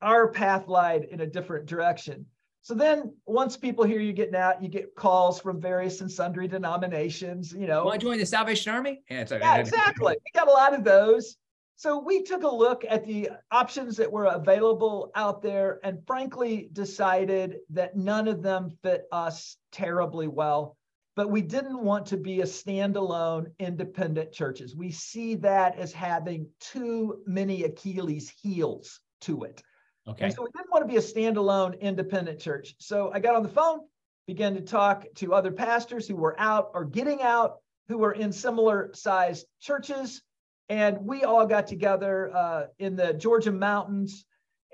our 0.00 0.28
path 0.28 0.68
lied 0.68 1.04
in 1.04 1.20
a 1.20 1.26
different 1.26 1.66
direction. 1.66 2.26
So 2.62 2.74
then 2.74 3.16
once 3.26 3.56
people 3.56 3.84
hear 3.84 3.98
you 3.98 4.12
getting 4.12 4.36
out, 4.36 4.62
you 4.62 4.68
get 4.68 4.94
calls 4.94 5.40
from 5.40 5.60
various 5.60 6.00
and 6.00 6.10
sundry 6.10 6.46
denominations, 6.46 7.52
you 7.52 7.66
know. 7.66 7.84
Want 7.84 8.00
to 8.00 8.06
join 8.06 8.18
the 8.18 8.26
Salvation 8.26 8.72
Army? 8.72 9.02
Yeah, 9.10 9.26
yeah 9.30 9.56
exactly. 9.56 10.14
We 10.14 10.30
got 10.40 10.46
a 10.46 10.52
lot 10.52 10.72
of 10.72 10.84
those. 10.84 11.36
So 11.74 11.98
we 11.98 12.22
took 12.22 12.44
a 12.44 12.48
look 12.48 12.84
at 12.88 13.04
the 13.04 13.30
options 13.50 13.96
that 13.96 14.12
were 14.12 14.26
available 14.26 15.10
out 15.16 15.42
there 15.42 15.80
and 15.82 16.06
frankly 16.06 16.68
decided 16.72 17.56
that 17.70 17.96
none 17.96 18.28
of 18.28 18.42
them 18.42 18.70
fit 18.84 19.06
us 19.10 19.56
terribly 19.72 20.28
well. 20.28 20.76
But 21.16 21.30
we 21.30 21.42
didn't 21.42 21.82
want 21.82 22.06
to 22.06 22.16
be 22.16 22.42
a 22.42 22.44
standalone 22.44 23.46
independent 23.58 24.32
churches. 24.32 24.76
We 24.76 24.92
see 24.92 25.34
that 25.36 25.76
as 25.76 25.92
having 25.92 26.46
too 26.60 27.22
many 27.26 27.64
Achilles 27.64 28.32
heels 28.40 29.00
to 29.22 29.42
it. 29.42 29.62
Okay. 30.08 30.26
And 30.26 30.34
so 30.34 30.42
we 30.42 30.48
didn't 30.56 30.70
want 30.70 30.82
to 30.82 30.88
be 30.88 30.96
a 30.96 31.00
standalone 31.00 31.80
independent 31.80 32.40
church. 32.40 32.74
So 32.78 33.10
I 33.12 33.20
got 33.20 33.36
on 33.36 33.42
the 33.42 33.48
phone, 33.48 33.80
began 34.26 34.54
to 34.54 34.60
talk 34.60 35.04
to 35.16 35.34
other 35.34 35.52
pastors 35.52 36.08
who 36.08 36.16
were 36.16 36.38
out 36.38 36.70
or 36.74 36.84
getting 36.84 37.22
out, 37.22 37.58
who 37.88 37.98
were 37.98 38.12
in 38.12 38.32
similar 38.32 38.90
sized 38.94 39.46
churches. 39.60 40.22
And 40.68 40.98
we 41.06 41.24
all 41.24 41.46
got 41.46 41.66
together 41.66 42.34
uh, 42.34 42.66
in 42.78 42.96
the 42.96 43.14
Georgia 43.14 43.52
mountains. 43.52 44.24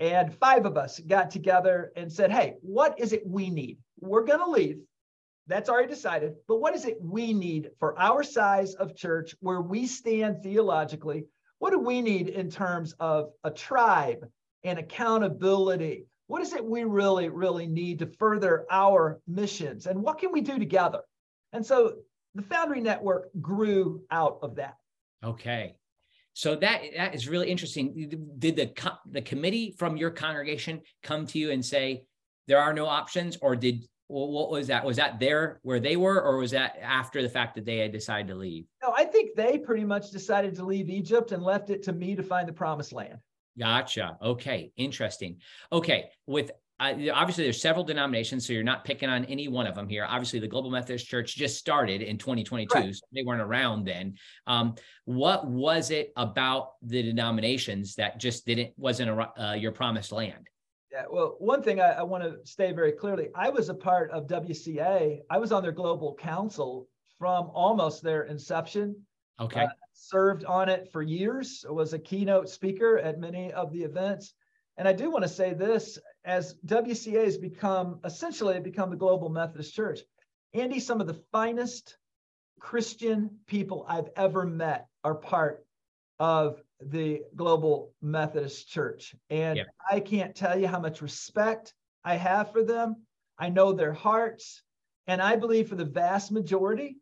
And 0.00 0.32
five 0.32 0.64
of 0.64 0.76
us 0.76 1.00
got 1.00 1.30
together 1.30 1.92
and 1.96 2.10
said, 2.10 2.30
Hey, 2.30 2.54
what 2.62 2.98
is 3.00 3.12
it 3.12 3.26
we 3.26 3.50
need? 3.50 3.78
We're 4.00 4.24
going 4.24 4.38
to 4.38 4.50
leave. 4.50 4.78
That's 5.48 5.68
already 5.68 5.88
decided. 5.88 6.34
But 6.46 6.56
what 6.56 6.74
is 6.74 6.84
it 6.84 6.98
we 7.00 7.32
need 7.32 7.70
for 7.78 7.98
our 7.98 8.22
size 8.22 8.74
of 8.74 8.94
church 8.94 9.34
where 9.40 9.60
we 9.60 9.86
stand 9.86 10.42
theologically? 10.42 11.24
What 11.58 11.70
do 11.70 11.80
we 11.80 12.02
need 12.02 12.28
in 12.28 12.50
terms 12.50 12.94
of 13.00 13.30
a 13.42 13.50
tribe, 13.50 14.28
and 14.68 14.78
accountability. 14.78 16.06
What 16.26 16.42
is 16.42 16.52
it 16.52 16.64
we 16.64 16.84
really, 16.84 17.28
really 17.28 17.66
need 17.66 17.98
to 18.00 18.06
further 18.06 18.66
our 18.70 19.20
missions? 19.26 19.86
And 19.86 20.02
what 20.02 20.18
can 20.18 20.32
we 20.32 20.40
do 20.40 20.58
together? 20.58 21.00
And 21.52 21.64
so 21.64 21.94
the 22.34 22.42
Foundry 22.42 22.80
Network 22.80 23.30
grew 23.40 24.02
out 24.10 24.38
of 24.42 24.56
that. 24.56 24.76
Okay. 25.24 25.74
So 26.34 26.54
that 26.56 26.82
that 26.96 27.14
is 27.14 27.28
really 27.28 27.50
interesting. 27.50 28.08
Did 28.38 28.56
the 28.56 28.92
the 29.10 29.22
committee 29.22 29.74
from 29.76 29.96
your 29.96 30.10
congregation 30.10 30.82
come 31.02 31.26
to 31.26 31.38
you 31.38 31.50
and 31.50 31.64
say 31.64 32.04
there 32.46 32.60
are 32.60 32.72
no 32.72 32.86
options, 32.86 33.36
or 33.40 33.56
did 33.56 33.88
well, 34.08 34.28
what 34.28 34.50
was 34.50 34.68
that? 34.68 34.84
Was 34.84 34.96
that 34.98 35.18
there 35.18 35.58
where 35.62 35.80
they 35.80 35.96
were, 35.96 36.22
or 36.22 36.38
was 36.38 36.52
that 36.52 36.78
after 36.80 37.22
the 37.22 37.28
fact 37.28 37.54
that 37.56 37.64
they 37.64 37.78
had 37.78 37.92
decided 37.92 38.28
to 38.28 38.34
leave? 38.34 38.66
No, 38.82 38.92
I 38.96 39.04
think 39.04 39.34
they 39.36 39.58
pretty 39.58 39.84
much 39.84 40.10
decided 40.10 40.54
to 40.56 40.64
leave 40.64 40.88
Egypt 40.88 41.32
and 41.32 41.42
left 41.42 41.70
it 41.70 41.82
to 41.84 41.92
me 41.92 42.14
to 42.14 42.22
find 42.22 42.48
the 42.48 42.52
promised 42.52 42.92
land. 42.92 43.18
Gotcha. 43.58 44.16
Okay. 44.22 44.70
Interesting. 44.76 45.38
Okay. 45.72 46.10
With 46.26 46.50
uh, 46.80 46.94
obviously 47.12 47.44
there's 47.44 47.60
several 47.60 47.84
denominations, 47.84 48.46
so 48.46 48.52
you're 48.52 48.62
not 48.62 48.84
picking 48.84 49.08
on 49.08 49.24
any 49.24 49.48
one 49.48 49.66
of 49.66 49.74
them 49.74 49.88
here. 49.88 50.06
Obviously, 50.08 50.38
the 50.38 50.46
Global 50.46 50.70
Methodist 50.70 51.08
Church 51.08 51.34
just 51.34 51.58
started 51.58 52.02
in 52.02 52.18
2022, 52.18 52.72
right. 52.72 52.94
so 52.94 53.00
they 53.12 53.24
weren't 53.24 53.40
around 53.40 53.84
then. 53.84 54.14
Um, 54.46 54.76
what 55.04 55.46
was 55.46 55.90
it 55.90 56.12
about 56.16 56.74
the 56.82 57.02
denominations 57.02 57.96
that 57.96 58.20
just 58.20 58.46
didn't 58.46 58.74
wasn't 58.76 59.10
a, 59.10 59.42
uh, 59.42 59.54
your 59.54 59.72
promised 59.72 60.12
land? 60.12 60.46
Yeah, 60.92 61.04
well, 61.10 61.34
one 61.40 61.62
thing 61.62 61.80
I, 61.80 61.94
I 61.94 62.02
want 62.02 62.22
to 62.22 62.36
say 62.44 62.72
very 62.72 62.92
clearly, 62.92 63.28
I 63.34 63.50
was 63.50 63.70
a 63.70 63.74
part 63.74 64.12
of 64.12 64.28
WCA. 64.28 65.18
I 65.28 65.38
was 65.38 65.50
on 65.50 65.64
their 65.64 65.72
global 65.72 66.14
council 66.14 66.88
from 67.18 67.50
almost 67.52 68.04
their 68.04 68.22
inception 68.22 68.94
Okay. 69.40 69.62
Uh, 69.62 69.68
served 69.98 70.44
on 70.44 70.68
it 70.68 70.90
for 70.92 71.02
years, 71.02 71.64
was 71.68 71.92
a 71.92 71.98
keynote 71.98 72.48
speaker 72.48 72.98
at 72.98 73.18
many 73.18 73.52
of 73.52 73.72
the 73.72 73.82
events. 73.82 74.32
And 74.76 74.86
I 74.86 74.92
do 74.92 75.10
want 75.10 75.24
to 75.24 75.28
say 75.28 75.54
this 75.54 75.98
as 76.24 76.54
WCA 76.66 77.24
has 77.24 77.36
become 77.36 77.98
essentially 78.04 78.60
become 78.60 78.90
the 78.90 78.96
global 78.96 79.28
Methodist 79.28 79.74
church. 79.74 80.00
Andy, 80.54 80.78
some 80.78 81.00
of 81.00 81.08
the 81.08 81.20
finest 81.32 81.96
Christian 82.60 83.38
people 83.46 83.84
I've 83.88 84.10
ever 84.16 84.46
met 84.46 84.86
are 85.04 85.14
part 85.14 85.64
of 86.18 86.62
the 86.80 87.22
Global 87.34 87.92
Methodist 88.00 88.68
Church. 88.68 89.14
And 89.30 89.58
yeah. 89.58 89.64
I 89.90 90.00
can't 90.00 90.34
tell 90.34 90.58
you 90.58 90.66
how 90.68 90.80
much 90.80 91.02
respect 91.02 91.74
I 92.04 92.14
have 92.14 92.52
for 92.52 92.62
them. 92.62 93.02
I 93.38 93.48
know 93.48 93.72
their 93.72 93.92
hearts. 93.92 94.62
And 95.06 95.22
I 95.22 95.36
believe 95.36 95.68
for 95.68 95.76
the 95.76 95.84
vast 95.84 96.30
majority 96.30 96.96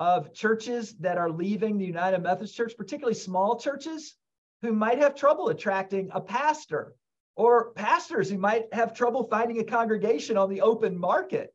of 0.00 0.34
churches 0.34 0.94
that 0.98 1.18
are 1.18 1.30
leaving 1.30 1.78
the 1.78 1.84
United 1.84 2.22
Methodist 2.22 2.56
Church, 2.56 2.74
particularly 2.76 3.14
small 3.14 3.58
churches 3.58 4.16
who 4.62 4.72
might 4.72 4.98
have 4.98 5.14
trouble 5.14 5.48
attracting 5.48 6.10
a 6.12 6.20
pastor 6.20 6.94
or 7.36 7.72
pastors 7.72 8.30
who 8.30 8.38
might 8.38 8.72
have 8.72 8.94
trouble 8.94 9.26
finding 9.30 9.58
a 9.58 9.64
congregation 9.64 10.36
on 10.36 10.48
the 10.48 10.60
open 10.60 10.98
market. 10.98 11.52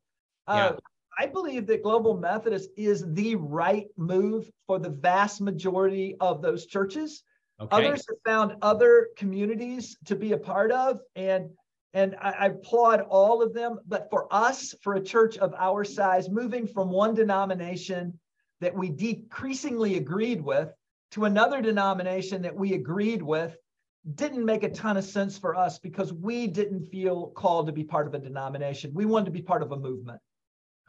Uh, 0.48 0.74
I 1.18 1.26
believe 1.26 1.68
that 1.68 1.84
Global 1.84 2.18
Methodist 2.18 2.70
is 2.78 3.04
the 3.14 3.36
right 3.36 3.88
move 3.98 4.50
for 4.68 4.80
the 4.80 4.90
vast 4.90 5.42
majority 5.42 6.16
of 6.20 6.42
those 6.42 6.66
churches. 6.66 7.24
Okay. 7.60 7.76
Others 7.76 8.06
have 8.08 8.18
found 8.26 8.56
other 8.62 9.10
communities 9.18 9.98
to 10.06 10.16
be 10.16 10.32
a 10.32 10.38
part 10.38 10.72
of, 10.72 11.02
and 11.16 11.50
and 11.94 12.16
I, 12.22 12.32
I, 12.32 12.46
applaud 12.46 13.02
all 13.02 13.42
of 13.42 13.54
them. 13.54 13.80
But 13.88 14.08
for 14.10 14.28
us, 14.32 14.76
for 14.82 14.94
a 14.94 15.02
church 15.02 15.38
of 15.38 15.54
our 15.58 15.84
size, 15.84 16.30
moving 16.30 16.68
from 16.68 16.90
one 16.90 17.16
denomination 17.16 18.18
that 18.62 18.76
we 18.76 18.89
decreasingly 18.89 19.97
agreed 19.97 20.41
with 20.41 20.74
to 21.12 21.26
another 21.26 21.62
denomination 21.62 22.41
that 22.41 22.55
we 22.55 22.74
agreed 22.74 23.22
with 23.22 23.57
didn't 24.16 24.45
make 24.45 24.64
a 24.64 24.70
ton 24.70 24.97
of 24.97 25.03
sense 25.03 25.38
for 25.38 25.55
us 25.55 25.80
because 25.80 26.14
we 26.14 26.47
didn't 26.47 26.89
feel 26.91 27.28
called 27.28 27.68
to 27.68 27.74
be 27.74 27.84
part 27.84 28.07
of 28.07 28.14
a 28.14 28.20
denomination. 28.20 28.91
We 28.93 29.05
wanted 29.05 29.26
to 29.26 29.32
be 29.32 29.41
part 29.41 29.62
of 29.62 29.72
a 29.72 29.78
movement. 29.78 30.20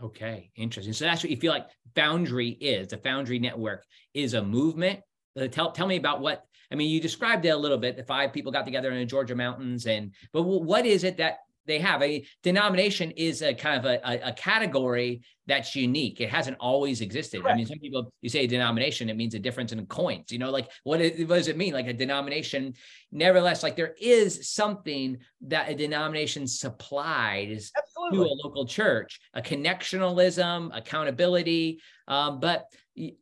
Okay, 0.02 0.50
interesting. 0.56 0.92
So 0.92 1.04
that's 1.04 1.22
what 1.22 1.30
you 1.30 1.36
feel 1.36 1.52
like 1.52 1.68
Foundry 1.94 2.50
is. 2.50 2.88
The 2.88 2.96
Foundry 2.98 3.38
Network 3.38 3.84
is 4.14 4.34
a 4.34 4.42
movement. 4.42 5.00
Uh, 5.38 5.46
tell 5.46 5.72
tell 5.72 5.86
me 5.86 5.96
about 5.96 6.20
what 6.20 6.44
I 6.72 6.74
mean. 6.74 6.90
You 6.90 7.00
described 7.00 7.44
it 7.44 7.50
a 7.50 7.56
little 7.56 7.76
bit. 7.76 7.96
The 7.96 8.04
five 8.04 8.32
people 8.32 8.50
got 8.50 8.64
together 8.64 8.90
in 8.90 8.98
the 8.98 9.04
Georgia 9.04 9.34
mountains, 9.34 9.86
and 9.86 10.12
but 10.32 10.42
what 10.42 10.86
is 10.86 11.04
it 11.04 11.18
that 11.18 11.38
they 11.66 11.78
have 11.78 12.02
a 12.02 12.24
denomination 12.42 13.10
is 13.12 13.42
a 13.42 13.54
kind 13.54 13.78
of 13.78 13.84
a, 13.84 14.00
a, 14.04 14.28
a 14.28 14.32
category 14.32 15.22
that's 15.46 15.74
unique. 15.74 16.20
It 16.20 16.30
hasn't 16.30 16.56
always 16.60 17.00
existed. 17.00 17.42
Correct. 17.42 17.54
I 17.54 17.56
mean, 17.56 17.66
some 17.66 17.78
people 17.78 18.12
you 18.22 18.28
say 18.28 18.46
denomination, 18.46 19.08
it 19.08 19.16
means 19.16 19.34
a 19.34 19.38
difference 19.38 19.72
in 19.72 19.84
coins. 19.86 20.30
You 20.30 20.38
know, 20.38 20.50
like 20.50 20.70
what, 20.84 21.00
what 21.00 21.36
does 21.36 21.48
it 21.48 21.56
mean? 21.56 21.72
Like 21.72 21.88
a 21.88 21.92
denomination, 21.92 22.74
nevertheless, 23.10 23.62
like 23.62 23.76
there 23.76 23.94
is 24.00 24.50
something 24.50 25.18
that 25.42 25.68
a 25.68 25.74
denomination 25.74 26.46
supplies 26.46 27.72
Absolutely. 27.76 28.18
to 28.18 28.24
a 28.24 28.34
local 28.44 28.66
church, 28.66 29.20
a 29.34 29.42
connectionalism, 29.42 30.76
accountability. 30.76 31.80
Um, 32.06 32.40
but 32.40 32.66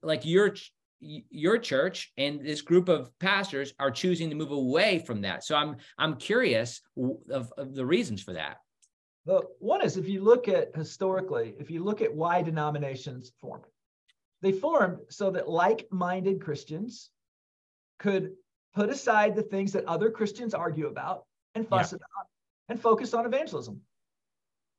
like 0.03 0.27
your 0.27 0.55
your 1.01 1.59
church 1.59 2.13
and 2.17 2.45
this 2.45 2.61
group 2.61 2.89
of 2.89 3.17
pastors 3.19 3.73
are 3.79 3.91
choosing 3.91 4.31
to 4.31 4.37
move 4.37 4.51
away 4.51 4.99
from 4.99 5.21
that. 5.23 5.45
So 5.45 5.55
I'm 5.55 5.77
I'm 5.99 6.17
curious 6.17 6.81
of, 7.31 7.53
of 7.57 7.75
the 7.75 7.87
reasons 7.87 8.23
for 8.23 8.33
that. 8.35 8.59
The 9.27 9.43
one 9.59 9.83
is 9.83 9.97
if 9.97 10.09
you 10.09 10.23
look 10.23 10.49
at 10.49 10.75
historically, 10.75 11.55
if 11.59 11.71
you 11.71 11.85
look 11.85 12.01
at 12.03 12.15
why 12.15 12.43
denominations 12.43 13.33
formed, 13.41 13.65
they 14.41 14.53
formed 14.53 14.99
so 15.11 15.31
that 15.31 15.49
like-minded 15.49 16.41
Christians 16.41 17.11
could 17.99 18.33
put 18.75 18.89
aside 18.89 19.35
the 19.35 19.43
things 19.43 19.73
that 19.73 19.85
other 19.85 20.11
Christians 20.11 20.55
argue 20.55 20.87
about 20.87 21.27
and 21.55 21.67
fuss 21.67 21.93
yeah. 21.93 21.97
about 21.97 22.27
and 22.69 22.81
focus 22.81 23.15
on 23.15 23.27
evangelism. 23.27 23.81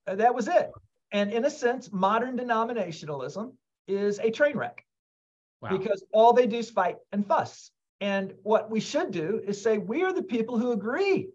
Uh, 0.07 0.15
that 0.15 0.33
was 0.33 0.47
it. 0.47 0.71
And 1.11 1.31
in 1.31 1.45
a 1.45 1.49
sense, 1.49 1.91
modern 1.91 2.37
denominationalism 2.37 3.53
is 3.87 4.19
a 4.19 4.31
train 4.31 4.57
wreck 4.57 4.83
wow. 5.61 5.77
because 5.77 6.03
all 6.13 6.33
they 6.33 6.47
do 6.47 6.57
is 6.57 6.69
fight 6.69 6.97
and 7.11 7.25
fuss. 7.25 7.71
And 8.01 8.33
what 8.43 8.71
we 8.71 8.79
should 8.79 9.11
do 9.11 9.41
is 9.45 9.61
say, 9.61 9.77
we 9.77 10.03
are 10.03 10.13
the 10.13 10.23
people 10.23 10.57
who 10.57 10.71
agree 10.71 11.29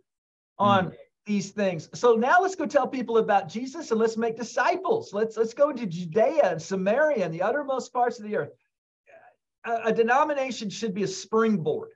on 0.59 0.87
mm. 0.87 0.95
these 1.27 1.51
things. 1.51 1.89
So 1.95 2.15
now 2.15 2.41
let's 2.41 2.55
go 2.55 2.67
tell 2.67 2.89
people 2.89 3.19
about 3.19 3.49
Jesus 3.49 3.91
and 3.91 4.01
let's 4.01 4.17
make 4.17 4.37
disciples. 4.37 5.13
Let's 5.13 5.37
let's 5.37 5.55
go 5.55 5.73
to 5.73 5.87
Judea 5.87 6.53
and 6.53 6.63
Samaria 6.63 7.25
and 7.25 7.35
the 7.35 7.43
uttermost 7.43 7.93
parts 7.93 8.19
of 8.19 8.25
the 8.25 8.37
earth. 8.37 8.53
A, 9.67 9.73
a 9.87 9.93
denomination 9.93 10.71
should 10.71 10.95
be 10.95 11.03
a 11.03 11.09
springboard. 11.09 11.91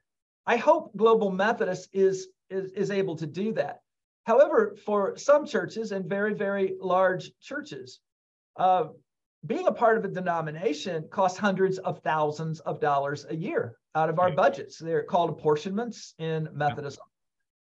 I 0.47 0.57
hope 0.57 0.97
Global 0.97 1.31
Methodist 1.31 1.91
is, 1.93 2.29
is, 2.49 2.73
is 2.73 2.91
able 2.91 3.17
to 3.17 3.27
do 3.27 3.53
that. 3.55 3.81
However, 4.25 4.77
for 4.85 5.17
some 5.17 5.47
churches 5.47 5.93
and 5.93 6.07
very, 6.07 6.35
very 6.35 6.75
large 6.81 7.33
churches, 7.41 8.01
uh, 8.57 8.89
being 9.47 9.67
a 9.67 9.73
part 9.73 9.97
of 9.97 10.05
a 10.05 10.09
denomination 10.09 11.07
costs 11.11 11.39
hundreds 11.39 11.79
of 11.79 12.01
thousands 12.03 12.61
of 12.61 12.81
dollars 12.81 13.25
a 13.29 13.37
year 13.37 13.77
out 13.95 14.11
of 14.11 14.19
our 14.19 14.33
budgets. 14.33 14.79
They're 14.79 15.05
called 15.05 15.31
apportionments 15.31 16.15
in 16.19 16.49
Methodism. 16.53 17.05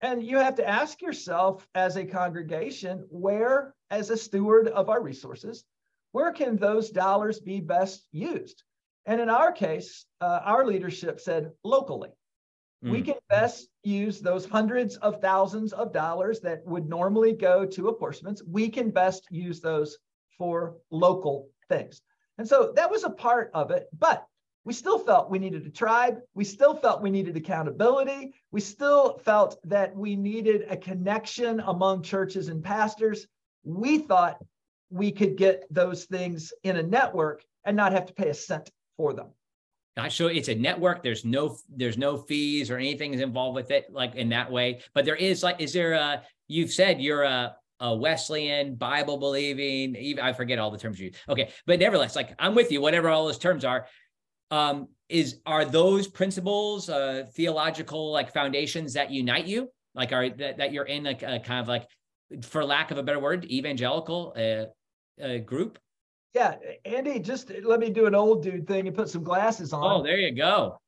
And 0.03 0.23
you 0.23 0.37
have 0.37 0.57
to 0.57 0.69
ask 0.69 1.01
yourself 1.01 1.67
as 1.75 1.97
a 1.97 2.05
congregation, 2.05 3.07
where, 3.09 3.75
as 3.91 4.11
a 4.11 4.17
steward 4.17 4.69
of 4.69 4.91
our 4.91 5.03
resources, 5.03 5.65
where 6.13 6.31
can 6.33 6.57
those 6.57 6.91
dollars 6.91 7.41
be 7.41 7.61
best 7.61 8.07
used? 8.13 8.63
And 9.07 9.21
in 9.21 9.31
our 9.31 9.51
case, 9.51 10.05
uh, 10.21 10.41
our 10.45 10.67
leadership 10.67 11.21
said 11.21 11.53
locally. 11.65 12.11
Mm. 12.85 12.91
We 12.91 13.03
can 13.03 13.17
best 13.31 13.69
use 13.83 14.21
those 14.21 14.45
hundreds 14.45 14.97
of 14.97 15.23
thousands 15.23 15.73
of 15.73 15.93
dollars 15.93 16.41
that 16.41 16.65
would 16.67 16.89
normally 16.89 17.33
go 17.33 17.65
to 17.65 17.89
apportionments. 17.89 18.43
We 18.47 18.69
can 18.69 18.91
best 18.91 19.27
use 19.31 19.61
those 19.61 19.97
for 20.37 20.77
local 20.91 21.49
things. 21.69 22.01
And 22.39 22.49
so 22.49 22.73
that 22.77 22.91
was 22.91 23.05
a 23.05 23.11
part 23.11 23.51
of 23.55 23.71
it, 23.71 23.89
but 23.97 24.27
we 24.65 24.73
still 24.73 24.99
felt 24.99 25.31
we 25.31 25.39
needed 25.39 25.67
a 25.67 25.71
tribe. 25.71 26.21
We 26.35 26.45
still 26.45 26.75
felt 26.75 27.03
we 27.03 27.11
needed 27.11 27.37
accountability. 27.37 28.33
We 28.51 28.61
still 28.61 29.19
felt 29.19 29.59
that 29.65 29.95
we 29.95 30.17
needed 30.17 30.67
a 30.71 30.77
connection 30.77 31.61
among 31.61 32.03
churches 32.03 32.49
and 32.49 32.65
pastors. 32.65 33.27
We 33.63 33.99
thought 33.99 34.43
we 34.91 35.13
could 35.13 35.37
get 35.37 35.65
those 35.71 36.05
things 36.05 36.53
in 36.63 36.77
a 36.77 36.83
network 36.83 37.45
and 37.65 37.77
not 37.77 37.93
have 37.93 38.07
to 38.07 38.15
pay 38.15 38.31
a 38.31 38.35
cent 38.35 38.71
for 38.97 39.13
them. 39.13 39.29
Not 39.97 40.11
sure 40.11 40.31
it's 40.31 40.49
a 40.49 40.55
network. 40.55 41.03
There's 41.03 41.25
no 41.25 41.57
there's 41.69 41.99
no 41.99 42.17
fees 42.17 42.71
or 42.71 42.79
anything 42.79 43.15
is 43.15 43.21
involved 43.21 43.55
with 43.55 43.71
it 43.71 43.93
like 43.93 44.17
in 44.17 44.29
that 44.31 44.51
way. 44.51 44.81
But 44.93 45.05
there 45.05 45.15
is 45.15 45.43
like, 45.43 45.61
is 45.61 45.73
there 45.73 45.93
a 45.93 46.23
you've 46.49 46.73
said 46.73 47.01
you're 47.01 47.23
a 47.23 47.55
a 47.81 47.95
Wesleyan, 47.95 48.77
Bible 48.77 49.17
believing, 49.17 49.97
even 49.97 50.25
I 50.25 50.33
forget 50.33 50.59
all 50.59 50.71
the 50.71 50.79
terms 50.79 50.99
you 50.99 51.07
use. 51.07 51.17
Okay, 51.29 51.51
but 51.67 51.79
nevertheless, 51.79 52.17
like 52.17 52.35
I'm 52.39 52.55
with 52.55 52.71
you, 52.71 52.81
whatever 52.81 53.09
all 53.09 53.27
those 53.27 53.39
terms 53.39 53.65
are. 53.65 53.87
Um, 54.51 54.89
is 55.09 55.41
are 55.45 55.65
those 55.65 56.07
principles 56.07 56.89
uh 56.89 57.27
theological 57.35 58.13
like 58.13 58.33
foundations 58.33 58.95
that 58.95 59.11
unite 59.11 59.47
you? 59.47 59.69
Like 59.95 60.13
are 60.13 60.29
that, 60.29 60.59
that 60.59 60.73
you're 60.73 60.85
in 60.85 61.05
like 61.05 61.23
a 61.23 61.41
kind 61.41 61.61
of 61.61 61.69
like, 61.69 61.87
for 62.43 62.65
lack 62.65 62.91
of 62.91 62.99
a 62.99 63.03
better 63.03 63.21
word, 63.21 63.45
evangelical 63.45 64.35
uh, 64.37 65.23
uh 65.23 65.39
group? 65.39 65.79
Yeah, 66.35 66.57
Andy, 66.85 67.21
just 67.21 67.53
let 67.63 67.79
me 67.79 67.91
do 67.91 68.07
an 68.07 68.15
old 68.15 68.43
dude 68.43 68.67
thing 68.67 68.89
and 68.89 68.97
put 68.97 69.09
some 69.09 69.23
glasses 69.23 69.73
on. 69.73 69.85
Oh, 69.85 70.03
there 70.03 70.19
you 70.19 70.35
go. 70.35 70.79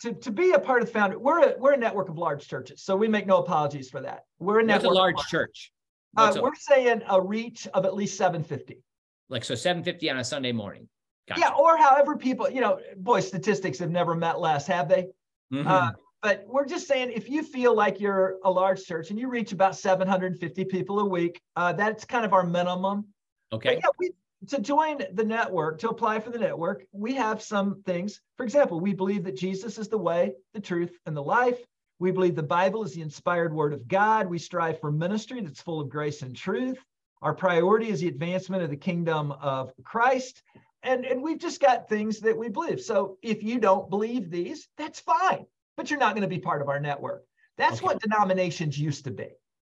to, 0.00 0.12
to 0.12 0.30
be 0.30 0.52
a 0.52 0.58
part 0.58 0.82
of 0.82 0.88
the 0.88 0.92
Foundry, 0.92 1.18
we're 1.18 1.50
a, 1.50 1.54
we're 1.58 1.72
a 1.72 1.76
network 1.76 2.08
of 2.08 2.16
large 2.16 2.46
churches, 2.46 2.82
so 2.82 2.94
we 2.94 3.08
make 3.08 3.26
no 3.26 3.38
apologies 3.38 3.90
for 3.90 4.00
that. 4.02 4.20
We're 4.38 4.60
a 4.60 4.62
network. 4.62 4.84
What's 4.84 4.96
a 4.96 5.00
large 5.00 5.26
church? 5.26 5.72
Uh, 6.16 6.36
we're 6.40 6.54
saying 6.54 7.02
a 7.08 7.20
reach 7.20 7.66
of 7.74 7.84
at 7.84 7.94
least 7.94 8.16
750. 8.16 8.82
Like 9.28 9.44
so 9.44 9.54
750 9.54 10.10
on 10.10 10.18
a 10.18 10.24
Sunday 10.24 10.52
morning. 10.52 10.88
Gotcha. 11.28 11.40
Yeah, 11.40 11.50
or 11.50 11.76
however 11.76 12.16
people, 12.16 12.50
you 12.50 12.60
know, 12.60 12.80
boy, 12.96 13.20
statistics 13.20 13.78
have 13.78 13.90
never 13.90 14.14
met 14.14 14.40
less, 14.40 14.66
have 14.66 14.88
they? 14.88 15.08
Mm-hmm. 15.52 15.68
Uh, 15.68 15.90
but 16.22 16.44
we're 16.46 16.66
just 16.66 16.88
saying 16.88 17.12
if 17.14 17.28
you 17.28 17.42
feel 17.42 17.74
like 17.74 18.00
you're 18.00 18.36
a 18.44 18.50
large 18.50 18.84
church 18.84 19.10
and 19.10 19.18
you 19.18 19.28
reach 19.28 19.52
about 19.52 19.76
750 19.76 20.64
people 20.64 21.00
a 21.00 21.04
week, 21.04 21.40
uh, 21.56 21.72
that's 21.72 22.04
kind 22.04 22.24
of 22.24 22.32
our 22.32 22.44
minimum. 22.44 23.06
Okay. 23.52 23.74
But 23.74 23.84
yeah, 23.84 23.90
we, 23.98 24.10
to 24.48 24.60
join 24.60 25.02
the 25.12 25.24
network, 25.24 25.78
to 25.80 25.90
apply 25.90 26.20
for 26.20 26.30
the 26.30 26.38
network, 26.38 26.84
we 26.92 27.14
have 27.14 27.42
some 27.42 27.82
things. 27.84 28.20
For 28.36 28.44
example, 28.44 28.80
we 28.80 28.94
believe 28.94 29.24
that 29.24 29.36
Jesus 29.36 29.78
is 29.78 29.88
the 29.88 29.98
way, 29.98 30.32
the 30.54 30.60
truth, 30.60 30.96
and 31.06 31.16
the 31.16 31.22
life. 31.22 31.58
We 31.98 32.10
believe 32.12 32.36
the 32.36 32.42
Bible 32.42 32.84
is 32.84 32.94
the 32.94 33.02
inspired 33.02 33.52
word 33.52 33.72
of 33.72 33.88
God. 33.88 34.28
We 34.28 34.38
strive 34.38 34.80
for 34.80 34.92
ministry 34.92 35.40
that's 35.40 35.60
full 35.60 35.80
of 35.80 35.88
grace 35.88 36.22
and 36.22 36.34
truth. 36.34 36.78
Our 37.22 37.34
priority 37.34 37.88
is 37.88 38.00
the 38.00 38.08
advancement 38.08 38.62
of 38.62 38.70
the 38.70 38.76
kingdom 38.76 39.32
of 39.32 39.72
Christ. 39.82 40.42
And, 40.84 41.04
and 41.04 41.22
we've 41.22 41.38
just 41.38 41.60
got 41.60 41.88
things 41.88 42.20
that 42.20 42.36
we 42.36 42.48
believe. 42.48 42.80
So 42.80 43.18
if 43.22 43.42
you 43.42 43.58
don't 43.58 43.90
believe 43.90 44.30
these, 44.30 44.68
that's 44.78 45.00
fine, 45.00 45.46
but 45.76 45.90
you're 45.90 45.98
not 45.98 46.14
going 46.14 46.22
to 46.22 46.28
be 46.28 46.38
part 46.38 46.62
of 46.62 46.68
our 46.68 46.78
network. 46.78 47.24
That's 47.56 47.78
okay. 47.78 47.86
what 47.86 48.00
denominations 48.00 48.78
used 48.78 49.04
to 49.04 49.10
be. 49.10 49.30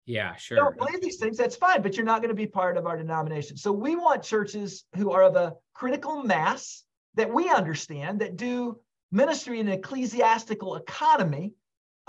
Yeah, 0.06 0.36
sure. 0.36 0.58
You 0.58 0.64
don't 0.64 0.78
believe 0.78 1.02
these 1.02 1.18
things, 1.18 1.38
that's 1.38 1.56
fine, 1.56 1.82
but 1.82 1.96
you're 1.96 2.06
not 2.06 2.22
going 2.22 2.30
to 2.30 2.36
be 2.36 2.48
part 2.48 2.76
of 2.76 2.86
our 2.86 2.98
denomination. 2.98 3.56
So 3.56 3.72
we 3.72 3.96
want 3.96 4.24
churches 4.24 4.84
who 4.96 5.12
are 5.12 5.24
of 5.24 5.36
a 5.36 5.54
critical 5.74 6.24
mass 6.24 6.84
that 7.16 7.32
we 7.32 7.50
understand 7.50 8.20
that 8.20 8.36
do 8.36 8.80
ministry 9.12 9.60
in 9.60 9.68
an 9.68 9.74
ecclesiastical 9.74 10.76
economy 10.76 11.54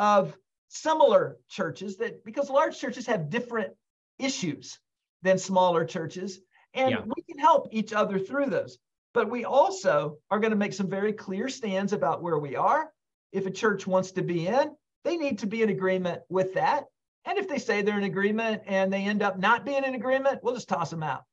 of 0.01 0.37
similar 0.69 1.37
churches 1.49 1.99
that 1.99 2.25
because 2.25 2.51
large 2.51 2.77
churches 2.77 3.07
have 3.07 3.31
different 3.31 3.73
issues 4.19 4.81
than 5.23 5.39
smaller 5.39 5.85
churches 5.85 6.41
and 6.75 6.91
yeah. 6.91 7.03
we 7.05 7.23
can 7.23 7.39
help 7.39 7.69
each 7.71 7.93
other 7.93 8.19
through 8.19 8.47
those 8.47 8.79
but 9.15 9.31
we 9.31 9.45
also 9.45 10.19
are 10.31 10.41
going 10.41 10.53
to 10.53 10.57
make 10.57 10.73
some 10.73 10.89
very 10.89 11.13
clear 11.13 11.49
stands 11.49 11.93
about 11.93 12.23
where 12.23 12.39
we 12.39 12.57
are 12.57 12.91
if 13.33 13.47
a 13.47 13.51
church 13.51 13.87
wants 13.87 14.13
to 14.13 14.23
be 14.23 14.47
in, 14.47 14.75
they 15.05 15.17
need 15.17 15.39
to 15.41 15.47
be 15.47 15.63
in 15.63 15.71
agreement 15.71 16.23
with 16.29 16.55
that. 16.55 16.85
And 17.25 17.39
if 17.39 17.49
they 17.49 17.59
say 17.59 17.83
they're 17.83 17.99
in 17.99 18.05
agreement 18.05 18.63
and 18.67 18.93
they 18.93 19.05
end 19.05 19.23
up 19.23 19.39
not 19.39 19.65
being 19.65 19.85
in 19.85 19.95
agreement, 19.95 20.41
we'll 20.43 20.55
just 20.55 20.69
toss 20.69 20.91
them 20.91 21.03
out. 21.03 21.25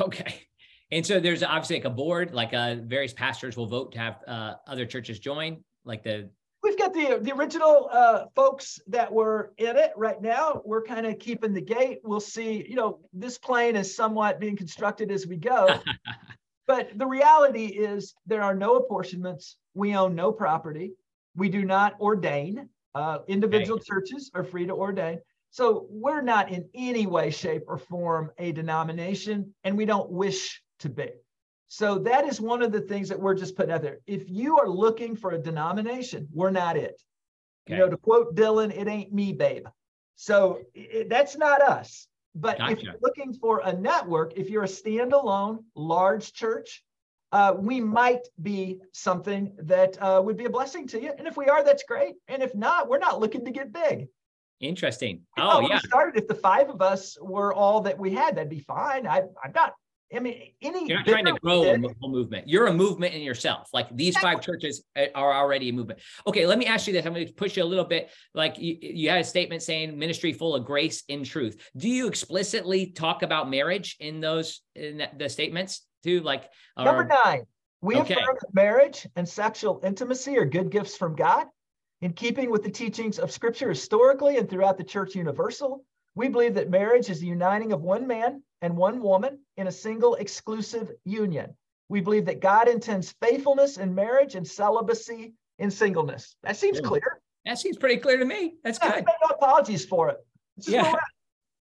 Okay. 0.00 0.46
And 0.90 1.04
so 1.04 1.20
there's 1.20 1.42
obviously 1.42 1.76
like 1.76 1.84
a 1.84 1.90
board, 1.90 2.34
like 2.34 2.52
uh, 2.52 2.76
various 2.82 3.12
pastors 3.12 3.56
will 3.56 3.66
vote 3.66 3.92
to 3.92 3.98
have 3.98 4.16
uh, 4.26 4.54
other 4.66 4.86
churches 4.86 5.18
join, 5.18 5.62
like 5.84 6.02
the. 6.02 6.30
We've 6.74 6.82
got 6.82 6.92
the 6.92 7.20
the 7.22 7.32
original 7.36 7.88
uh, 7.92 8.24
folks 8.34 8.80
that 8.88 9.12
were 9.12 9.52
in 9.58 9.76
it 9.76 9.92
right 9.96 10.20
now. 10.20 10.60
We're 10.64 10.82
kind 10.82 11.06
of 11.06 11.20
keeping 11.20 11.54
the 11.54 11.60
gate. 11.60 12.00
We'll 12.02 12.18
see. 12.18 12.66
You 12.68 12.74
know, 12.74 12.98
this 13.12 13.38
plane 13.38 13.76
is 13.76 13.94
somewhat 13.94 14.40
being 14.40 14.56
constructed 14.56 15.12
as 15.12 15.24
we 15.24 15.36
go. 15.36 15.68
but 16.66 16.90
the 16.98 17.06
reality 17.06 17.66
is 17.66 18.14
there 18.26 18.42
are 18.42 18.56
no 18.56 18.74
apportionments. 18.74 19.56
We 19.74 19.94
own 19.94 20.16
no 20.16 20.32
property. 20.32 20.94
We 21.36 21.48
do 21.48 21.64
not 21.64 21.94
ordain. 22.00 22.68
Uh, 22.92 23.18
individual 23.28 23.78
churches 23.78 24.32
are 24.34 24.42
free 24.42 24.66
to 24.66 24.72
ordain. 24.72 25.20
So 25.50 25.86
we're 25.90 26.22
not 26.22 26.50
in 26.50 26.68
any 26.74 27.06
way, 27.06 27.30
shape, 27.30 27.62
or 27.68 27.78
form 27.78 28.32
a 28.38 28.50
denomination, 28.50 29.54
and 29.62 29.76
we 29.76 29.84
don't 29.84 30.10
wish 30.10 30.60
to 30.80 30.88
be. 30.88 31.10
So 31.68 31.98
that 32.00 32.26
is 32.26 32.40
one 32.40 32.62
of 32.62 32.72
the 32.72 32.80
things 32.80 33.08
that 33.08 33.18
we're 33.18 33.34
just 33.34 33.56
putting 33.56 33.72
out 33.72 33.82
there. 33.82 33.98
If 34.06 34.28
you 34.28 34.58
are 34.58 34.68
looking 34.68 35.16
for 35.16 35.32
a 35.32 35.38
denomination, 35.38 36.28
we're 36.32 36.50
not 36.50 36.76
it. 36.76 37.00
Okay. 37.66 37.76
You 37.76 37.84
know, 37.84 37.90
to 37.90 37.96
quote 37.96 38.34
Dylan, 38.34 38.76
it 38.76 38.86
ain't 38.86 39.12
me, 39.12 39.32
babe. 39.32 39.66
So 40.16 40.60
it, 40.74 41.08
that's 41.08 41.36
not 41.36 41.62
us. 41.62 42.06
But 42.34 42.58
gotcha. 42.58 42.72
if 42.72 42.82
you're 42.82 42.96
looking 43.00 43.32
for 43.32 43.60
a 43.64 43.72
network, 43.72 44.34
if 44.36 44.50
you're 44.50 44.64
a 44.64 44.68
standalone 44.68 45.64
large 45.74 46.32
church, 46.32 46.84
uh, 47.32 47.54
we 47.56 47.80
might 47.80 48.26
be 48.42 48.80
something 48.92 49.52
that 49.58 50.00
uh, 50.00 50.20
would 50.24 50.36
be 50.36 50.44
a 50.44 50.50
blessing 50.50 50.86
to 50.88 51.00
you. 51.00 51.12
And 51.16 51.26
if 51.26 51.36
we 51.36 51.46
are, 51.46 51.64
that's 51.64 51.84
great. 51.84 52.14
And 52.28 52.42
if 52.42 52.54
not, 52.54 52.88
we're 52.88 52.98
not 52.98 53.20
looking 53.20 53.44
to 53.44 53.50
get 53.50 53.72
big. 53.72 54.08
Interesting. 54.60 55.22
oh, 55.38 55.60
yeah. 55.68 55.78
started, 55.80 56.16
if 56.16 56.28
the 56.28 56.34
five 56.34 56.70
of 56.70 56.80
us 56.80 57.18
were 57.20 57.52
all 57.52 57.80
that 57.82 57.98
we 57.98 58.12
had, 58.12 58.36
that'd 58.36 58.48
be 58.48 58.60
fine. 58.60 59.06
I, 59.06 59.22
I'm 59.42 59.52
not 59.52 59.74
I 60.14 60.20
mean, 60.20 60.52
any 60.62 60.88
you're 60.88 60.98
not 60.98 61.06
trying 61.06 61.24
to 61.26 61.32
grow 61.34 61.64
a 61.64 61.78
movement. 61.78 62.48
You're 62.48 62.66
a 62.66 62.72
movement 62.72 63.14
in 63.14 63.22
yourself. 63.22 63.68
Like 63.72 63.94
these 63.94 64.16
five 64.18 64.40
churches 64.40 64.84
uh, 64.96 65.06
are 65.14 65.32
already 65.32 65.68
a 65.68 65.72
movement. 65.72 66.00
Okay, 66.26 66.46
let 66.46 66.58
me 66.58 66.66
ask 66.66 66.86
you 66.86 66.92
this. 66.92 67.04
I'm 67.06 67.12
going 67.12 67.26
to 67.26 67.32
push 67.32 67.56
you 67.56 67.62
a 67.62 67.64
little 67.64 67.84
bit. 67.84 68.10
Like 68.34 68.58
you, 68.58 68.76
you 68.80 69.10
had 69.10 69.20
a 69.20 69.24
statement 69.24 69.62
saying 69.62 69.98
ministry 69.98 70.32
full 70.32 70.54
of 70.54 70.64
grace 70.64 71.02
in 71.08 71.24
truth. 71.24 71.70
Do 71.76 71.88
you 71.88 72.06
explicitly 72.06 72.86
talk 72.86 73.22
about 73.22 73.50
marriage 73.50 73.96
in 74.00 74.20
those 74.20 74.60
in 74.74 75.06
the 75.16 75.28
statements 75.28 75.86
too? 76.02 76.20
Like 76.20 76.50
or, 76.76 76.84
number 76.84 77.04
nine, 77.04 77.42
we 77.80 77.96
okay. 77.96 78.14
affirm 78.14 78.36
that 78.40 78.54
marriage 78.54 79.06
and 79.16 79.28
sexual 79.28 79.80
intimacy 79.84 80.38
are 80.38 80.44
good 80.44 80.70
gifts 80.70 80.96
from 80.96 81.16
God 81.16 81.46
in 82.00 82.12
keeping 82.12 82.50
with 82.50 82.62
the 82.62 82.70
teachings 82.70 83.18
of 83.18 83.30
Scripture 83.30 83.68
historically 83.68 84.36
and 84.36 84.48
throughout 84.48 84.76
the 84.76 84.84
Church 84.84 85.14
Universal, 85.14 85.84
we 86.14 86.28
believe 86.28 86.54
that 86.54 86.70
marriage 86.70 87.10
is 87.10 87.20
the 87.20 87.26
uniting 87.26 87.72
of 87.72 87.82
one 87.82 88.06
man 88.06 88.42
and 88.62 88.76
one 88.76 89.00
woman 89.00 89.40
in 89.56 89.66
a 89.66 89.72
single 89.72 90.14
exclusive 90.14 90.90
union. 91.04 91.54
We 91.88 92.00
believe 92.00 92.26
that 92.26 92.40
God 92.40 92.68
intends 92.68 93.14
faithfulness 93.20 93.76
in 93.76 93.94
marriage 93.94 94.34
and 94.34 94.46
celibacy 94.46 95.34
in 95.58 95.70
singleness. 95.70 96.36
That 96.42 96.56
seems 96.56 96.80
clear. 96.80 97.20
That 97.44 97.58
seems 97.58 97.76
pretty 97.76 97.98
clear 97.98 98.16
to 98.16 98.24
me. 98.24 98.54
That's 98.64 98.78
yeah, 98.82 98.96
good. 98.96 99.04
No 99.06 99.34
apologies 99.34 99.84
for 99.84 100.08
it. 100.10 100.18
Yeah. 100.66 100.94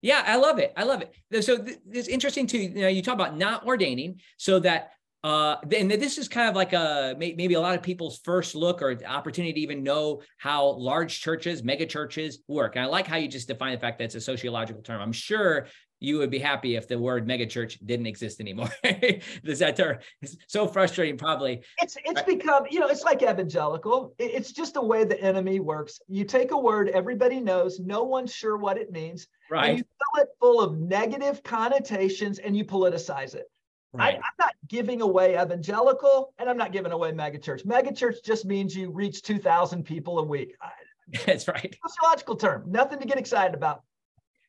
Yeah, 0.02 0.22
I 0.26 0.36
love 0.36 0.60
it. 0.60 0.74
I 0.76 0.84
love 0.84 1.02
it. 1.02 1.44
So 1.44 1.58
th- 1.58 1.80
it's 1.90 2.10
interesting 2.10 2.46
too. 2.46 2.58
You 2.58 2.82
know, 2.82 2.88
you 2.90 3.02
talk 3.02 3.16
about 3.16 3.38
not 3.38 3.66
ordaining 3.66 4.20
so 4.38 4.60
that 4.60 4.92
uh, 5.24 5.56
and 5.76 5.90
this 5.90 6.18
is 6.18 6.28
kind 6.28 6.50
of 6.50 6.56
like 6.56 6.74
a 6.74 7.16
maybe 7.18 7.54
a 7.54 7.62
lot 7.62 7.76
of 7.76 7.82
people's 7.82 8.20
first 8.26 8.56
look 8.56 8.82
or 8.82 8.98
opportunity 9.08 9.54
to 9.54 9.60
even 9.62 9.82
know 9.82 10.22
how 10.38 10.72
large 10.72 11.22
churches, 11.22 11.64
mega 11.64 11.86
churches 11.86 12.40
work. 12.50 12.76
And 12.76 12.84
I 12.84 12.88
like 12.88 13.08
how 13.08 13.16
you 13.16 13.30
just 13.30 13.48
define 13.48 13.74
the 13.74 13.80
fact 13.80 14.00
that 14.00 14.06
it's 14.06 14.16
a 14.16 14.22
sociological 14.22 14.82
term. 14.82 15.02
I'm 15.02 15.14
sure 15.14 15.68
you 16.02 16.18
would 16.18 16.30
be 16.30 16.40
happy 16.40 16.76
if 16.76 16.90
the 16.90 17.00
word 17.00 17.26
megachurch 17.26 17.78
didn't 17.86 18.08
exist 18.08 18.42
anymore. 18.42 18.70
Is 18.84 19.60
that 19.60 19.78
term? 19.78 20.00
It's 20.22 20.36
so 20.48 20.68
frustrating, 20.68 21.18
probably. 21.18 21.62
It's 21.82 21.96
it's 22.04 22.22
become, 22.24 22.66
you 22.70 22.82
know, 22.82 22.88
it's 22.88 23.06
like 23.06 23.24
evangelical. 23.24 24.14
It's 24.20 24.52
just 24.52 24.74
the 24.74 24.84
way 24.84 25.06
the 25.06 25.20
enemy 25.22 25.62
works. 25.62 26.02
You 26.10 26.26
take 26.26 26.52
a 26.52 26.58
word 26.58 26.90
everybody 26.90 27.40
knows, 27.40 27.80
no 27.80 28.04
one's 28.04 28.36
sure 28.36 28.58
what 28.58 28.78
it 28.78 28.92
means. 28.92 29.28
Right. 29.50 29.70
And 29.70 29.78
you 29.78 29.84
fill 29.86 30.24
it 30.24 30.30
full 30.42 30.60
of 30.60 30.78
negative 30.78 31.42
connotations 31.44 32.40
and 32.40 32.58
you 32.58 32.66
politicize 32.66 33.34
it. 33.34 33.46
Right. 33.94 34.16
I, 34.16 34.18
am 34.18 34.24
not 34.40 34.54
giving 34.68 35.02
away 35.02 35.40
evangelical 35.40 36.34
and 36.40 36.50
I'm 36.50 36.58
not 36.58 36.72
giving 36.72 36.92
away 36.92 37.12
megachurch. 37.12 37.64
Megachurch 37.66 38.24
just 38.24 38.44
means 38.44 38.76
you 38.76 38.90
reach 38.90 39.22
2,000 39.22 39.84
people 39.84 40.18
a 40.20 40.24
week. 40.24 40.56
That's 41.26 41.48
right. 41.48 41.76
Sociological 41.86 42.36
term, 42.36 42.64
nothing 42.68 43.00
to 43.00 43.06
get 43.06 43.18
excited 43.18 43.54
about. 43.54 43.84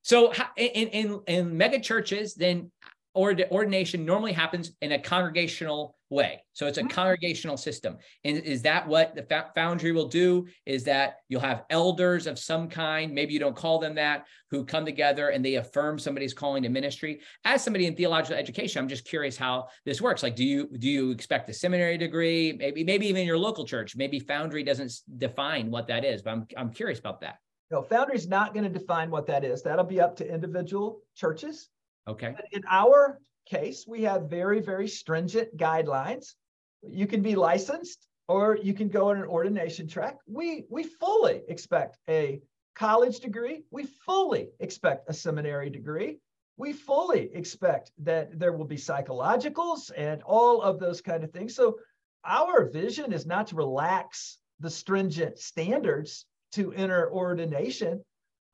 So 0.02 0.32
in 0.56 0.88
in 0.88 1.20
in 1.26 1.56
mega 1.56 1.80
churches, 1.80 2.34
then 2.34 2.70
ordination 3.16 4.04
normally 4.04 4.32
happens 4.32 4.72
in 4.82 4.92
a 4.92 4.98
congregational 4.98 5.96
way. 6.14 6.42
So 6.52 6.66
it's 6.66 6.78
a 6.78 6.80
mm-hmm. 6.80 6.88
congregational 6.88 7.56
system. 7.56 7.98
And 8.24 8.38
is 8.38 8.62
that 8.62 8.86
what 8.86 9.14
the 9.14 9.46
foundry 9.54 9.92
will 9.92 10.08
do? 10.08 10.46
Is 10.64 10.84
that 10.84 11.16
you'll 11.28 11.40
have 11.40 11.64
elders 11.70 12.26
of 12.26 12.38
some 12.38 12.68
kind, 12.68 13.12
maybe 13.12 13.34
you 13.34 13.40
don't 13.40 13.56
call 13.56 13.78
them 13.78 13.94
that, 13.96 14.26
who 14.50 14.64
come 14.64 14.84
together 14.84 15.30
and 15.30 15.44
they 15.44 15.56
affirm 15.56 15.98
somebody's 15.98 16.32
calling 16.32 16.62
to 16.62 16.68
ministry. 16.68 17.20
As 17.44 17.62
somebody 17.62 17.86
in 17.86 17.96
theological 17.96 18.38
education, 18.38 18.80
I'm 18.80 18.88
just 18.88 19.04
curious 19.04 19.36
how 19.36 19.66
this 19.84 20.00
works. 20.00 20.22
Like, 20.22 20.36
do 20.36 20.44
you 20.44 20.68
do 20.78 20.88
you 20.88 21.10
expect 21.10 21.50
a 21.50 21.52
seminary 21.52 21.98
degree? 21.98 22.52
Maybe 22.52 22.84
maybe 22.84 23.06
even 23.08 23.26
your 23.26 23.38
local 23.38 23.64
church. 23.64 23.96
Maybe 23.96 24.20
foundry 24.20 24.62
doesn't 24.62 24.92
define 25.18 25.70
what 25.70 25.88
that 25.88 26.04
is, 26.04 26.22
but 26.22 26.30
I'm 26.30 26.46
I'm 26.56 26.70
curious 26.70 26.98
about 26.98 27.20
that. 27.22 27.36
No, 27.70 27.82
Foundry 27.82 28.14
is 28.14 28.28
not 28.28 28.54
going 28.54 28.64
to 28.64 28.70
define 28.70 29.10
what 29.10 29.26
that 29.26 29.42
is. 29.42 29.62
That'll 29.62 29.84
be 29.84 30.00
up 30.00 30.16
to 30.16 30.32
individual 30.32 31.00
churches. 31.16 31.70
Okay. 32.06 32.34
But 32.36 32.46
in 32.52 32.62
our 32.70 33.18
case, 33.46 33.86
we 33.86 34.02
have 34.02 34.30
very, 34.30 34.60
very 34.60 34.88
stringent 34.88 35.56
guidelines. 35.56 36.34
You 36.82 37.06
can 37.06 37.22
be 37.22 37.34
licensed 37.34 38.06
or 38.28 38.56
you 38.56 38.74
can 38.74 38.88
go 38.88 39.10
on 39.10 39.18
an 39.18 39.24
ordination 39.24 39.86
track. 39.86 40.18
We 40.26 40.64
we 40.70 40.84
fully 40.84 41.42
expect 41.48 41.98
a 42.08 42.40
college 42.74 43.20
degree. 43.20 43.64
We 43.70 43.84
fully 43.84 44.48
expect 44.60 45.08
a 45.08 45.14
seminary 45.14 45.70
degree. 45.70 46.18
We 46.56 46.72
fully 46.72 47.30
expect 47.34 47.90
that 47.98 48.38
there 48.38 48.52
will 48.52 48.64
be 48.64 48.76
psychologicals 48.76 49.90
and 49.96 50.22
all 50.22 50.62
of 50.62 50.78
those 50.78 51.00
kind 51.00 51.24
of 51.24 51.32
things. 51.32 51.54
So 51.54 51.78
our 52.24 52.70
vision 52.70 53.12
is 53.12 53.26
not 53.26 53.48
to 53.48 53.56
relax 53.56 54.38
the 54.60 54.70
stringent 54.70 55.38
standards 55.38 56.26
to 56.52 56.72
enter 56.72 57.10
ordination. 57.10 58.02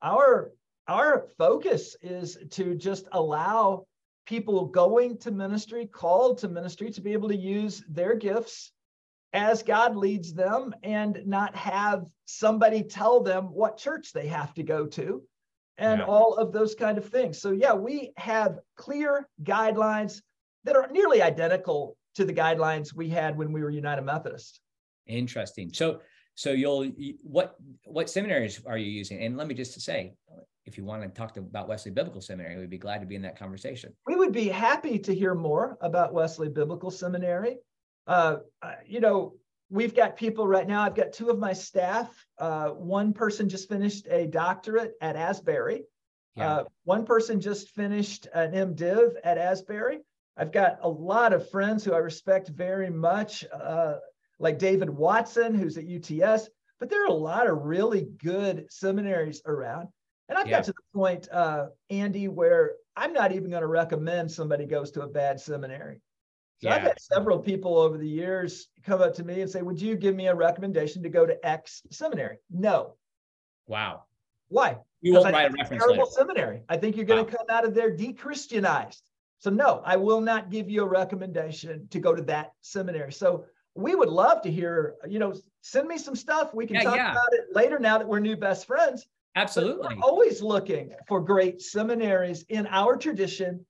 Our 0.01 0.51
our 0.87 1.27
focus 1.37 1.95
is 2.01 2.37
to 2.51 2.75
just 2.75 3.07
allow 3.11 3.85
people 4.31 4.65
going 4.65 5.17
to 5.17 5.29
ministry, 5.29 5.85
called 5.85 6.37
to 6.37 6.47
ministry, 6.47 6.89
to 6.89 7.01
be 7.01 7.11
able 7.11 7.27
to 7.27 7.35
use 7.35 7.83
their 7.89 8.15
gifts 8.15 8.71
as 9.33 9.61
God 9.61 9.97
leads 9.97 10.33
them 10.33 10.73
and 10.83 11.21
not 11.25 11.53
have 11.53 12.05
somebody 12.25 12.81
tell 12.81 13.21
them 13.21 13.47
what 13.47 13.77
church 13.77 14.13
they 14.13 14.27
have 14.27 14.53
to 14.53 14.63
go 14.63 14.85
to 14.85 15.21
and 15.77 15.99
yeah. 15.99 16.05
all 16.05 16.35
of 16.35 16.53
those 16.53 16.75
kind 16.75 16.97
of 16.97 17.09
things. 17.09 17.41
So, 17.41 17.51
yeah, 17.51 17.73
we 17.73 18.13
have 18.15 18.59
clear 18.77 19.27
guidelines 19.43 20.21
that 20.63 20.77
are 20.77 20.87
nearly 20.89 21.21
identical 21.21 21.97
to 22.15 22.23
the 22.23 22.33
guidelines 22.33 22.95
we 22.95 23.09
had 23.09 23.37
when 23.37 23.51
we 23.51 23.61
were 23.61 23.69
United 23.69 24.03
Methodist. 24.03 24.61
Interesting. 25.07 25.73
So, 25.73 25.99
so 26.35 26.51
you'll 26.51 26.89
what 27.21 27.55
what 27.83 28.09
seminaries 28.09 28.61
are 28.65 28.77
you 28.77 28.89
using? 28.89 29.21
And 29.21 29.35
let 29.35 29.47
me 29.47 29.55
just 29.55 29.79
say, 29.81 30.13
if 30.65 30.77
you 30.77 30.85
want 30.85 31.01
to 31.01 31.09
talk 31.09 31.33
to, 31.33 31.39
about 31.39 31.67
Wesley 31.67 31.91
Biblical 31.91 32.21
Seminary, 32.21 32.57
we'd 32.57 32.69
be 32.69 32.77
glad 32.77 33.01
to 33.01 33.07
be 33.07 33.15
in 33.15 33.21
that 33.23 33.37
conversation. 33.37 33.93
We 34.05 34.15
would 34.15 34.31
be 34.31 34.47
happy 34.47 34.99
to 34.99 35.13
hear 35.13 35.33
more 35.33 35.77
about 35.81 36.13
Wesley 36.13 36.49
Biblical 36.49 36.91
Seminary. 36.91 37.57
Uh, 38.07 38.37
you 38.85 38.99
know, 38.99 39.33
we've 39.69 39.95
got 39.95 40.17
people 40.17 40.47
right 40.47 40.67
now. 40.67 40.81
I've 40.81 40.95
got 40.95 41.13
two 41.13 41.29
of 41.29 41.39
my 41.39 41.53
staff. 41.53 42.09
Uh, 42.37 42.69
one 42.69 43.13
person 43.13 43.49
just 43.49 43.69
finished 43.69 44.07
a 44.09 44.27
doctorate 44.27 44.93
at 45.01 45.15
Asbury. 45.15 45.83
Yeah. 46.35 46.49
Uh, 46.49 46.63
one 46.83 47.05
person 47.05 47.41
just 47.41 47.69
finished 47.69 48.27
an 48.33 48.51
MDiv 48.51 49.13
at 49.23 49.37
Asbury. 49.37 49.99
I've 50.37 50.51
got 50.51 50.79
a 50.81 50.89
lot 50.89 51.33
of 51.33 51.49
friends 51.49 51.83
who 51.83 51.93
I 51.93 51.97
respect 51.97 52.49
very 52.49 52.89
much. 52.89 53.45
Uh, 53.51 53.95
like 54.39 54.57
David 54.57 54.89
Watson, 54.89 55.53
who's 55.53 55.77
at 55.77 55.85
UTS, 55.85 56.49
but 56.79 56.89
there 56.89 57.03
are 57.03 57.09
a 57.09 57.13
lot 57.13 57.47
of 57.47 57.63
really 57.63 58.07
good 58.17 58.65
seminaries 58.69 59.41
around. 59.45 59.89
And 60.31 60.39
I've 60.39 60.47
yeah. 60.47 60.59
got 60.59 60.63
to 60.63 60.71
the 60.71 60.97
point, 60.97 61.27
uh, 61.29 61.65
Andy, 61.89 62.29
where 62.29 62.75
I'm 62.95 63.11
not 63.11 63.33
even 63.33 63.49
going 63.49 63.63
to 63.63 63.67
recommend 63.67 64.31
somebody 64.31 64.65
goes 64.65 64.89
to 64.91 65.01
a 65.01 65.07
bad 65.07 65.41
seminary. 65.41 65.99
So 66.61 66.69
yeah. 66.69 66.75
I've 66.75 66.83
had 66.83 67.01
several 67.01 67.37
people 67.37 67.77
over 67.77 67.97
the 67.97 68.07
years 68.07 68.69
come 68.85 69.01
up 69.01 69.13
to 69.15 69.25
me 69.25 69.41
and 69.41 69.51
say, 69.51 69.61
Would 69.61 69.81
you 69.81 69.97
give 69.97 70.15
me 70.15 70.27
a 70.27 70.33
recommendation 70.33 71.03
to 71.03 71.09
go 71.09 71.25
to 71.25 71.45
X 71.45 71.81
seminary? 71.91 72.37
No. 72.49 72.95
Wow. 73.67 74.03
Why? 74.47 74.77
You 75.01 75.15
won't 75.15 75.33
write 75.33 75.51
a 75.51 75.53
reference 75.53 75.83
terrible 75.83 76.05
seminary. 76.05 76.63
I 76.69 76.77
think 76.77 76.95
you're 76.95 77.05
going 77.05 77.25
to 77.25 77.29
wow. 77.29 77.37
come 77.37 77.47
out 77.49 77.65
of 77.65 77.73
there 77.73 77.93
de-Christianized. 77.93 79.03
So 79.39 79.49
no, 79.49 79.81
I 79.83 79.97
will 79.97 80.21
not 80.21 80.49
give 80.49 80.69
you 80.69 80.83
a 80.83 80.87
recommendation 80.87 81.89
to 81.89 81.99
go 81.99 82.15
to 82.15 82.21
that 82.23 82.53
seminary. 82.61 83.11
So 83.11 83.43
we 83.75 83.95
would 83.95 84.09
love 84.09 84.43
to 84.43 84.51
hear, 84.51 84.95
you 85.05 85.19
know, 85.19 85.33
send 85.59 85.89
me 85.89 85.97
some 85.97 86.15
stuff. 86.15 86.53
We 86.53 86.67
can 86.67 86.77
yeah, 86.77 86.83
talk 86.83 86.95
yeah. 86.95 87.11
about 87.11 87.33
it 87.33 87.53
later 87.53 87.79
now 87.79 87.97
that 87.97 88.07
we're 88.07 88.19
new 88.19 88.37
best 88.37 88.65
friends. 88.65 89.05
Absolutely. 89.35 89.95
we're 89.95 90.03
always 90.03 90.41
looking 90.41 90.91
for 91.07 91.21
great 91.21 91.61
seminaries 91.61 92.43
in 92.49 92.67
our 92.67 92.97
tradition 92.97 93.65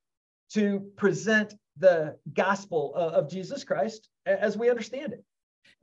to 0.54 0.80
present 0.98 1.54
the 1.78 2.16
gospel 2.34 2.94
of, 2.96 3.14
of 3.14 3.30
Jesus 3.30 3.64
Christ 3.64 4.10
as 4.26 4.58
we 4.58 4.70
understand 4.70 5.14
it. 5.14 5.24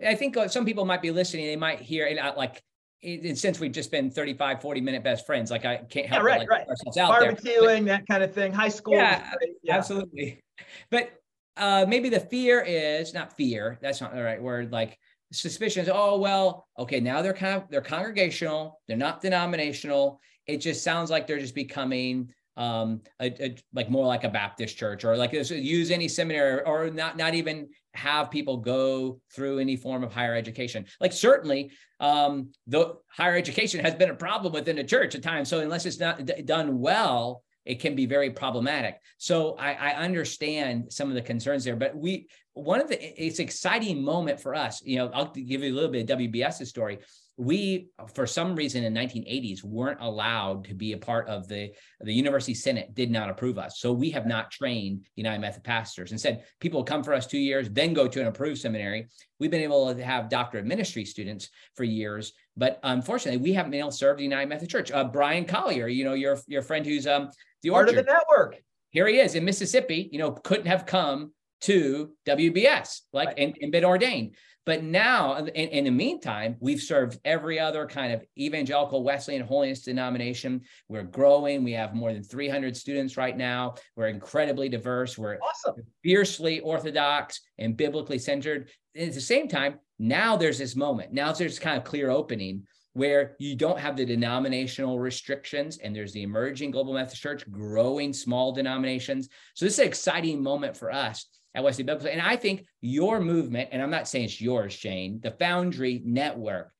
I 0.06 0.14
think 0.14 0.36
uh, 0.36 0.48
some 0.48 0.64
people 0.64 0.84
might 0.84 1.02
be 1.02 1.10
listening. 1.10 1.46
They 1.46 1.56
might 1.56 1.80
hear 1.80 2.06
it 2.06 2.18
uh, 2.18 2.34
like, 2.36 2.62
since 3.02 3.60
we've 3.60 3.72
just 3.72 3.90
been 3.90 4.10
35, 4.10 4.60
40 4.60 4.80
minute 4.80 5.04
best 5.04 5.26
friends, 5.26 5.50
like 5.50 5.64
I 5.64 5.76
can't 5.76 6.06
help 6.06 6.22
yeah, 6.22 6.26
right, 6.26 6.42
it, 6.42 6.48
like, 6.48 6.66
right. 6.68 6.98
out 6.98 7.22
Barbecuing, 7.22 7.84
there. 7.84 7.96
that 7.96 8.08
kind 8.08 8.22
of 8.22 8.34
thing. 8.34 8.52
High 8.52 8.68
school. 8.68 8.94
Yeah, 8.94 9.32
yeah. 9.62 9.76
absolutely. 9.76 10.42
But 10.90 11.12
uh, 11.56 11.86
maybe 11.88 12.08
the 12.08 12.20
fear 12.20 12.60
is 12.60 13.14
not 13.14 13.36
fear. 13.36 13.78
That's 13.80 14.00
not 14.00 14.14
the 14.14 14.22
right 14.22 14.42
word. 14.42 14.72
Like 14.72 14.98
suspicions. 15.32 15.88
Oh, 15.92 16.18
well, 16.18 16.66
okay. 16.78 17.00
Now 17.00 17.22
they're 17.22 17.32
kind 17.32 17.62
of, 17.62 17.68
they're 17.70 17.80
congregational. 17.80 18.80
They're 18.86 18.96
not 18.96 19.20
denominational. 19.20 20.20
It 20.46 20.58
just 20.58 20.82
sounds 20.82 21.10
like 21.10 21.26
they're 21.26 21.38
just 21.38 21.54
becoming 21.54 22.32
um, 22.56 23.02
a, 23.20 23.26
a, 23.44 23.56
like 23.72 23.88
more 23.88 24.06
like 24.06 24.24
a 24.24 24.28
Baptist 24.28 24.76
church 24.76 25.04
or 25.04 25.16
like 25.16 25.32
use 25.32 25.90
any 25.90 26.08
seminary 26.08 26.62
or 26.64 26.90
not, 26.90 27.16
not 27.16 27.34
even 27.34 27.68
have 27.94 28.30
people 28.30 28.56
go 28.56 29.20
through 29.32 29.58
any 29.58 29.76
form 29.76 30.02
of 30.02 30.12
higher 30.12 30.34
education. 30.34 30.84
Like 31.00 31.12
certainly 31.12 31.70
um, 32.00 32.50
the 32.66 32.94
higher 33.08 33.36
education 33.36 33.84
has 33.84 33.94
been 33.94 34.10
a 34.10 34.14
problem 34.14 34.52
within 34.52 34.76
the 34.76 34.84
church 34.84 35.14
at 35.14 35.22
times. 35.22 35.48
So 35.48 35.60
unless 35.60 35.86
it's 35.86 36.00
not 36.00 36.24
d- 36.24 36.42
done 36.42 36.80
well, 36.80 37.42
it 37.68 37.80
can 37.80 37.94
be 37.94 38.06
very 38.06 38.30
problematic. 38.30 38.98
So 39.18 39.54
I, 39.56 39.72
I, 39.74 39.90
understand 39.92 40.90
some 40.90 41.10
of 41.10 41.14
the 41.14 41.20
concerns 41.20 41.64
there, 41.64 41.76
but 41.76 41.94
we 41.94 42.28
one 42.54 42.80
of 42.80 42.88
the 42.88 43.22
it's 43.22 43.40
exciting 43.40 44.02
moment 44.02 44.40
for 44.40 44.54
us. 44.54 44.82
You 44.82 44.96
know, 44.96 45.10
I'll 45.12 45.30
give 45.30 45.62
you 45.62 45.70
a 45.70 45.76
little 45.76 45.90
bit 45.90 46.10
of 46.10 46.18
WBS's 46.18 46.70
story 46.70 46.98
we 47.38 47.88
for 48.14 48.26
some 48.26 48.56
reason 48.56 48.82
in 48.82 48.92
1980s 48.92 49.62
weren't 49.62 50.00
allowed 50.00 50.64
to 50.64 50.74
be 50.74 50.92
a 50.92 50.98
part 50.98 51.28
of 51.28 51.46
the 51.46 51.70
the 52.00 52.12
university 52.12 52.52
senate 52.52 52.92
did 52.94 53.12
not 53.12 53.30
approve 53.30 53.58
us 53.58 53.78
so 53.78 53.92
we 53.92 54.10
have 54.10 54.26
not 54.26 54.50
trained 54.50 55.06
united 55.14 55.40
method 55.40 55.62
pastors 55.62 56.10
instead 56.10 56.44
people 56.58 56.82
come 56.82 57.02
for 57.02 57.14
us 57.14 57.28
two 57.28 57.38
years 57.38 57.70
then 57.70 57.94
go 57.94 58.08
to 58.08 58.20
an 58.20 58.26
approved 58.26 58.60
seminary 58.60 59.06
we've 59.38 59.52
been 59.52 59.60
able 59.60 59.94
to 59.94 60.04
have 60.04 60.28
doctor 60.28 60.58
of 60.58 60.66
ministry 60.66 61.04
students 61.04 61.48
for 61.76 61.84
years 61.84 62.32
but 62.56 62.80
unfortunately 62.82 63.40
we 63.40 63.52
haven't 63.52 63.70
been 63.70 63.80
able 63.80 63.90
to 63.90 63.96
serve 63.96 64.16
the 64.16 64.24
united 64.24 64.48
methodist 64.48 64.72
church 64.72 64.90
uh, 64.90 65.04
brian 65.04 65.44
collier 65.44 65.86
you 65.86 66.04
know 66.04 66.14
your 66.14 66.36
your 66.48 66.62
friend 66.62 66.84
who's 66.84 67.06
um 67.06 67.28
the 67.62 67.70
part 67.70 67.88
orchard. 67.88 68.00
of 68.00 68.06
the 68.06 68.12
network 68.12 68.56
here 68.90 69.06
he 69.06 69.20
is 69.20 69.36
in 69.36 69.44
mississippi 69.44 70.08
you 70.10 70.18
know 70.18 70.32
couldn't 70.32 70.66
have 70.66 70.86
come 70.86 71.30
to 71.60 72.12
WBS, 72.26 73.00
like 73.12 73.28
right. 73.28 73.38
and, 73.38 73.56
and 73.60 73.72
been 73.72 73.84
ordained. 73.84 74.36
But 74.68 74.82
now, 74.82 75.32
uh, 75.32 75.46
in, 75.54 75.68
in, 75.70 75.84
the 75.84 75.90
meantime, 75.90 76.56
we've 76.60 76.82
served 76.82 77.18
every 77.24 77.58
other 77.58 77.86
kind 77.86 78.12
of 78.12 78.22
evangelical 78.38 79.02
Wesleyan 79.02 79.40
holiness 79.40 79.80
denomination. 79.80 80.60
We're 80.90 81.04
growing. 81.04 81.64
We 81.64 81.72
have 81.72 81.94
more 81.94 82.12
than 82.12 82.22
300 82.22 82.76
students 82.76 83.16
right 83.16 83.34
now. 83.34 83.76
We're 83.96 84.08
incredibly 84.08 84.68
diverse. 84.68 85.16
We're 85.16 85.38
awesome. 85.38 85.76
fiercely 86.02 86.60
orthodox 86.60 87.40
and 87.56 87.78
biblically 87.78 88.18
centered. 88.18 88.68
And 88.94 89.08
at 89.08 89.14
the 89.14 89.22
same 89.22 89.48
time, 89.48 89.78
now 89.98 90.36
there's 90.36 90.58
this 90.58 90.76
moment. 90.76 91.14
Now 91.14 91.32
there's 91.32 91.58
kind 91.58 91.78
of 91.78 91.84
clear 91.84 92.10
opening 92.10 92.64
where 92.92 93.36
you 93.38 93.56
don't 93.56 93.78
have 93.78 93.96
the 93.96 94.04
denominational 94.04 94.98
restrictions 94.98 95.78
and 95.78 95.96
there's 95.96 96.12
the 96.12 96.24
emerging 96.24 96.72
global 96.72 96.92
methodist 96.92 97.22
church 97.22 97.50
growing 97.50 98.12
small 98.12 98.50
denominations 98.50 99.28
so 99.54 99.64
this 99.64 99.74
is 99.74 99.78
an 99.78 99.86
exciting 99.86 100.42
moment 100.42 100.76
for 100.76 100.90
us 100.90 101.26
at 101.58 101.64
Wesley 101.64 101.84
Biblical. 101.84 102.10
And 102.10 102.22
I 102.22 102.36
think 102.36 102.64
your 102.80 103.20
movement, 103.20 103.70
and 103.72 103.82
I'm 103.82 103.90
not 103.90 104.08
saying 104.08 104.26
it's 104.26 104.40
yours, 104.40 104.72
Shane, 104.72 105.20
the 105.20 105.32
Foundry 105.32 106.00
Network 106.04 106.72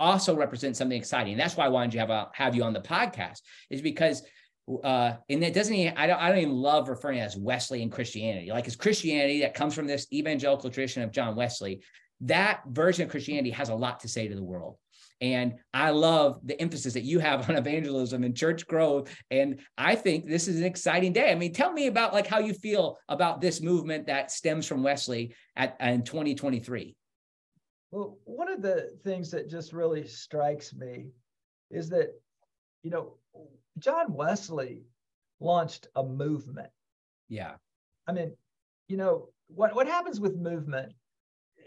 also 0.00 0.34
represents 0.34 0.78
something 0.78 0.98
exciting. 0.98 1.36
That's 1.36 1.56
why 1.56 1.66
I 1.66 1.68
wanted 1.68 1.92
to 1.92 1.98
have, 1.98 2.10
a, 2.10 2.28
have 2.32 2.54
you 2.54 2.64
on 2.64 2.72
the 2.72 2.80
podcast, 2.80 3.40
is 3.70 3.80
because 3.80 4.22
uh, 4.82 5.12
and 5.28 5.44
it 5.44 5.54
doesn't 5.54 5.74
even, 5.74 5.96
I 5.96 6.08
don't, 6.08 6.20
I 6.20 6.28
don't 6.28 6.38
even 6.38 6.56
love 6.56 6.88
referring 6.88 7.18
to 7.18 7.24
as 7.24 7.36
Wesleyan 7.36 7.88
Christianity. 7.88 8.50
Like 8.50 8.66
it's 8.66 8.74
Christianity 8.74 9.40
that 9.42 9.54
comes 9.54 9.74
from 9.74 9.86
this 9.86 10.08
evangelical 10.12 10.70
tradition 10.70 11.02
of 11.02 11.12
John 11.12 11.36
Wesley. 11.36 11.82
That 12.22 12.62
version 12.66 13.04
of 13.04 13.10
Christianity 13.10 13.50
has 13.50 13.68
a 13.68 13.74
lot 13.74 14.00
to 14.00 14.08
say 14.08 14.26
to 14.26 14.34
the 14.34 14.42
world. 14.42 14.76
And 15.20 15.54
I 15.72 15.90
love 15.90 16.40
the 16.44 16.60
emphasis 16.60 16.94
that 16.94 17.04
you 17.04 17.18
have 17.18 17.48
on 17.50 17.56
evangelism 17.56 18.24
and 18.24 18.36
church 18.36 18.66
growth. 18.66 19.14
And 19.30 19.60
I 19.78 19.94
think 19.94 20.26
this 20.26 20.48
is 20.48 20.58
an 20.58 20.64
exciting 20.64 21.12
day. 21.12 21.30
I 21.30 21.34
mean, 21.34 21.52
tell 21.52 21.72
me 21.72 21.86
about 21.86 22.12
like 22.12 22.26
how 22.26 22.38
you 22.38 22.54
feel 22.54 22.98
about 23.08 23.40
this 23.40 23.60
movement 23.60 24.06
that 24.06 24.30
stems 24.30 24.66
from 24.66 24.82
Wesley 24.82 25.34
at 25.56 25.76
in 25.80 26.02
2023. 26.02 26.96
Well, 27.90 28.18
one 28.24 28.50
of 28.50 28.62
the 28.62 28.90
things 29.04 29.30
that 29.30 29.48
just 29.48 29.72
really 29.72 30.06
strikes 30.06 30.74
me 30.74 31.06
is 31.70 31.88
that, 31.90 32.10
you 32.82 32.90
know, 32.90 33.14
John 33.78 34.12
Wesley 34.12 34.82
launched 35.40 35.88
a 35.94 36.02
movement. 36.02 36.70
Yeah. 37.28 37.54
I 38.06 38.12
mean, 38.12 38.34
you 38.88 38.96
know, 38.96 39.28
what, 39.48 39.74
what 39.74 39.86
happens 39.86 40.20
with 40.20 40.36
movement 40.36 40.92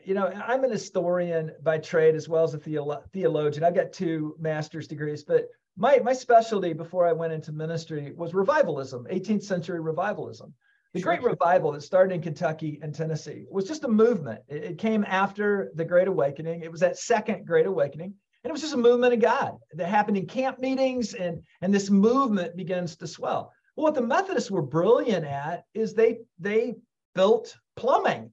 you 0.03 0.13
know, 0.13 0.25
mm-hmm. 0.25 0.41
I'm 0.45 0.63
an 0.63 0.71
historian 0.71 1.51
by 1.61 1.77
trade 1.77 2.15
as 2.15 2.27
well 2.29 2.43
as 2.43 2.53
a 2.53 2.57
theolo- 2.57 3.03
theologian. 3.11 3.63
I've 3.63 3.75
got 3.75 3.93
two 3.93 4.35
master's 4.39 4.87
degrees, 4.87 5.23
but 5.23 5.47
my 5.77 5.99
my 5.99 6.13
specialty 6.13 6.73
before 6.73 7.07
I 7.07 7.13
went 7.13 7.33
into 7.33 7.51
ministry 7.51 8.13
was 8.15 8.33
revivalism, 8.33 9.07
18th 9.09 9.43
century 9.43 9.79
revivalism. 9.79 10.53
The 10.93 11.01
Great 11.01 11.21
Revival 11.21 11.71
that 11.73 11.83
started 11.83 12.15
in 12.15 12.21
Kentucky 12.21 12.79
and 12.81 12.95
Tennessee 12.95 13.45
was 13.51 13.67
just 13.67 13.83
a 13.83 13.87
movement. 13.87 14.41
It, 14.47 14.63
it 14.63 14.77
came 14.79 15.05
after 15.07 15.71
the 15.75 15.85
Great 15.85 16.07
Awakening. 16.07 16.63
It 16.63 16.71
was 16.71 16.81
that 16.81 16.97
second 16.97 17.45
Great 17.45 17.67
Awakening, 17.67 18.15
and 18.43 18.49
it 18.49 18.51
was 18.51 18.61
just 18.61 18.73
a 18.73 18.77
movement 18.77 19.13
of 19.13 19.21
God 19.21 19.57
that 19.73 19.87
happened 19.87 20.17
in 20.17 20.25
camp 20.25 20.59
meetings, 20.59 21.13
and 21.13 21.43
and 21.61 21.73
this 21.73 21.89
movement 21.89 22.55
begins 22.55 22.95
to 22.97 23.07
swell. 23.07 23.53
Well, 23.75 23.83
what 23.83 23.95
the 23.95 24.01
Methodists 24.01 24.51
were 24.51 24.63
brilliant 24.63 25.25
at 25.25 25.63
is 25.73 25.93
they 25.93 26.19
they 26.39 26.75
built 27.13 27.55
plumbing 27.75 28.31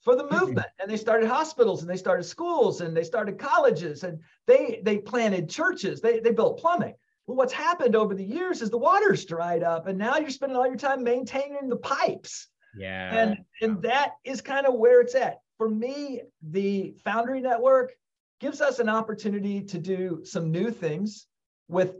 for 0.00 0.16
the 0.16 0.28
movement. 0.30 0.66
And 0.80 0.90
they 0.90 0.96
started 0.96 1.28
hospitals 1.28 1.82
and 1.82 1.90
they 1.90 1.96
started 1.96 2.24
schools 2.24 2.80
and 2.80 2.96
they 2.96 3.04
started 3.04 3.38
colleges 3.38 4.04
and 4.04 4.20
they 4.46 4.80
they 4.84 4.98
planted 4.98 5.48
churches. 5.48 6.00
They, 6.00 6.20
they 6.20 6.32
built 6.32 6.58
plumbing. 6.58 6.94
Well 7.26 7.36
what's 7.36 7.52
happened 7.52 7.96
over 7.96 8.14
the 8.14 8.24
years 8.24 8.62
is 8.62 8.70
the 8.70 8.78
water's 8.78 9.24
dried 9.24 9.62
up 9.62 9.86
and 9.86 9.98
now 9.98 10.16
you're 10.18 10.30
spending 10.30 10.56
all 10.56 10.66
your 10.66 10.76
time 10.76 11.02
maintaining 11.02 11.68
the 11.68 11.76
pipes. 11.76 12.48
Yeah. 12.76 13.14
And 13.14 13.38
and 13.60 13.82
that 13.82 14.12
is 14.24 14.40
kind 14.40 14.66
of 14.66 14.74
where 14.74 15.00
it's 15.00 15.14
at. 15.14 15.40
For 15.58 15.68
me 15.68 16.22
the 16.42 16.94
foundry 17.04 17.40
network 17.40 17.92
gives 18.40 18.60
us 18.60 18.78
an 18.78 18.88
opportunity 18.88 19.62
to 19.62 19.78
do 19.78 20.20
some 20.24 20.52
new 20.52 20.70
things 20.70 21.26
with 21.68 21.96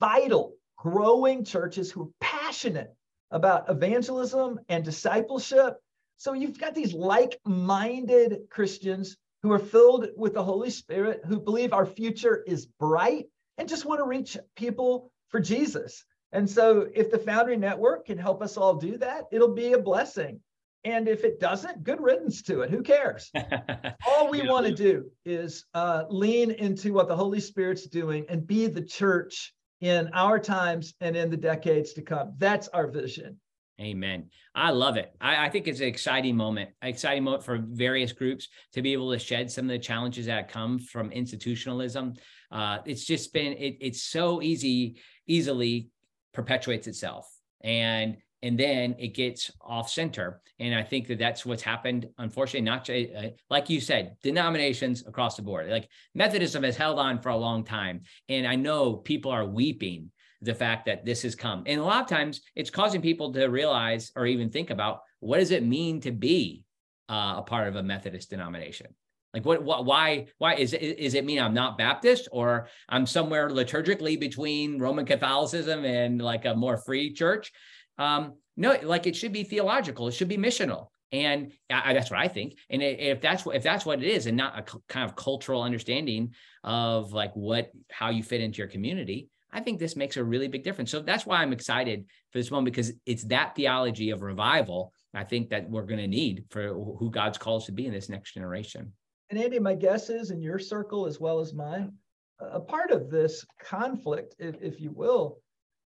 vital 0.00 0.54
growing 0.76 1.44
churches 1.44 1.90
who 1.90 2.02
are 2.02 2.10
passionate 2.20 2.94
about 3.30 3.68
evangelism 3.68 4.58
and 4.68 4.84
discipleship 4.84 5.76
so 6.18 6.32
you've 6.32 6.58
got 6.58 6.74
these 6.74 6.92
like 6.92 7.40
minded 7.46 8.50
Christians 8.50 9.16
who 9.42 9.52
are 9.52 9.58
filled 9.58 10.08
with 10.16 10.34
the 10.34 10.42
Holy 10.42 10.70
Spirit, 10.70 11.22
who 11.24 11.38
believe 11.38 11.72
our 11.72 11.86
future 11.86 12.42
is 12.44 12.66
bright 12.66 13.26
and 13.56 13.68
just 13.68 13.84
want 13.84 14.00
to 14.00 14.04
reach 14.04 14.36
people 14.56 15.12
for 15.28 15.38
Jesus. 15.38 16.04
And 16.32 16.50
so 16.50 16.88
if 16.92 17.10
the 17.10 17.18
Foundry 17.18 17.56
Network 17.56 18.06
can 18.06 18.18
help 18.18 18.42
us 18.42 18.56
all 18.56 18.74
do 18.74 18.98
that, 18.98 19.24
it'll 19.30 19.54
be 19.54 19.72
a 19.72 19.78
blessing. 19.78 20.40
And 20.84 21.08
if 21.08 21.24
it 21.24 21.38
doesn't, 21.38 21.84
good 21.84 22.00
riddance 22.00 22.42
to 22.42 22.62
it. 22.62 22.70
Who 22.70 22.82
cares? 22.82 23.30
all 24.06 24.28
we 24.28 24.42
yeah. 24.42 24.50
want 24.50 24.66
to 24.66 24.74
do 24.74 25.10
is 25.24 25.66
uh, 25.74 26.04
lean 26.08 26.50
into 26.50 26.92
what 26.92 27.08
the 27.08 27.16
Holy 27.16 27.40
Spirit's 27.40 27.86
doing 27.86 28.26
and 28.28 28.46
be 28.46 28.66
the 28.66 28.82
church 28.82 29.54
in 29.80 30.10
our 30.14 30.40
times 30.40 30.94
and 31.00 31.16
in 31.16 31.30
the 31.30 31.36
decades 31.36 31.92
to 31.94 32.02
come. 32.02 32.34
That's 32.38 32.68
our 32.68 32.88
vision. 32.88 33.38
Amen. 33.80 34.30
I 34.56 34.70
love 34.70 34.96
it. 34.96 35.14
I, 35.20 35.46
I, 35.46 35.50
think 35.50 35.68
it's 35.68 35.78
an 35.78 35.86
exciting 35.86 36.36
moment, 36.36 36.70
exciting 36.82 37.22
moment 37.22 37.44
for 37.44 37.60
various 37.62 38.10
groups 38.10 38.48
to 38.72 38.82
be 38.82 38.92
able 38.92 39.12
to 39.12 39.18
shed 39.20 39.52
some 39.52 39.66
of 39.66 39.68
the 39.68 39.78
challenges 39.78 40.26
that 40.26 40.50
come 40.50 40.80
from 40.80 41.12
institutionalism. 41.12 42.14
Uh, 42.50 42.78
it's 42.86 43.04
just 43.04 43.32
been 43.32 43.52
it, 43.52 43.76
it's 43.80 44.02
so 44.02 44.42
easy, 44.42 44.98
easily 45.28 45.90
perpetuates 46.34 46.88
itself, 46.88 47.32
and 47.62 48.16
and 48.42 48.58
then 48.58 48.96
it 48.98 49.14
gets 49.14 49.50
off 49.60 49.90
center. 49.90 50.40
And 50.58 50.74
I 50.74 50.82
think 50.82 51.06
that 51.06 51.20
that's 51.20 51.46
what's 51.46 51.62
happened. 51.62 52.08
Unfortunately, 52.18 52.62
not 52.62 52.90
uh, 52.90 53.30
like 53.48 53.70
you 53.70 53.80
said, 53.80 54.16
denominations 54.24 55.06
across 55.06 55.36
the 55.36 55.42
board. 55.42 55.70
Like 55.70 55.88
Methodism 56.16 56.64
has 56.64 56.76
held 56.76 56.98
on 56.98 57.20
for 57.20 57.28
a 57.28 57.36
long 57.36 57.62
time, 57.62 58.00
and 58.28 58.44
I 58.44 58.56
know 58.56 58.96
people 58.96 59.30
are 59.30 59.46
weeping 59.46 60.10
the 60.42 60.54
fact 60.54 60.86
that 60.86 61.04
this 61.04 61.22
has 61.22 61.34
come. 61.34 61.64
And 61.66 61.80
a 61.80 61.84
lot 61.84 62.02
of 62.02 62.08
times 62.08 62.42
it's 62.54 62.70
causing 62.70 63.02
people 63.02 63.32
to 63.32 63.46
realize 63.46 64.12
or 64.14 64.26
even 64.26 64.50
think 64.50 64.70
about 64.70 65.00
what 65.20 65.38
does 65.38 65.50
it 65.50 65.64
mean 65.64 66.00
to 66.02 66.12
be 66.12 66.64
uh, 67.08 67.34
a 67.38 67.42
part 67.42 67.68
of 67.68 67.76
a 67.76 67.82
Methodist 67.82 68.30
denomination? 68.30 68.88
Like 69.34 69.44
what, 69.44 69.62
what, 69.62 69.84
why, 69.84 70.26
why 70.38 70.54
is 70.54 70.72
it, 70.72 70.80
is 70.80 71.14
it 71.14 71.24
mean 71.24 71.38
I'm 71.38 71.54
not 71.54 71.76
Baptist 71.76 72.28
or 72.32 72.68
I'm 72.88 73.04
somewhere 73.04 73.50
liturgically 73.50 74.18
between 74.18 74.78
Roman 74.78 75.04
Catholicism 75.04 75.84
and 75.84 76.22
like 76.22 76.44
a 76.44 76.54
more 76.54 76.78
free 76.78 77.12
church? 77.12 77.52
Um, 77.98 78.34
no, 78.56 78.78
like 78.82 79.06
it 79.06 79.16
should 79.16 79.32
be 79.32 79.44
theological. 79.44 80.08
It 80.08 80.12
should 80.12 80.28
be 80.28 80.38
missional. 80.38 80.88
And 81.10 81.52
I, 81.70 81.94
that's 81.94 82.10
what 82.10 82.20
I 82.20 82.28
think. 82.28 82.58
And 82.68 82.82
if 82.82 83.20
that's 83.20 83.46
what 83.46 83.56
if 83.56 83.62
that's 83.62 83.86
what 83.86 84.02
it 84.02 84.06
is, 84.06 84.26
and 84.26 84.36
not 84.36 84.58
a 84.58 84.78
kind 84.88 85.08
of 85.08 85.16
cultural 85.16 85.62
understanding 85.62 86.34
of 86.62 87.12
like 87.12 87.32
what 87.34 87.70
how 87.90 88.10
you 88.10 88.22
fit 88.22 88.42
into 88.42 88.58
your 88.58 88.66
community, 88.66 89.28
I 89.50 89.60
think 89.60 89.78
this 89.78 89.96
makes 89.96 90.16
a 90.16 90.24
really 90.24 90.48
big 90.48 90.62
difference. 90.62 90.90
So 90.90 91.00
that's 91.00 91.24
why 91.24 91.38
I'm 91.38 91.52
excited 91.52 92.04
for 92.30 92.38
this 92.38 92.50
moment 92.50 92.66
because 92.66 92.92
it's 93.06 93.24
that 93.24 93.54
theology 93.56 94.10
of 94.10 94.22
revival. 94.22 94.92
I 95.14 95.24
think 95.24 95.48
that 95.50 95.68
we're 95.70 95.86
going 95.86 96.00
to 96.00 96.06
need 96.06 96.44
for 96.50 96.74
who 96.74 97.10
God's 97.10 97.38
calls 97.38 97.66
to 97.66 97.72
be 97.72 97.86
in 97.86 97.92
this 97.92 98.08
next 98.08 98.34
generation. 98.34 98.92
And 99.30 99.38
Andy, 99.38 99.58
my 99.58 99.74
guess 99.74 100.10
is 100.10 100.30
in 100.30 100.40
your 100.40 100.58
circle 100.58 101.06
as 101.06 101.18
well 101.18 101.40
as 101.40 101.54
mine, 101.54 101.92
a 102.40 102.60
part 102.60 102.90
of 102.90 103.10
this 103.10 103.44
conflict, 103.62 104.34
if, 104.38 104.56
if 104.62 104.80
you 104.80 104.90
will, 104.90 105.38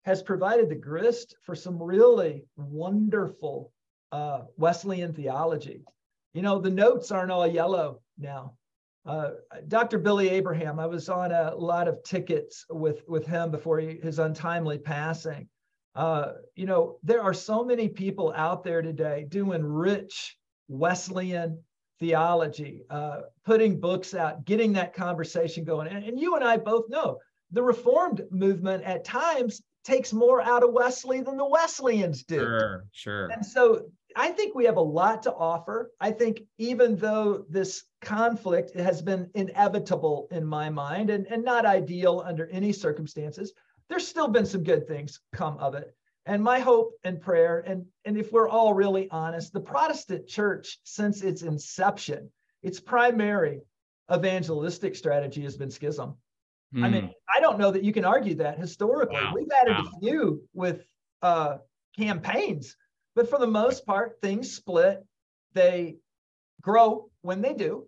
has 0.05 0.23
provided 0.23 0.69
the 0.69 0.75
grist 0.75 1.37
for 1.43 1.55
some 1.55 1.83
really 1.83 2.45
wonderful 2.57 3.73
uh, 4.13 4.43
Wesleyan 4.57 5.13
theology. 5.13 5.83
You 6.35 6.43
know, 6.43 6.59
the 6.59 6.71
notes 6.71 7.11
aren't 7.11 7.33
all 7.33 7.47
yellow 7.47 8.01
now. 8.19 8.55
Uh, 9.07 9.31
Dr. 9.69 9.99
Billy 9.99 10.29
Abraham, 10.29 10.79
I 10.79 10.87
was 10.87 11.09
on 11.09 11.33
a 11.33 11.55
lot 11.55 11.89
of 11.89 12.03
tickets 12.03 12.67
with, 12.69 13.03
with 13.09 13.27
him 13.27 13.51
before 13.51 13.79
he, 13.79 13.99
his 14.03 14.19
untimely 14.19 14.79
passing. 14.79 15.49
Uh, 15.95 16.33
you 16.55 16.67
know, 16.67 16.99
there 17.03 17.23
are 17.23 17.35
so 17.35 17.65
many 17.65 17.89
people 17.89 18.33
out 18.37 18.63
there 18.63 18.83
today 18.83 19.27
doing 19.29 19.65
rich 19.65 20.37
Wesleyan 20.69 21.59
theology, 21.99 22.83
uh, 22.91 23.23
putting 23.45 23.81
books 23.81 24.15
out, 24.15 24.45
getting 24.45 24.73
that 24.75 24.95
conversation 24.95 25.65
going. 25.65 25.89
And, 25.89 26.05
and 26.05 26.19
you 26.19 26.37
and 26.37 26.45
I 26.45 26.57
both 26.59 26.89
know 26.89 27.19
the 27.51 27.63
Reformed 27.63 28.23
movement 28.31 28.85
at 28.85 29.05
times 29.05 29.63
takes 29.85 30.13
more 30.13 30.41
out 30.41 30.63
of 30.63 30.73
Wesley 30.73 31.21
than 31.23 31.37
the 31.37 31.47
Wesleyans 31.47 32.25
do. 32.25 32.39
Sure, 32.39 32.85
sure. 32.93 33.27
And 33.29 33.45
so 33.45 33.87
I 34.17 34.29
think 34.31 34.55
we 34.55 34.65
have 34.65 34.77
a 34.77 34.83
lot 34.83 35.23
to 35.25 35.33
offer. 35.33 35.93
I 36.01 36.11
think 36.11 36.43
even 36.59 36.97
though 36.97 37.45
this 37.49 37.85
conflict 38.01 38.75
has 38.75 39.03
been 39.03 39.31
inevitable 39.35 40.29
in 40.31 40.45
my 40.45 40.71
mind 40.71 41.11
and, 41.11 41.27
and 41.27 41.45
not 41.45 41.67
ideal 41.67 42.23
under 42.25 42.47
any 42.49 42.73
circumstances, 42.73 43.53
there's 43.89 44.07
still 44.07 44.29
been 44.29 44.47
some 44.47 44.63
good 44.63 44.87
things 44.87 45.21
come 45.33 45.59
of 45.59 45.75
it. 45.75 45.95
And 46.27 46.43
my 46.43 46.61
hope 46.61 46.93
and 47.03 47.21
prayer, 47.21 47.61
and, 47.67 47.87
and 48.05 48.17
if 48.17 48.31
we're 48.31 48.49
all 48.49 48.75
really 48.75 49.09
honest, 49.11 49.53
the 49.53 49.61
Protestant 49.61 50.29
church, 50.29 50.79
since 50.85 51.23
its 51.23 51.43
inception, 51.43 52.31
its 52.63 52.79
primary 52.79 53.63
evangelistic 54.13 54.95
strategy 54.95 55.43
has 55.43 55.57
been 55.57 55.71
schism. 55.71 56.17
I 56.77 56.89
mean, 56.89 57.07
hmm. 57.07 57.11
I 57.29 57.41
don't 57.41 57.59
know 57.59 57.73
that 57.73 57.83
you 57.83 57.93
can 57.93 58.05
argue 58.05 58.37
that 58.37 58.59
historically. 58.59 59.17
Wow. 59.17 59.33
We've 59.35 59.49
added 59.61 59.75
wow. 59.77 59.91
a 59.93 60.01
few 60.01 60.43
with 60.55 60.85
uh, 61.21 61.57
campaigns, 61.99 62.77
but 63.21 63.29
for 63.29 63.39
the 63.39 63.47
most 63.47 63.85
part, 63.85 64.17
things 64.23 64.51
split. 64.51 65.05
They 65.53 65.97
grow 66.63 67.11
when 67.21 67.43
they 67.43 67.53
do, 67.53 67.87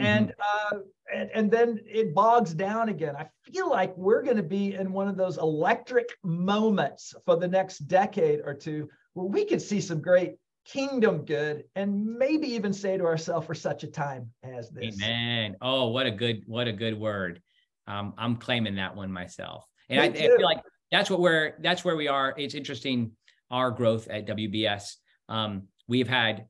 mm-hmm. 0.00 0.06
and, 0.06 0.34
uh, 0.38 0.76
and 1.12 1.30
and 1.34 1.50
then 1.50 1.80
it 1.84 2.14
bogs 2.14 2.54
down 2.54 2.88
again. 2.88 3.16
I 3.16 3.26
feel 3.50 3.68
like 3.68 3.96
we're 3.96 4.22
going 4.22 4.36
to 4.36 4.42
be 4.44 4.74
in 4.74 4.92
one 4.92 5.08
of 5.08 5.16
those 5.16 5.36
electric 5.38 6.10
moments 6.22 7.12
for 7.26 7.36
the 7.36 7.48
next 7.48 7.78
decade 7.88 8.40
or 8.44 8.54
two, 8.54 8.88
where 9.14 9.26
we 9.26 9.44
could 9.44 9.60
see 9.60 9.80
some 9.80 10.00
great 10.00 10.36
kingdom 10.64 11.24
good 11.24 11.64
and 11.74 12.04
maybe 12.04 12.46
even 12.46 12.72
say 12.72 12.96
to 12.96 13.04
ourselves 13.04 13.46
for 13.46 13.54
such 13.54 13.82
a 13.84 13.86
time 13.86 14.30
as 14.42 14.68
this 14.68 15.02
amen 15.02 15.56
oh 15.62 15.88
what 15.88 16.04
a 16.04 16.10
good 16.10 16.42
what 16.44 16.68
a 16.68 16.72
good 16.72 16.92
word 17.00 17.40
um, 17.88 18.12
I'm 18.18 18.36
claiming 18.36 18.76
that 18.76 18.94
one 18.94 19.10
myself. 19.10 19.66
And 19.88 20.00
I, 20.00 20.04
I, 20.04 20.12
feel 20.12 20.42
like 20.42 20.60
that's 20.92 21.10
what 21.10 21.20
we're, 21.20 21.54
that's 21.60 21.84
where 21.84 21.96
we 21.96 22.06
are. 22.06 22.34
It's 22.36 22.54
interesting. 22.54 23.12
Our 23.50 23.70
growth 23.70 24.08
at 24.08 24.26
WBS. 24.26 24.94
Um, 25.28 25.64
we've 25.86 26.08
had 26.08 26.46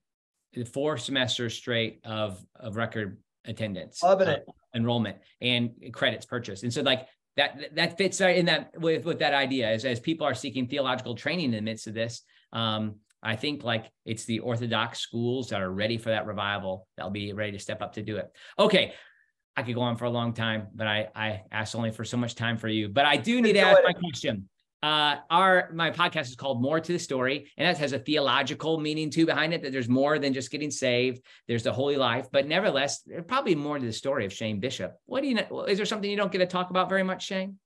four 0.72 0.96
semesters 0.96 1.55
straight 1.55 2.01
of, 2.05 2.42
of 2.57 2.76
record 2.76 3.18
attendance, 3.44 4.03
uh, 4.03 4.36
enrollment 4.74 5.18
and 5.40 5.70
credits 5.92 6.26
purchased. 6.26 6.62
And 6.62 6.72
so 6.72 6.82
like 6.82 7.07
that, 7.36 7.74
that 7.74 7.96
fits 7.96 8.20
in 8.20 8.46
that 8.46 8.72
with, 8.78 9.05
with 9.05 9.20
that 9.20 9.34
idea 9.34 9.68
as, 9.68 9.84
as 9.84 10.01
people 10.01 10.26
are 10.26 10.34
seeking 10.34 10.66
theological 10.66 11.14
training 11.14 11.46
in 11.46 11.53
the 11.53 11.61
midst 11.61 11.86
of 11.86 11.94
this. 11.94 12.22
Um, 12.53 12.96
I 13.22 13.36
think 13.36 13.64
like 13.64 13.90
it's 14.05 14.24
the 14.24 14.40
Orthodox 14.40 15.01
schools 15.01 15.49
that 15.49 15.61
are 15.61 15.70
ready 15.70 15.99
for 15.99 16.11
that 16.11 16.26
revival 16.26 16.86
that'll 16.96 17.11
be 17.11 17.32
ready 17.32 17.53
to 17.53 17.59
step 17.59 17.82
up 17.82 17.94
to 17.94 18.03
do 18.03 18.16
it. 18.16 18.30
Okay. 18.59 18.94
I 19.57 19.62
could 19.62 19.74
go 19.74 19.80
on 19.80 19.96
for 19.96 20.05
a 20.05 20.11
long 20.11 20.34
time, 20.34 20.68
but 20.72 20.86
I 20.86 21.09
I 21.16 21.42
asked 21.51 21.74
only 21.74 21.90
for 21.90 22.05
so 22.05 22.16
much 22.16 22.36
time 22.36 22.59
for 22.59 22.68
you. 22.68 22.88
But 22.88 23.07
I 23.07 23.16
do 23.16 23.42
need 23.42 23.55
to 23.55 23.59
ask 23.59 23.80
my 23.84 23.92
question. 23.92 24.49
Uh, 24.82 25.16
our 25.28 25.70
my 25.72 25.90
podcast 25.90 26.28
is 26.28 26.36
called 26.36 26.62
More 26.62 26.78
to 26.78 26.92
the 26.92 26.98
Story, 26.98 27.50
and 27.56 27.66
that 27.66 27.78
has 27.78 27.92
a 27.92 27.98
theological 27.98 28.78
meaning 28.78 29.10
too 29.10 29.26
behind 29.26 29.52
it. 29.52 29.62
That 29.62 29.72
there's 29.72 29.88
more 29.88 30.18
than 30.20 30.32
just 30.32 30.50
getting 30.52 30.70
saved. 30.70 31.20
There's 31.48 31.64
the 31.64 31.72
holy 31.72 31.96
life, 31.96 32.28
but 32.30 32.46
nevertheless, 32.46 33.02
there's 33.02 33.24
probably 33.26 33.56
more 33.56 33.78
to 33.78 33.84
the 33.84 33.92
story 33.92 34.24
of 34.24 34.32
Shane 34.32 34.60
Bishop. 34.60 34.94
What 35.06 35.22
do 35.22 35.28
you 35.28 35.34
know? 35.34 35.64
Is 35.64 35.78
there 35.78 35.86
something 35.86 36.08
you 36.08 36.16
don't 36.16 36.30
get 36.30 36.38
to 36.38 36.46
talk 36.46 36.70
about 36.70 36.88
very 36.88 37.02
much, 37.02 37.24
Shane? 37.24 37.58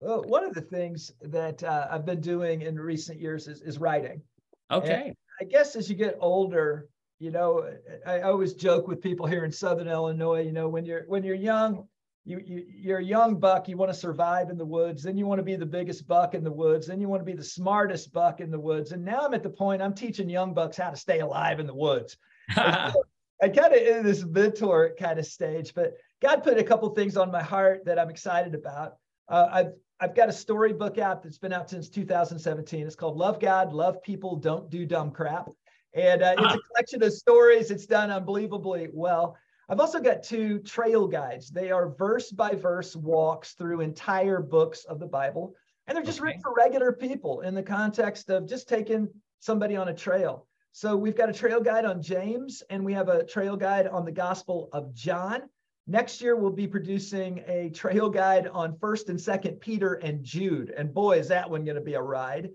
Well, 0.00 0.22
one 0.22 0.44
of 0.44 0.54
the 0.54 0.60
things 0.60 1.12
that 1.22 1.62
uh, 1.62 1.88
I've 1.90 2.06
been 2.06 2.20
doing 2.20 2.62
in 2.62 2.78
recent 2.78 3.20
years 3.20 3.46
is, 3.46 3.60
is 3.60 3.78
writing. 3.78 4.22
Okay. 4.70 5.06
And 5.06 5.16
I 5.40 5.44
guess 5.44 5.76
as 5.76 5.88
you 5.88 5.96
get 5.96 6.16
older, 6.20 6.88
you 7.18 7.30
know, 7.30 7.68
I 8.04 8.22
always 8.22 8.54
joke 8.54 8.88
with 8.88 9.00
people 9.00 9.26
here 9.26 9.44
in 9.44 9.52
Southern 9.52 9.86
Illinois, 9.86 10.42
you 10.42 10.52
know, 10.52 10.68
when 10.68 10.84
you're 10.84 11.04
when 11.06 11.22
you're 11.22 11.36
young, 11.36 11.86
you, 12.24 12.40
you 12.44 12.64
you're 12.68 12.98
a 12.98 13.04
young 13.04 13.36
buck, 13.38 13.68
you 13.68 13.76
want 13.76 13.92
to 13.92 13.98
survive 13.98 14.50
in 14.50 14.56
the 14.56 14.64
woods, 14.64 15.02
then 15.02 15.16
you 15.16 15.26
want 15.26 15.38
to 15.38 15.44
be 15.44 15.56
the 15.56 15.66
biggest 15.66 16.06
buck 16.06 16.34
in 16.34 16.44
the 16.44 16.52
woods, 16.52 16.86
then 16.86 17.00
you 17.00 17.08
want 17.08 17.20
to 17.20 17.24
be 17.24 17.36
the 17.36 17.44
smartest 17.44 18.12
buck 18.12 18.40
in 18.40 18.50
the 18.50 18.60
woods. 18.60 18.92
And 18.92 19.04
now 19.04 19.20
I'm 19.22 19.34
at 19.34 19.42
the 19.42 19.50
point 19.50 19.82
I'm 19.82 19.94
teaching 19.94 20.28
young 20.28 20.54
bucks 20.54 20.76
how 20.76 20.90
to 20.90 20.96
stay 20.96 21.20
alive 21.20 21.60
in 21.60 21.66
the 21.66 21.74
woods. 21.74 22.16
I 22.56 23.48
kind 23.48 23.74
of 23.74 23.82
in 23.82 24.04
this 24.04 24.24
mentor 24.24 24.94
kind 24.98 25.18
of 25.18 25.26
stage, 25.26 25.74
but 25.74 25.94
God 26.20 26.44
put 26.44 26.58
a 26.58 26.64
couple 26.64 26.88
things 26.90 27.16
on 27.16 27.32
my 27.32 27.42
heart 27.42 27.84
that 27.86 27.98
I'm 27.98 28.10
excited 28.10 28.54
about. 28.54 28.94
Uh, 29.28 29.48
I've 29.50 29.72
I've 30.00 30.14
got 30.16 30.28
a 30.28 30.32
storybook 30.32 30.98
out 30.98 31.22
that's 31.22 31.38
been 31.38 31.52
out 31.52 31.70
since 31.70 31.88
2017. 31.88 32.86
It's 32.86 32.96
called 32.96 33.16
Love 33.16 33.38
God, 33.38 33.72
Love 33.72 34.02
People, 34.02 34.34
Don't 34.34 34.68
Do 34.68 34.84
Dumb 34.84 35.12
Crap. 35.12 35.48
And 35.94 36.22
uh, 36.22 36.34
it's 36.38 36.54
a 36.54 36.58
collection 36.58 37.02
of 37.04 37.12
stories. 37.12 37.70
It's 37.70 37.86
done 37.86 38.10
unbelievably 38.10 38.88
well. 38.92 39.36
I've 39.68 39.80
also 39.80 40.00
got 40.00 40.22
two 40.22 40.58
trail 40.60 41.06
guides. 41.06 41.50
They 41.50 41.70
are 41.70 41.88
verse 41.88 42.30
by 42.30 42.54
verse 42.54 42.94
walks 42.96 43.52
through 43.52 43.80
entire 43.80 44.40
books 44.40 44.84
of 44.84 44.98
the 44.98 45.06
Bible. 45.06 45.54
And 45.86 45.96
they're 45.96 46.04
just 46.04 46.20
okay. 46.20 46.26
written 46.26 46.42
for 46.42 46.54
regular 46.54 46.92
people 46.92 47.40
in 47.40 47.54
the 47.54 47.62
context 47.62 48.30
of 48.30 48.46
just 48.46 48.68
taking 48.68 49.08
somebody 49.40 49.76
on 49.76 49.88
a 49.88 49.94
trail. 49.94 50.46
So 50.72 50.96
we've 50.96 51.16
got 51.16 51.28
a 51.28 51.32
trail 51.32 51.60
guide 51.60 51.84
on 51.84 52.00
James 52.00 52.62
and 52.70 52.84
we 52.84 52.94
have 52.94 53.08
a 53.08 53.24
trail 53.24 53.56
guide 53.56 53.86
on 53.86 54.04
the 54.04 54.12
Gospel 54.12 54.68
of 54.72 54.94
John. 54.94 55.42
Next 55.86 56.22
year, 56.22 56.36
we'll 56.36 56.52
be 56.52 56.68
producing 56.68 57.42
a 57.46 57.68
trail 57.70 58.08
guide 58.08 58.46
on 58.46 58.78
First 58.78 59.08
and 59.08 59.20
Second 59.20 59.60
Peter 59.60 59.94
and 59.94 60.22
Jude. 60.22 60.72
And 60.76 60.94
boy, 60.94 61.18
is 61.18 61.28
that 61.28 61.50
one 61.50 61.64
going 61.64 61.74
to 61.74 61.82
be 61.82 61.94
a 61.94 62.02
ride. 62.02 62.50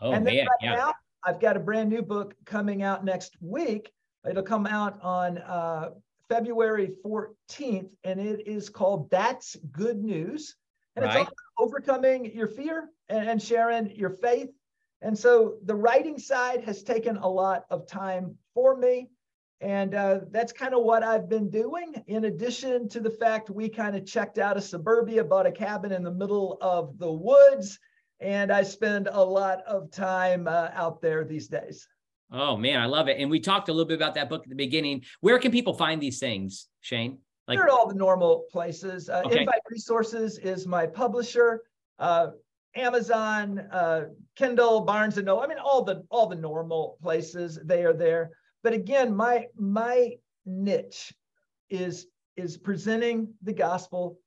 Oh, 0.00 0.12
and 0.12 0.26
then 0.26 0.34
man, 0.34 0.46
right 0.46 0.56
yeah. 0.60 0.74
now, 0.74 0.94
I've 1.24 1.40
got 1.40 1.56
a 1.56 1.60
brand 1.60 1.90
new 1.90 2.02
book 2.02 2.34
coming 2.44 2.82
out 2.82 3.04
next 3.04 3.36
week. 3.40 3.92
It'll 4.28 4.42
come 4.42 4.66
out 4.66 5.00
on 5.00 5.38
uh, 5.38 5.90
February 6.32 6.90
14th, 7.04 7.90
and 8.04 8.18
it 8.18 8.46
is 8.46 8.70
called 8.70 9.10
That's 9.10 9.54
Good 9.70 10.02
News. 10.02 10.56
And 10.96 11.04
right. 11.04 11.20
it's 11.20 11.30
all 11.58 11.66
overcoming 11.66 12.24
your 12.34 12.48
fear 12.48 12.88
and, 13.10 13.28
and 13.28 13.42
sharing 13.42 13.94
your 13.94 14.08
faith. 14.08 14.48
And 15.02 15.18
so 15.18 15.56
the 15.66 15.74
writing 15.74 16.18
side 16.18 16.64
has 16.64 16.82
taken 16.82 17.18
a 17.18 17.28
lot 17.28 17.66
of 17.68 17.86
time 17.86 18.38
for 18.54 18.74
me. 18.74 19.10
And 19.60 19.94
uh, 19.94 20.20
that's 20.30 20.54
kind 20.54 20.72
of 20.72 20.84
what 20.84 21.02
I've 21.02 21.28
been 21.28 21.50
doing. 21.50 22.02
In 22.06 22.24
addition 22.24 22.88
to 22.88 23.00
the 23.00 23.10
fact 23.10 23.50
we 23.50 23.68
kind 23.68 23.94
of 23.94 24.06
checked 24.06 24.38
out 24.38 24.56
of 24.56 24.64
suburbia, 24.64 25.22
bought 25.24 25.46
a 25.46 25.52
cabin 25.52 25.92
in 25.92 26.02
the 26.02 26.10
middle 26.10 26.56
of 26.62 26.96
the 26.98 27.12
woods, 27.12 27.78
and 28.20 28.50
I 28.50 28.62
spend 28.62 29.06
a 29.12 29.22
lot 29.22 29.60
of 29.66 29.90
time 29.90 30.48
uh, 30.48 30.70
out 30.72 31.02
there 31.02 31.24
these 31.24 31.48
days. 31.48 31.86
Oh 32.32 32.56
man, 32.56 32.80
I 32.80 32.86
love 32.86 33.08
it. 33.08 33.18
And 33.18 33.30
we 33.30 33.40
talked 33.40 33.68
a 33.68 33.72
little 33.72 33.86
bit 33.86 33.94
about 33.94 34.14
that 34.14 34.30
book 34.30 34.42
at 34.44 34.48
the 34.48 34.54
beginning. 34.54 35.04
Where 35.20 35.38
can 35.38 35.52
people 35.52 35.74
find 35.74 36.00
these 36.00 36.18
things, 36.18 36.68
Shane? 36.80 37.18
Like 37.46 37.58
they're 37.58 37.68
all 37.68 37.88
the 37.88 37.94
normal 37.94 38.46
places. 38.50 39.08
Uh, 39.08 39.22
okay. 39.26 39.40
Invite 39.40 39.60
Resources 39.70 40.38
is 40.38 40.66
my 40.66 40.86
publisher. 40.86 41.62
Uh, 41.98 42.28
Amazon, 42.74 43.58
uh, 43.70 44.04
Kindle, 44.36 44.80
Barnes 44.80 45.18
and 45.18 45.26
Noble. 45.26 45.42
I 45.42 45.46
mean, 45.46 45.58
all 45.58 45.84
the 45.84 46.04
all 46.10 46.26
the 46.26 46.36
normal 46.36 46.96
places 47.02 47.58
they 47.64 47.84
are 47.84 47.92
there. 47.92 48.30
But 48.62 48.72
again, 48.72 49.14
my 49.14 49.46
my 49.56 50.12
niche 50.46 51.12
is 51.68 52.06
is 52.36 52.56
presenting 52.56 53.34
the 53.42 53.52
gospel 53.52 54.18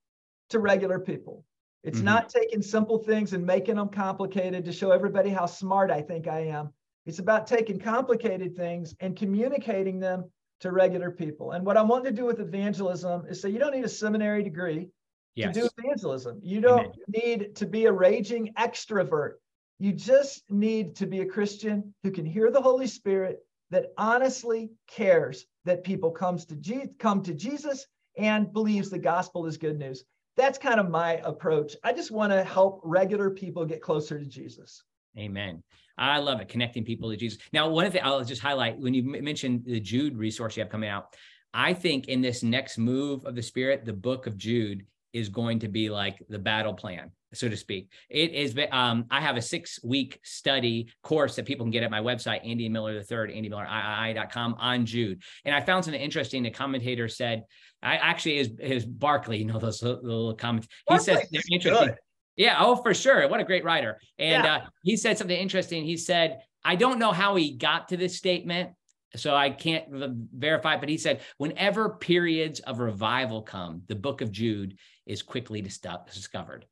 to 0.50 0.60
regular 0.60 1.00
people. 1.00 1.44
It's 1.84 1.98
mm-hmm. 1.98 2.06
not 2.06 2.30
taking 2.30 2.62
simple 2.62 3.00
things 3.00 3.34
and 3.34 3.46
making 3.46 3.76
them 3.76 3.90
complicated 3.90 4.66
to 4.66 4.72
show 4.72 4.92
everybody 4.92 5.30
how 5.30 5.46
smart 5.46 5.90
I 5.90 6.02
think 6.02 6.28
I 6.28 6.48
am. 6.48 6.72
It's 7.06 7.20
about 7.20 7.48
taking 7.48 7.80
complicated 7.80 8.56
things 8.56 8.96
and 9.00 9.16
communicating 9.16 10.00
them 10.00 10.32
to 10.62 10.72
regular 10.72 11.12
people. 11.12 11.52
And 11.52 11.66
what 11.66 11.78
I 11.78 11.82
want 11.82 12.06
to 12.06 12.12
do 12.12 12.26
with 12.26 12.40
evangelism 12.40 13.26
is 13.30 13.42
say 13.42 13.50
you 13.50 13.60
don't 13.60 13.76
need 13.76 13.86
a 13.86 13.90
seminary 13.90 14.44
degree 14.44 14.90
yes. 15.36 15.54
to 15.54 15.62
do 15.62 15.70
evangelism. 15.78 16.40
You 16.42 16.62
don't 16.62 16.80
Amen. 16.80 16.94
need 17.08 17.56
to 17.58 17.66
be 17.66 17.86
a 17.86 17.92
raging 17.92 18.54
extrovert. 18.58 19.34
You 19.80 19.92
just 19.92 20.44
need 20.50 20.96
to 20.98 21.06
be 21.06 21.20
a 21.20 21.26
Christian 21.26 21.94
who 22.04 22.12
can 22.12 22.26
hear 22.26 22.50
the 22.50 22.62
Holy 22.62 22.88
Spirit 22.88 23.40
that 23.72 23.94
honestly 23.98 24.72
cares 24.88 25.46
that 25.66 25.84
people 25.84 26.12
comes 26.12 26.46
to 26.46 26.56
Je- 26.56 26.90
come 26.98 27.22
to 27.24 27.34
Jesus 27.34 27.86
and 28.18 28.54
believes 28.54 28.90
the 28.90 29.00
gospel 29.00 29.46
is 29.46 29.58
good 29.58 29.78
news. 29.78 30.04
That's 30.38 30.58
kind 30.58 30.80
of 30.80 30.90
my 30.90 31.14
approach. 31.24 31.76
I 31.84 31.94
just 31.94 32.12
want 32.12 32.32
to 32.32 32.44
help 32.44 32.82
regular 32.84 33.30
people 33.30 33.66
get 33.66 33.82
closer 33.82 34.18
to 34.18 34.26
Jesus. 34.26 34.84
Amen. 35.18 35.64
I 35.98 36.20
love 36.20 36.42
it, 36.42 36.50
connecting 36.50 36.84
people 36.84 37.10
to 37.10 37.18
Jesus. 37.18 37.40
Now, 37.54 37.70
one 37.70 37.86
of 37.86 37.94
the 37.94 38.04
I'll 38.04 38.24
just 38.24 38.42
highlight 38.42 38.78
when 38.78 38.94
you 38.94 39.04
mentioned 39.04 39.64
the 39.66 39.80
Jude 39.80 40.18
resource 40.18 40.58
you 40.58 40.64
have 40.64 40.72
coming 40.72 40.90
out. 40.90 41.16
I 41.54 41.74
think 41.74 42.10
in 42.10 42.22
this 42.22 42.44
next 42.44 42.78
move 42.78 43.26
of 43.26 43.34
the 43.34 43.42
Spirit, 43.42 43.86
the 43.86 43.94
book 43.94 44.28
of 44.28 44.38
Jude 44.38 44.86
is 45.14 45.30
going 45.30 45.60
to 45.60 45.70
be 45.70 45.90
like 45.90 46.22
the 46.28 46.38
battle 46.38 46.74
plan, 46.74 47.10
so 47.34 47.48
to 47.48 47.56
speak. 47.56 47.90
It 48.10 48.34
is, 48.34 48.54
um, 48.74 49.06
I 49.10 49.22
have 49.22 49.38
a 49.38 49.42
six 49.42 49.80
week 49.82 50.20
study 50.26 50.90
course 51.02 51.38
that 51.38 51.46
people 51.46 51.66
can 51.66 51.72
get 51.72 51.84
at 51.84 51.90
my 51.90 52.02
website, 52.02 52.46
Andy 52.46 52.68
Miller 52.68 52.94
the 52.94 53.04
third, 53.04 53.32
andymiller.com 53.32 54.56
on 54.60 54.86
Jude. 54.86 55.22
And 55.46 55.56
I 55.56 55.62
found 55.62 55.86
something 55.86 56.02
interesting. 56.02 56.44
The 56.44 56.50
commentator 56.50 57.08
said, 57.08 57.44
I 57.82 57.96
actually 57.96 58.40
is, 58.40 58.52
is 58.60 58.86
Barclay, 58.86 59.38
you 59.38 59.46
know, 59.46 59.58
those 59.58 59.82
little 59.82 60.34
comments. 60.34 60.68
He 60.90 61.00
says 61.00 61.26
they're 61.32 61.42
interesting. 61.50 61.88
Good. 61.88 61.98
Yeah. 62.36 62.58
Oh, 62.60 62.76
for 62.76 62.94
sure. 62.94 63.28
What 63.28 63.40
a 63.40 63.44
great 63.44 63.64
writer. 63.64 64.00
And 64.20 64.44
yeah. 64.44 64.56
uh, 64.56 64.66
he 64.84 64.98
said 64.98 65.18
something 65.18 65.38
interesting. 65.38 65.84
He 65.84 65.98
said, 65.98 66.42
I 66.64 66.76
don't 66.76 67.00
know 67.00 67.12
how 67.12 67.36
he 67.36 67.52
got 67.52 67.90
to 67.90 67.98
this 67.98 68.18
statement, 68.18 68.72
so 69.16 69.36
I 69.36 69.50
can't 69.50 69.86
verify, 70.34 70.78
but 70.78 70.90
he 70.90 70.98
said, 70.98 71.22
whenever 71.38 71.90
periods 71.90 72.60
of 72.62 72.80
revival 72.80 73.42
come, 73.42 73.84
the 73.88 73.96
book 73.96 74.22
of 74.22 74.32
Jude 74.32 74.78
is 75.06 75.22
quickly 75.22 75.62
discovered. 75.62 76.66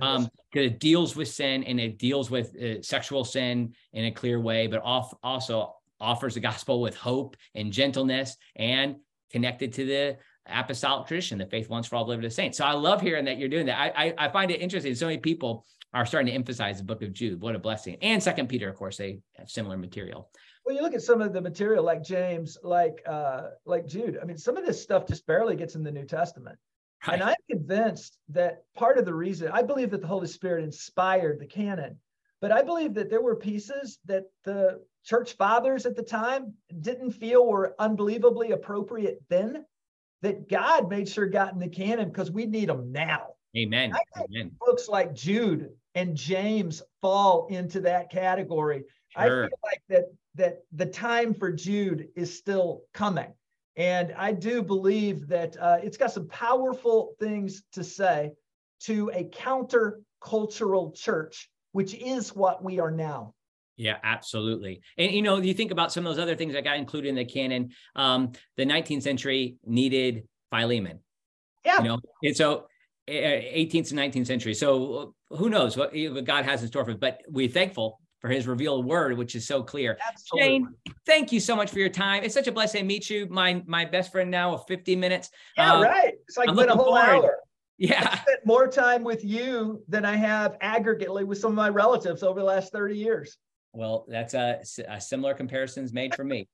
Um, 0.00 0.30
it 0.54 0.80
deals 0.80 1.16
with 1.16 1.28
sin 1.28 1.64
and 1.64 1.78
it 1.78 1.98
deals 1.98 2.30
with 2.30 2.56
uh, 2.56 2.80
sexual 2.82 3.24
sin 3.24 3.74
in 3.92 4.06
a 4.06 4.10
clear 4.10 4.40
way, 4.40 4.66
but 4.66 4.80
off, 4.82 5.12
also 5.22 5.74
offers 6.00 6.34
the 6.34 6.40
gospel 6.40 6.80
with 6.80 6.96
hope 6.96 7.36
and 7.54 7.72
gentleness 7.72 8.36
and 8.56 8.96
connected 9.30 9.72
to 9.74 9.84
the 9.84 10.16
apostolic 10.46 11.06
tradition, 11.06 11.38
the 11.38 11.46
faith 11.46 11.68
once 11.68 11.86
for 11.86 11.96
all 11.96 12.04
delivered 12.04 12.22
to 12.22 12.30
saints. 12.30 12.58
So 12.58 12.64
I 12.64 12.72
love 12.72 13.00
hearing 13.00 13.24
that 13.26 13.38
you're 13.38 13.48
doing 13.48 13.66
that. 13.66 13.78
I, 13.78 14.06
I, 14.06 14.14
I 14.26 14.28
find 14.28 14.50
it 14.50 14.60
interesting. 14.60 14.94
So 14.94 15.06
many 15.06 15.18
people 15.18 15.64
are 15.94 16.06
starting 16.06 16.28
to 16.28 16.32
emphasize 16.32 16.78
the 16.78 16.84
book 16.84 17.02
of 17.02 17.12
Jude. 17.12 17.40
What 17.40 17.54
a 17.54 17.58
blessing. 17.58 17.96
And 18.02 18.22
second 18.22 18.48
Peter, 18.48 18.68
of 18.68 18.76
course, 18.76 18.96
they 18.96 19.20
have 19.36 19.50
similar 19.50 19.76
material. 19.76 20.30
Well, 20.64 20.74
you 20.74 20.82
look 20.82 20.94
at 20.94 21.02
some 21.02 21.20
of 21.20 21.32
the 21.32 21.40
material 21.40 21.84
like 21.84 22.02
James, 22.02 22.56
like 22.62 23.02
uh, 23.06 23.48
like 23.66 23.86
Jude. 23.86 24.18
I 24.20 24.24
mean, 24.24 24.38
some 24.38 24.56
of 24.56 24.64
this 24.64 24.82
stuff 24.82 25.06
just 25.06 25.26
barely 25.26 25.56
gets 25.56 25.74
in 25.74 25.82
the 25.82 25.90
New 25.90 26.06
Testament. 26.06 26.58
Right. 27.06 27.14
And 27.14 27.22
I'm 27.22 27.34
convinced 27.50 28.18
that 28.28 28.62
part 28.76 28.96
of 28.96 29.04
the 29.04 29.14
reason 29.14 29.50
I 29.52 29.62
believe 29.62 29.90
that 29.90 30.00
the 30.00 30.06
Holy 30.06 30.28
Spirit 30.28 30.62
inspired 30.62 31.40
the 31.40 31.46
canon, 31.46 31.98
but 32.40 32.52
I 32.52 32.62
believe 32.62 32.94
that 32.94 33.10
there 33.10 33.20
were 33.20 33.34
pieces 33.34 33.98
that 34.06 34.24
the 34.44 34.80
church 35.04 35.32
fathers 35.32 35.84
at 35.84 35.96
the 35.96 36.02
time 36.02 36.54
didn't 36.80 37.10
feel 37.10 37.44
were 37.44 37.74
unbelievably 37.80 38.52
appropriate 38.52 39.20
then 39.28 39.64
that 40.22 40.48
God 40.48 40.88
made 40.88 41.08
sure 41.08 41.26
got 41.26 41.52
in 41.52 41.58
the 41.58 41.68
canon 41.68 42.08
because 42.08 42.30
we 42.30 42.46
need 42.46 42.68
them 42.68 42.92
now. 42.92 43.34
Amen. 43.56 43.92
Amen. 44.16 44.50
Books 44.64 44.88
like 44.88 45.14
Jude 45.14 45.70
and 45.94 46.16
James 46.16 46.82
fall 47.02 47.48
into 47.48 47.80
that 47.80 48.10
category. 48.10 48.84
Sure. 49.08 49.44
I 49.44 49.48
feel 49.48 49.58
like 49.62 49.82
that 49.88 50.04
that 50.34 50.62
the 50.72 50.86
time 50.86 51.34
for 51.34 51.52
Jude 51.52 52.08
is 52.16 52.36
still 52.36 52.82
coming. 52.94 53.32
And 53.76 54.14
I 54.16 54.32
do 54.32 54.62
believe 54.62 55.28
that 55.28 55.56
uh, 55.60 55.78
it's 55.82 55.96
got 55.96 56.12
some 56.12 56.28
powerful 56.28 57.14
things 57.18 57.62
to 57.72 57.84
say 57.84 58.32
to 58.80 59.10
a 59.14 59.24
counter 59.24 60.00
cultural 60.20 60.92
church, 60.92 61.50
which 61.72 61.94
is 61.94 62.34
what 62.34 62.62
we 62.62 62.80
are 62.80 62.90
now. 62.90 63.34
Yeah, 63.76 63.96
absolutely. 64.04 64.82
And 64.98 65.12
you 65.12 65.22
know, 65.22 65.38
you 65.38 65.54
think 65.54 65.70
about 65.70 65.92
some 65.92 66.06
of 66.06 66.14
those 66.14 66.22
other 66.22 66.36
things 66.36 66.52
that 66.52 66.64
got 66.64 66.76
included 66.76 67.08
in 67.08 67.14
the 67.14 67.24
canon. 67.24 67.70
Um, 67.96 68.32
the 68.56 68.64
19th 68.64 69.02
century 69.02 69.56
needed 69.64 70.24
Philemon. 70.50 71.00
Yeah. 71.64 71.78
You 71.78 71.88
know, 71.88 71.98
and 72.22 72.36
so 72.36 72.66
18th 73.08 73.90
and 73.90 74.00
19th 74.00 74.26
century. 74.26 74.54
So 74.54 75.14
who 75.30 75.48
knows 75.48 75.76
what, 75.76 75.92
what 75.94 76.24
God 76.24 76.44
has 76.44 76.62
in 76.62 76.68
store 76.68 76.84
for 76.84 76.92
us? 76.92 76.96
But 77.00 77.22
we're 77.28 77.48
thankful 77.48 78.00
for 78.20 78.30
his 78.30 78.46
revealed 78.46 78.86
word, 78.86 79.16
which 79.18 79.34
is 79.34 79.46
so 79.46 79.62
clear. 79.62 79.98
Absolutely. 80.06 80.48
Shane, 80.48 80.68
thank 81.06 81.32
you 81.32 81.40
so 81.40 81.56
much 81.56 81.70
for 81.70 81.80
your 81.80 81.88
time. 81.88 82.22
It's 82.22 82.34
such 82.34 82.46
a 82.46 82.52
blessing 82.52 82.82
to 82.82 82.86
meet 82.86 83.10
you. 83.10 83.26
My 83.28 83.62
my 83.66 83.84
best 83.84 84.12
friend 84.12 84.30
now 84.30 84.54
of 84.54 84.66
50 84.68 84.94
minutes. 84.96 85.30
Yeah, 85.56 85.74
um, 85.74 85.82
right. 85.82 86.14
It's 86.28 86.36
like 86.36 86.48
I'm 86.48 86.56
been 86.56 86.68
a 86.68 86.76
whole 86.76 86.96
forward. 86.96 87.24
hour. 87.24 87.38
Yeah. 87.78 88.08
I 88.12 88.16
spent 88.18 88.46
more 88.46 88.68
time 88.68 89.02
with 89.02 89.24
you 89.24 89.82
than 89.88 90.04
I 90.04 90.14
have 90.14 90.56
aggregately 90.60 91.24
with 91.26 91.38
some 91.38 91.50
of 91.50 91.56
my 91.56 91.68
relatives 91.68 92.22
over 92.22 92.38
the 92.38 92.46
last 92.46 92.70
30 92.70 92.96
years. 92.96 93.36
Well, 93.72 94.04
that's 94.08 94.34
uh, 94.34 94.62
a, 94.78 94.82
a 94.82 94.94
uh, 94.94 94.98
similar 94.98 95.34
comparisons 95.34 95.92
made 95.92 96.14
for 96.14 96.24
me. 96.24 96.48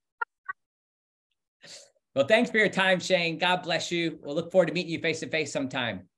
well, 2.15 2.27
thanks 2.27 2.51
for 2.51 2.59
your 2.59 2.69
time, 2.69 3.01
Shane. 3.01 3.39
God 3.39 3.63
bless 3.63 3.91
you. 3.91 4.19
We'll 4.23 4.35
look 4.35 4.53
forward 4.53 4.67
to 4.67 4.73
meeting 4.73 4.93
you 4.93 5.01
face 5.01 5.21
to 5.21 5.29
face 5.29 5.53
sometime. 5.53 6.09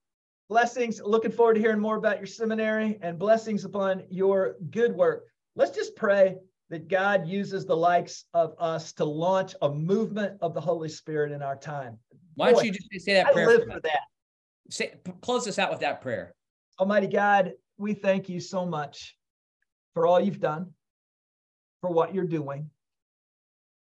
Blessings. 0.48 1.00
Looking 1.02 1.30
forward 1.30 1.54
to 1.54 1.60
hearing 1.60 1.80
more 1.80 1.96
about 1.96 2.18
your 2.18 2.26
seminary 2.26 2.98
and 3.02 3.18
blessings 3.18 3.64
upon 3.64 4.02
your 4.10 4.56
good 4.70 4.94
work. 4.94 5.26
Let's 5.56 5.70
just 5.70 5.96
pray 5.96 6.36
that 6.70 6.88
God 6.88 7.26
uses 7.26 7.66
the 7.66 7.76
likes 7.76 8.24
of 8.34 8.54
us 8.58 8.92
to 8.94 9.04
launch 9.04 9.54
a 9.62 9.70
movement 9.70 10.38
of 10.40 10.54
the 10.54 10.60
Holy 10.60 10.88
Spirit 10.88 11.32
in 11.32 11.42
our 11.42 11.56
time. 11.56 11.98
Why 12.34 12.52
don't 12.52 12.64
you 12.64 12.72
just 12.72 13.04
say 13.04 13.14
that 13.14 13.32
prayer? 13.32 13.48
I 13.48 13.52
live 13.52 13.64
for 13.64 13.80
that. 13.80 14.00
Say, 14.70 14.94
close 15.20 15.48
us 15.48 15.58
out 15.58 15.70
with 15.70 15.80
that 15.80 16.00
prayer. 16.00 16.34
Almighty 16.78 17.08
God, 17.08 17.52
we 17.76 17.92
thank 17.94 18.28
you 18.28 18.40
so 18.40 18.64
much 18.64 19.16
for 19.94 20.06
all 20.06 20.20
you've 20.20 20.40
done, 20.40 20.72
for 21.80 21.90
what 21.90 22.14
you're 22.14 22.24
doing, 22.24 22.70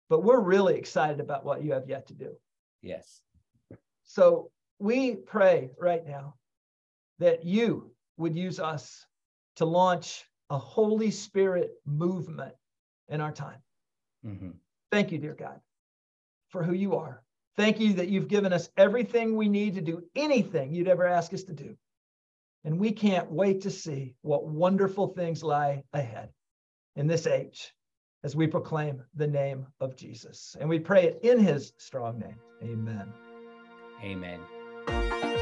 but 0.09 0.23
we're 0.23 0.39
really 0.39 0.75
excited 0.75 1.19
about 1.19 1.45
what 1.45 1.63
you 1.63 1.73
have 1.73 1.87
yet 1.87 2.07
to 2.07 2.13
do. 2.13 2.31
Yes. 2.81 3.21
So 4.03 4.51
we 4.79 5.15
pray 5.15 5.71
right 5.77 6.05
now 6.07 6.35
that 7.19 7.45
you 7.45 7.91
would 8.17 8.35
use 8.35 8.59
us 8.59 9.05
to 9.57 9.65
launch 9.65 10.25
a 10.49 10.57
Holy 10.57 11.11
Spirit 11.11 11.71
movement 11.85 12.55
in 13.09 13.21
our 13.21 13.31
time. 13.31 13.61
Mm-hmm. 14.25 14.51
Thank 14.91 15.11
you, 15.11 15.19
dear 15.19 15.35
God, 15.35 15.59
for 16.49 16.63
who 16.63 16.73
you 16.73 16.95
are. 16.95 17.21
Thank 17.55 17.79
you 17.79 17.93
that 17.93 18.07
you've 18.07 18.29
given 18.29 18.53
us 18.53 18.69
everything 18.77 19.35
we 19.35 19.49
need 19.49 19.75
to 19.75 19.81
do 19.81 20.03
anything 20.15 20.73
you'd 20.73 20.87
ever 20.87 21.05
ask 21.05 21.33
us 21.33 21.43
to 21.43 21.53
do. 21.53 21.75
And 22.63 22.79
we 22.79 22.91
can't 22.91 23.29
wait 23.31 23.61
to 23.61 23.71
see 23.71 24.15
what 24.21 24.47
wonderful 24.47 25.07
things 25.09 25.43
lie 25.43 25.83
ahead 25.93 26.29
in 26.95 27.07
this 27.07 27.27
age 27.27 27.73
as 28.23 28.35
we 28.35 28.47
proclaim 28.47 29.01
the 29.15 29.27
name 29.27 29.65
of 29.79 29.95
Jesus. 29.95 30.55
And 30.59 30.69
we 30.69 30.79
pray 30.79 31.05
it 31.05 31.19
in 31.23 31.39
his 31.39 31.73
strong 31.77 32.19
name. 32.19 32.39
Amen. 32.63 33.13
Amen. 34.03 35.38